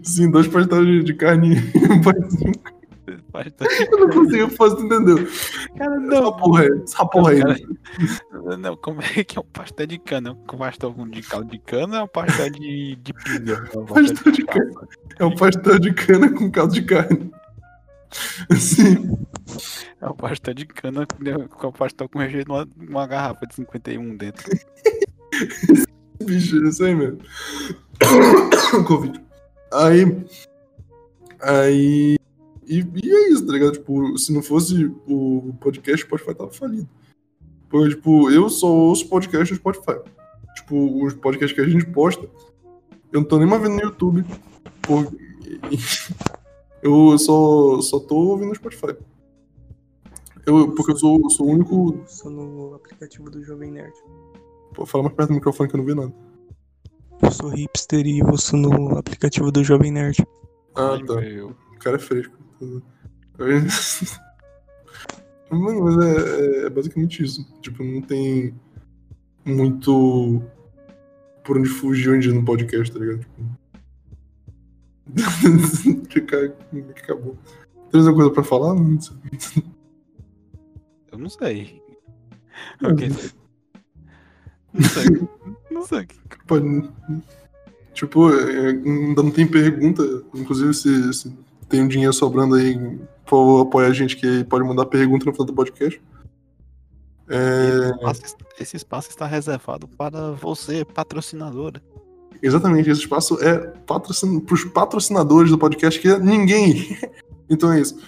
[0.03, 1.56] Sim, dois pastéis de, de carne
[3.91, 5.18] Eu não consigo fazer, entendeu?
[5.78, 6.34] Cara, Essa não.
[6.36, 7.40] porra aí, essa porra aí.
[7.41, 10.30] Cara, Não, como é que é um pastel de cana?
[10.30, 13.69] É um pastel de caldo de cana ou é um pastel de, de pinga?
[13.74, 14.72] É um Pastel de cana.
[15.19, 17.32] É um pastel de cana com caldo de carne.
[18.57, 19.18] Sim.
[20.02, 23.56] É um pastel de cana com- com pastel com recheio de uma, uma garrafa de
[23.56, 24.45] 51 dentro.
[26.23, 27.19] Bicho, isso aí mesmo.
[28.88, 29.22] Covid.
[29.73, 30.26] Aí.
[31.41, 32.18] Aí.
[32.65, 33.73] E, e é isso, tá ligado?
[33.73, 36.89] Tipo, se não fosse o podcast, o Spotify tava falido.
[37.69, 39.99] Porque, tipo, eu só ouço podcast no Spotify.
[40.56, 42.30] Tipo, os podcasts que a gente posta,
[43.11, 44.26] eu não tô nem mais vendo no YouTube.
[46.81, 48.95] Eu só, só tô ouvindo no Spotify.
[50.45, 52.02] Eu, porque eu sou, sou o único.
[52.06, 53.94] Só no aplicativo do Jovem Nerd.
[54.73, 56.14] Pô, fala mais perto do microfone que eu não vi nada.
[57.22, 60.26] Eu sou hipster e ouço no aplicativo do Jovem Nerd.
[60.76, 61.15] Ah, Ai, tá.
[61.15, 61.49] meu.
[61.49, 62.38] O cara é fresco.
[65.49, 67.45] Mano, mas é, é basicamente isso.
[67.61, 68.53] Tipo, não tem
[69.45, 70.44] muito
[71.44, 73.19] por onde fugir dia no podcast, tá ligado?
[73.19, 73.57] Tipo...
[76.89, 77.38] acabou.
[77.89, 78.76] Tem alguma coisa pra falar?
[78.76, 79.15] Não sei.
[81.11, 81.81] Eu não sei.
[82.81, 83.07] Ok.
[84.78, 85.28] Não sei.
[85.72, 86.08] Não sei.
[87.94, 90.04] Tipo, ainda não tem pergunta.
[90.36, 91.38] Inclusive, se, se
[91.68, 92.78] tem um dinheiro sobrando aí,
[93.26, 96.02] por favor, apoia a gente que pode mandar pergunta no final do podcast.
[97.30, 97.91] É, Esse
[98.24, 101.82] espaço- Esse espaço está reservado para você, patrocinadora.
[102.41, 104.40] exatamente, esse espaço é patrocin...
[104.40, 106.98] pros patrocinadores do podcast, que é ninguém.
[107.49, 107.99] então é isso.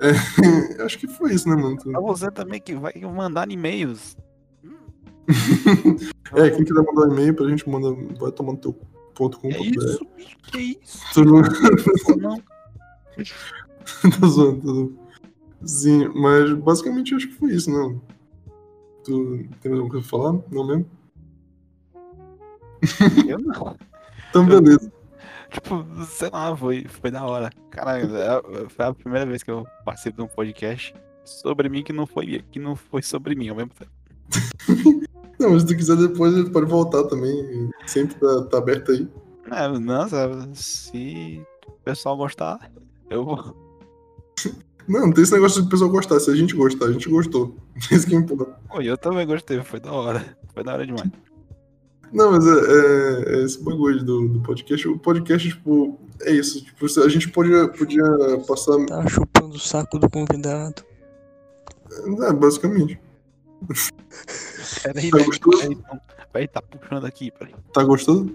[0.00, 1.78] É, acho que foi isso, né, mano?
[1.78, 4.14] Para você também que vai mandar e-mails.
[6.34, 8.72] É, quem quiser mandar um e-mail pra gente, manda, vai tomar no teu
[9.14, 10.06] ponto com Que isso?
[10.50, 11.24] Que isso?
[11.24, 12.36] Não.
[14.20, 14.98] tô zoando, tô zoando.
[15.64, 17.98] Sim, mas basicamente acho que foi isso, né?
[19.04, 20.32] Tu tem mais alguma coisa pra falar?
[20.50, 20.86] Não mesmo?
[23.28, 23.76] Eu não.
[24.28, 24.92] Então, beleza.
[25.50, 27.50] Tipo, sei lá, foi, foi da hora.
[27.70, 30.94] Caralho, é- foi a primeira vez que eu participo de um podcast
[31.24, 33.92] sobre mim que não foi, que não foi sobre mim ao mesmo tempo.
[35.38, 37.70] Não, mas se tu quiser depois, ele pode voltar também.
[37.86, 39.08] Sempre tá, tá aberto aí.
[39.50, 42.70] É, não, sabe, se o pessoal gostar,
[43.10, 43.54] eu vou.
[44.88, 46.18] Não, não tem esse negócio de o pessoal gostar.
[46.20, 47.56] Se a gente gostar, a gente gostou.
[47.90, 48.56] Isso que importa.
[48.68, 50.24] Pô, eu também gostei, foi da hora.
[50.54, 51.10] Foi da hora demais.
[52.12, 54.86] Não, mas é, é- é esse bagulho do, do podcast.
[54.88, 56.64] O podcast, tipo, é isso.
[56.64, 58.04] Tipo, a gente podia, podia
[58.46, 58.76] passar.
[58.86, 60.82] Tá chupando o saco do convidado.
[62.22, 62.98] É, basicamente.
[64.82, 65.58] Peraí, Tá gostoso?
[65.58, 66.00] Peraí, não.
[66.32, 67.54] Peraí, tá puxando aqui, peraí.
[67.72, 68.30] Tá gostoso?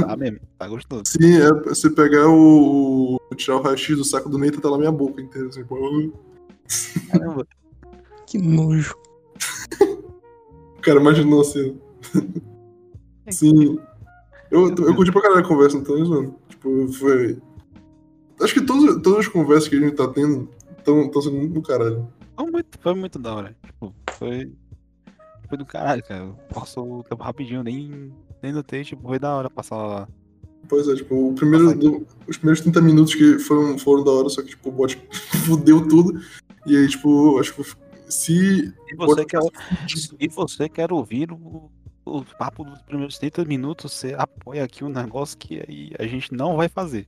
[0.00, 1.02] Tá mesmo, tá gostoso.
[1.06, 3.20] Sim, é você pegar o.
[3.36, 5.48] tirar o raio-x do saco do Neita, tá na minha boca inteira.
[5.48, 6.10] Assim, pô,
[7.10, 7.46] Caramba.
[8.26, 8.94] Que nojo.
[10.76, 11.78] o cara imaginou assim.
[13.30, 13.78] Sim.
[14.50, 16.34] Eu, eu curti pra caralho a conversa, então, zoando.
[16.48, 17.38] Tipo, foi.
[18.40, 20.48] Acho que todas, todas as conversas que a gente tá tendo
[20.78, 22.08] estão sendo muito do caralho.
[22.36, 23.56] Foi muito, foi muito da hora.
[23.64, 24.52] Tipo, foi.
[25.48, 26.26] Foi do caralho, cara.
[26.52, 28.12] Passou o tempo rapidinho, nem,
[28.42, 30.08] nem notei, tipo, foi da hora passar lá.
[30.68, 34.28] Pois é, tipo, o primeiro, do- os primeiros 30 minutos que foram, foram da hora,
[34.30, 34.96] só que, tipo, o bot
[35.46, 36.18] fudeu tudo.
[36.66, 37.62] E aí, tipo, acho que
[38.08, 38.72] se.
[38.88, 39.40] E você bot- quer,
[40.18, 41.70] e você quer ouvir o,
[42.06, 46.32] o papo dos primeiros 30 minutos, você apoia aqui um negócio que aí a gente
[46.32, 47.06] não vai fazer.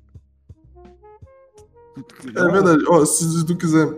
[2.26, 2.84] É verdade.
[2.88, 3.88] Ó, se tu quiser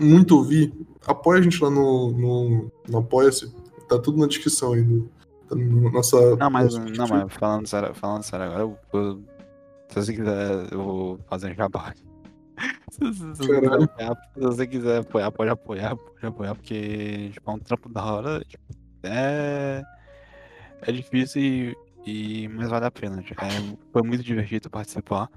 [0.00, 0.72] muito ouvir,
[1.06, 3.52] apoia a gente lá no, no, no Apoia-se.
[3.88, 4.82] Tá tudo na descrição aí.
[4.82, 5.08] Do,
[5.48, 6.36] Tá no nossa.
[6.36, 9.22] Não, mas, não, mas falando sério, falando sério agora, eu, eu-
[9.88, 11.92] se você quiser, eu vou fazer um jabá.
[12.90, 13.84] Se, se- se você quiser Caralho.
[13.84, 18.02] apoiar, se você quiser apoiar, pode apoiar, pode apoiar, porque tipo, é um trampo da
[18.04, 18.40] hora.
[18.46, 18.62] tipo,
[19.02, 19.82] é,
[20.80, 23.20] é difícil e, e- mas vale a pena.
[23.22, 25.28] tipo, é- foi muito divertido participar.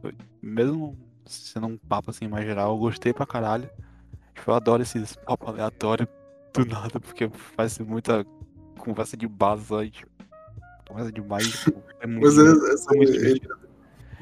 [0.00, 0.96] Foi- mesmo
[1.28, 3.68] sendo um papo assim mais geral, eu gostei pra caralho.
[4.34, 6.08] Tipo, eu adoro esses papos aleatórios
[6.54, 8.24] do nada, porque faz muita
[8.78, 10.10] conversa de base e, tipo,
[10.88, 11.48] conversa demais.
[11.64, 13.58] Tipo, é muito Mas é- essa, foi muito é- divertido.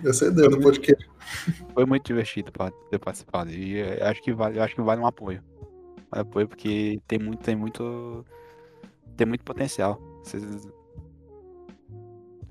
[0.05, 1.11] essa é a ideia do podcast.
[1.75, 3.51] Foi muito divertido pra ter participado.
[3.51, 5.43] E eu acho que vale, acho que vale um apoio.
[6.15, 8.25] Um apoio porque tem muito, tem muito.
[9.17, 10.01] Tem muito potencial.
[10.23, 10.69] Vocês-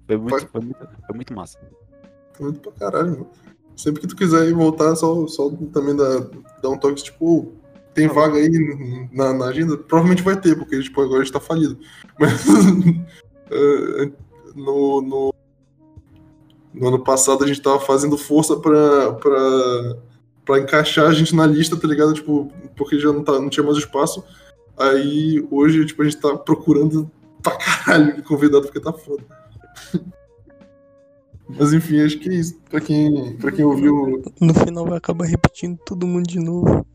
[0.06, 0.77] Foi muito, foi muito,
[1.07, 1.57] foi muito massa.
[1.60, 3.30] Tá muito pra caralho, mano.
[3.76, 6.26] Sempre que tu quiser ir voltar, só, só também dá,
[6.61, 7.53] dá um toque, tipo,
[7.93, 9.77] tem vaga aí na, na agenda?
[9.77, 11.77] Provavelmente vai ter, porque tipo, agora a gente tá falido.
[12.19, 12.45] Mas
[13.52, 14.11] eh,
[14.56, 15.34] no, no,
[16.73, 19.97] no ano passado a gente tava fazendo força pra, pra,
[20.45, 22.14] pra encaixar a gente na lista, tá ligado?
[22.14, 24.23] Tipo, porque já não, tá, não tinha mais espaço.
[24.77, 27.10] Aí hoje, tipo, a gente tá procurando
[27.41, 29.23] pra caralho convidado, porque tá foda.
[31.47, 32.57] Mas enfim, acho que é isso.
[32.69, 34.22] Pra quem, pra quem ouviu.
[34.41, 36.85] No final vai acabar repetindo todo mundo de novo.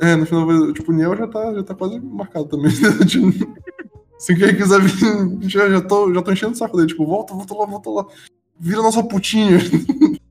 [0.00, 2.70] É, no final, vai- tipo, o Niel já tá, já tá quase marcado também.
[4.18, 6.88] Se quem quiser vir, já, já, tô, já tô enchendo o saco dele.
[6.88, 8.06] Tipo, volta, volta lá, volta lá.
[8.58, 9.58] Vira nossa putinha.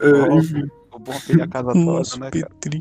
[0.00, 2.52] É, enfim, O bom é ele a casa Nosso toda, né, cara?
[2.58, 2.80] Petri.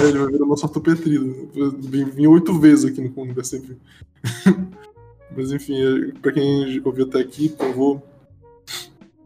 [0.00, 1.48] é, ele vai virar nosso ortopetrido.
[1.78, 3.78] Vim, vim oito vezes aqui no sempre.
[5.36, 8.02] Mas enfim, é, pra quem ouviu até aqui, por favor,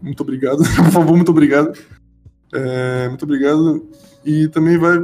[0.01, 0.59] muito obrigado.
[0.77, 1.73] por favor, muito obrigado.
[2.53, 3.89] É, muito obrigado.
[4.25, 4.99] E também vai.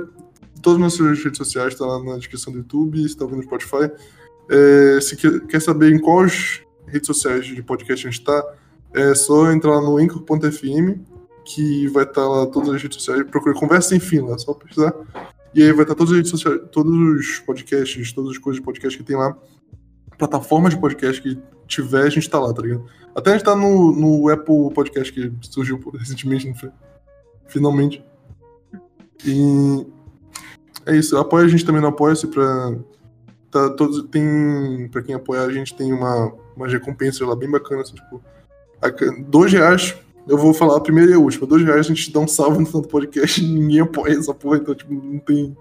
[0.62, 3.44] Todas as nossas redes sociais estão lá na descrição do YouTube, se tá ouvindo no
[3.44, 3.90] Spotify.
[4.50, 8.44] É, se quer, quer saber em quais redes sociais de podcast a gente tá,
[8.92, 11.00] é só entrar lá no Anchor.fm,
[11.44, 13.24] que vai estar lá todas as redes sociais.
[13.24, 14.94] Procure Conversa Fim lá, só pesquisar.
[15.54, 18.64] E aí vai estar todas as redes sociais, todos os podcasts, todas as coisas de
[18.64, 19.36] podcast que tem lá.
[20.18, 22.84] Plataformas de podcast que tiver, a gente tá lá, tá ligado?
[23.14, 26.70] Até a gente tá no, no Apple Podcast que surgiu recentemente, não foi?
[27.46, 28.04] Finalmente.
[29.24, 29.86] E
[30.86, 31.16] é isso.
[31.16, 32.76] Apoia a gente também no Apoia-se pra.
[33.50, 37.82] Tá, todos, tem, pra quem apoiar, a gente tem uma, uma recompensa lá bem bacana,
[37.82, 38.20] assim, tipo.
[38.82, 38.90] a
[39.28, 39.96] Dois reais,
[40.26, 41.46] eu vou falar a primeira e a última.
[41.46, 44.58] Dois reais a gente dá um salve no do podcast e ninguém apoia essa porra,
[44.58, 45.56] então, tipo, não tem.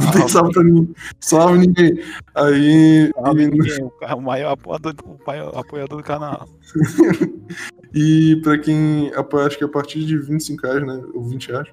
[0.00, 0.94] Não tem salve pra ninguém.
[1.20, 2.00] Salve ninguém.
[2.34, 3.10] Aí.
[3.14, 6.48] Salve ninguém, o maior apoiador, o maior apoiador do canal.
[7.94, 11.00] E pra quem apoia, acho que a partir de 25 reais, né?
[11.14, 11.68] Ou 20 reais.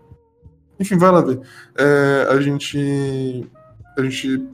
[0.80, 1.42] Enfim, vai lá ver.
[1.76, 3.50] É, a gente.
[3.98, 4.48] A gente.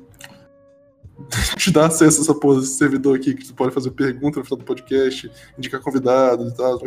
[1.58, 4.46] te dá acesso a essa porra desse servidor aqui, que tu pode fazer pergunta no
[4.46, 6.80] final do podcast, indicar convidados e tal.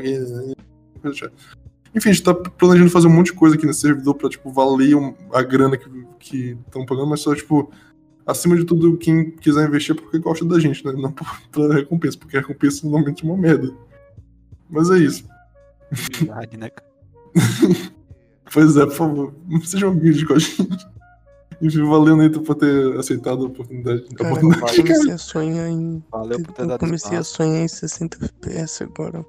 [1.94, 4.50] Enfim, a gente tá planejando fazer um monte de coisa aqui nesse servidor pra, tipo,
[4.50, 5.76] valer um- a grana
[6.18, 7.70] que estão pagando, mas só, tipo,
[8.26, 10.92] acima de tudo, quem quiser investir é porque gosta da gente, né?
[10.92, 13.72] Não por, pela recompensa, porque a recompensa normalmente é uma merda.
[14.68, 15.24] Mas é isso.
[15.90, 16.90] Verdade, né, cara?
[18.52, 20.88] Pois é, por favor, não sejam humildes com a gente.
[21.62, 24.04] Enfim, valeu, Neito, por ter aceitado a oportunidade.
[24.12, 24.88] A Cara, eu oportunidade, cara.
[24.88, 26.02] comecei a sonhar em.
[26.10, 29.24] Valeu por ter Eu dado comecei a sonhar em 60 FPS agora.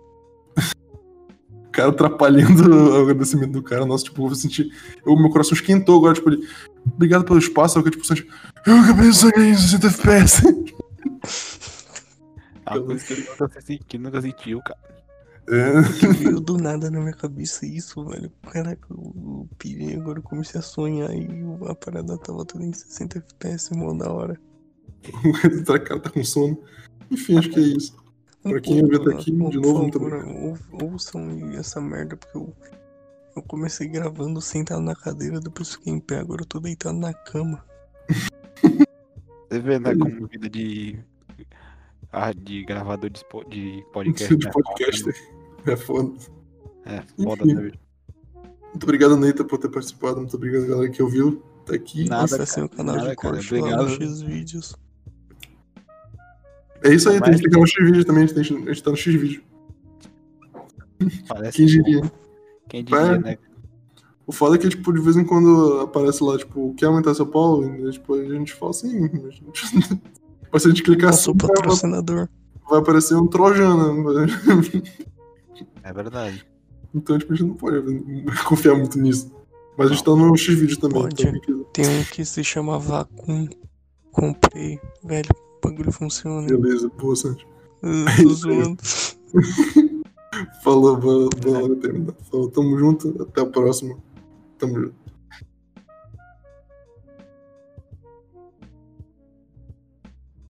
[1.71, 3.85] O cara atrapalhando o agradecimento do cara.
[3.85, 4.69] Nossa, tipo, eu senti.
[5.05, 6.45] Eu, meu coração esquentou agora, tipo, ele.
[6.85, 7.79] Obrigado pelo espaço.
[7.79, 8.27] Eu, tipo, senti.
[8.67, 10.43] Eu acabei de sonhar em 60 FPS.
[12.65, 14.79] Ah, coisa que ele nunca se sentiu, nunca sentiu, cara.
[15.47, 15.81] É.
[15.97, 18.29] Que veio do nada na minha cabeça isso, velho.
[18.51, 21.25] Caraca, eu, pirei agora, eu comecei a sonhar e
[21.69, 24.37] a parada tava tudo em 60 FPS, mó da hora.
[25.57, 26.61] O cara tá com sono.
[27.09, 27.95] Enfim, acho que é isso.
[28.43, 32.53] Pra quem ouviu até aqui, de novo, muito ou- ouçam essa merda, porque eu,
[33.35, 37.13] eu comecei gravando sentado na cadeira, depois fiquei em pé, agora eu tô deitado na
[37.13, 37.63] cama.
[39.49, 40.97] Você vê, né, como vida de.
[42.11, 44.35] Ah, de gravador de, spo- de podcast.
[44.35, 44.51] De né?
[44.51, 45.15] podcaster.
[45.65, 46.13] É foda.
[46.85, 47.53] É, foda, Enfim.
[47.53, 47.71] né?
[48.69, 50.17] Muito obrigado, Neita, por ter participado.
[50.17, 51.43] Muito obrigado, galera, que ouviu.
[51.65, 52.05] Tá aqui.
[52.09, 54.90] Nada, Acessem o cara, canal nada, de cara, corte lá obrigado.
[56.83, 58.23] É isso aí, tem que clicar no X-Vídeo também.
[58.23, 59.43] A gente, a gente tá no X-Vídeo.
[61.27, 62.11] Parece Quem diria?
[62.69, 63.17] Quem diria, É.
[63.17, 63.37] né?
[64.27, 67.25] O foda é que, tipo, de vez em quando aparece lá, tipo, quer aumentar seu
[67.25, 67.63] pau?
[67.63, 69.41] E, tipo, a gente fala assim, mas...
[70.51, 72.29] mas se a gente clicar assim, Nosso vai, patrocinador.
[72.69, 74.13] vai aparecer um trojano.
[74.13, 74.25] né?
[75.83, 76.45] É verdade.
[76.93, 77.81] Então, tipo, a gente não pode
[78.45, 79.31] confiar muito nisso.
[79.77, 81.01] Mas a gente tá no X-Vídeo também.
[81.01, 81.21] Pode.
[81.21, 81.65] Então, quem quiser.
[81.73, 83.47] Tem um que se chama Vacum.
[84.11, 85.29] Comprei, velho.
[85.63, 86.47] Bagulho funciona.
[86.47, 87.45] Beleza, boa, Santi.
[87.83, 88.77] Eu tô zoando.
[90.63, 92.13] Falou, boa, boa hora terminar.
[92.29, 93.97] Falou, tamo junto, até a próxima.
[94.57, 95.00] Tamo junto.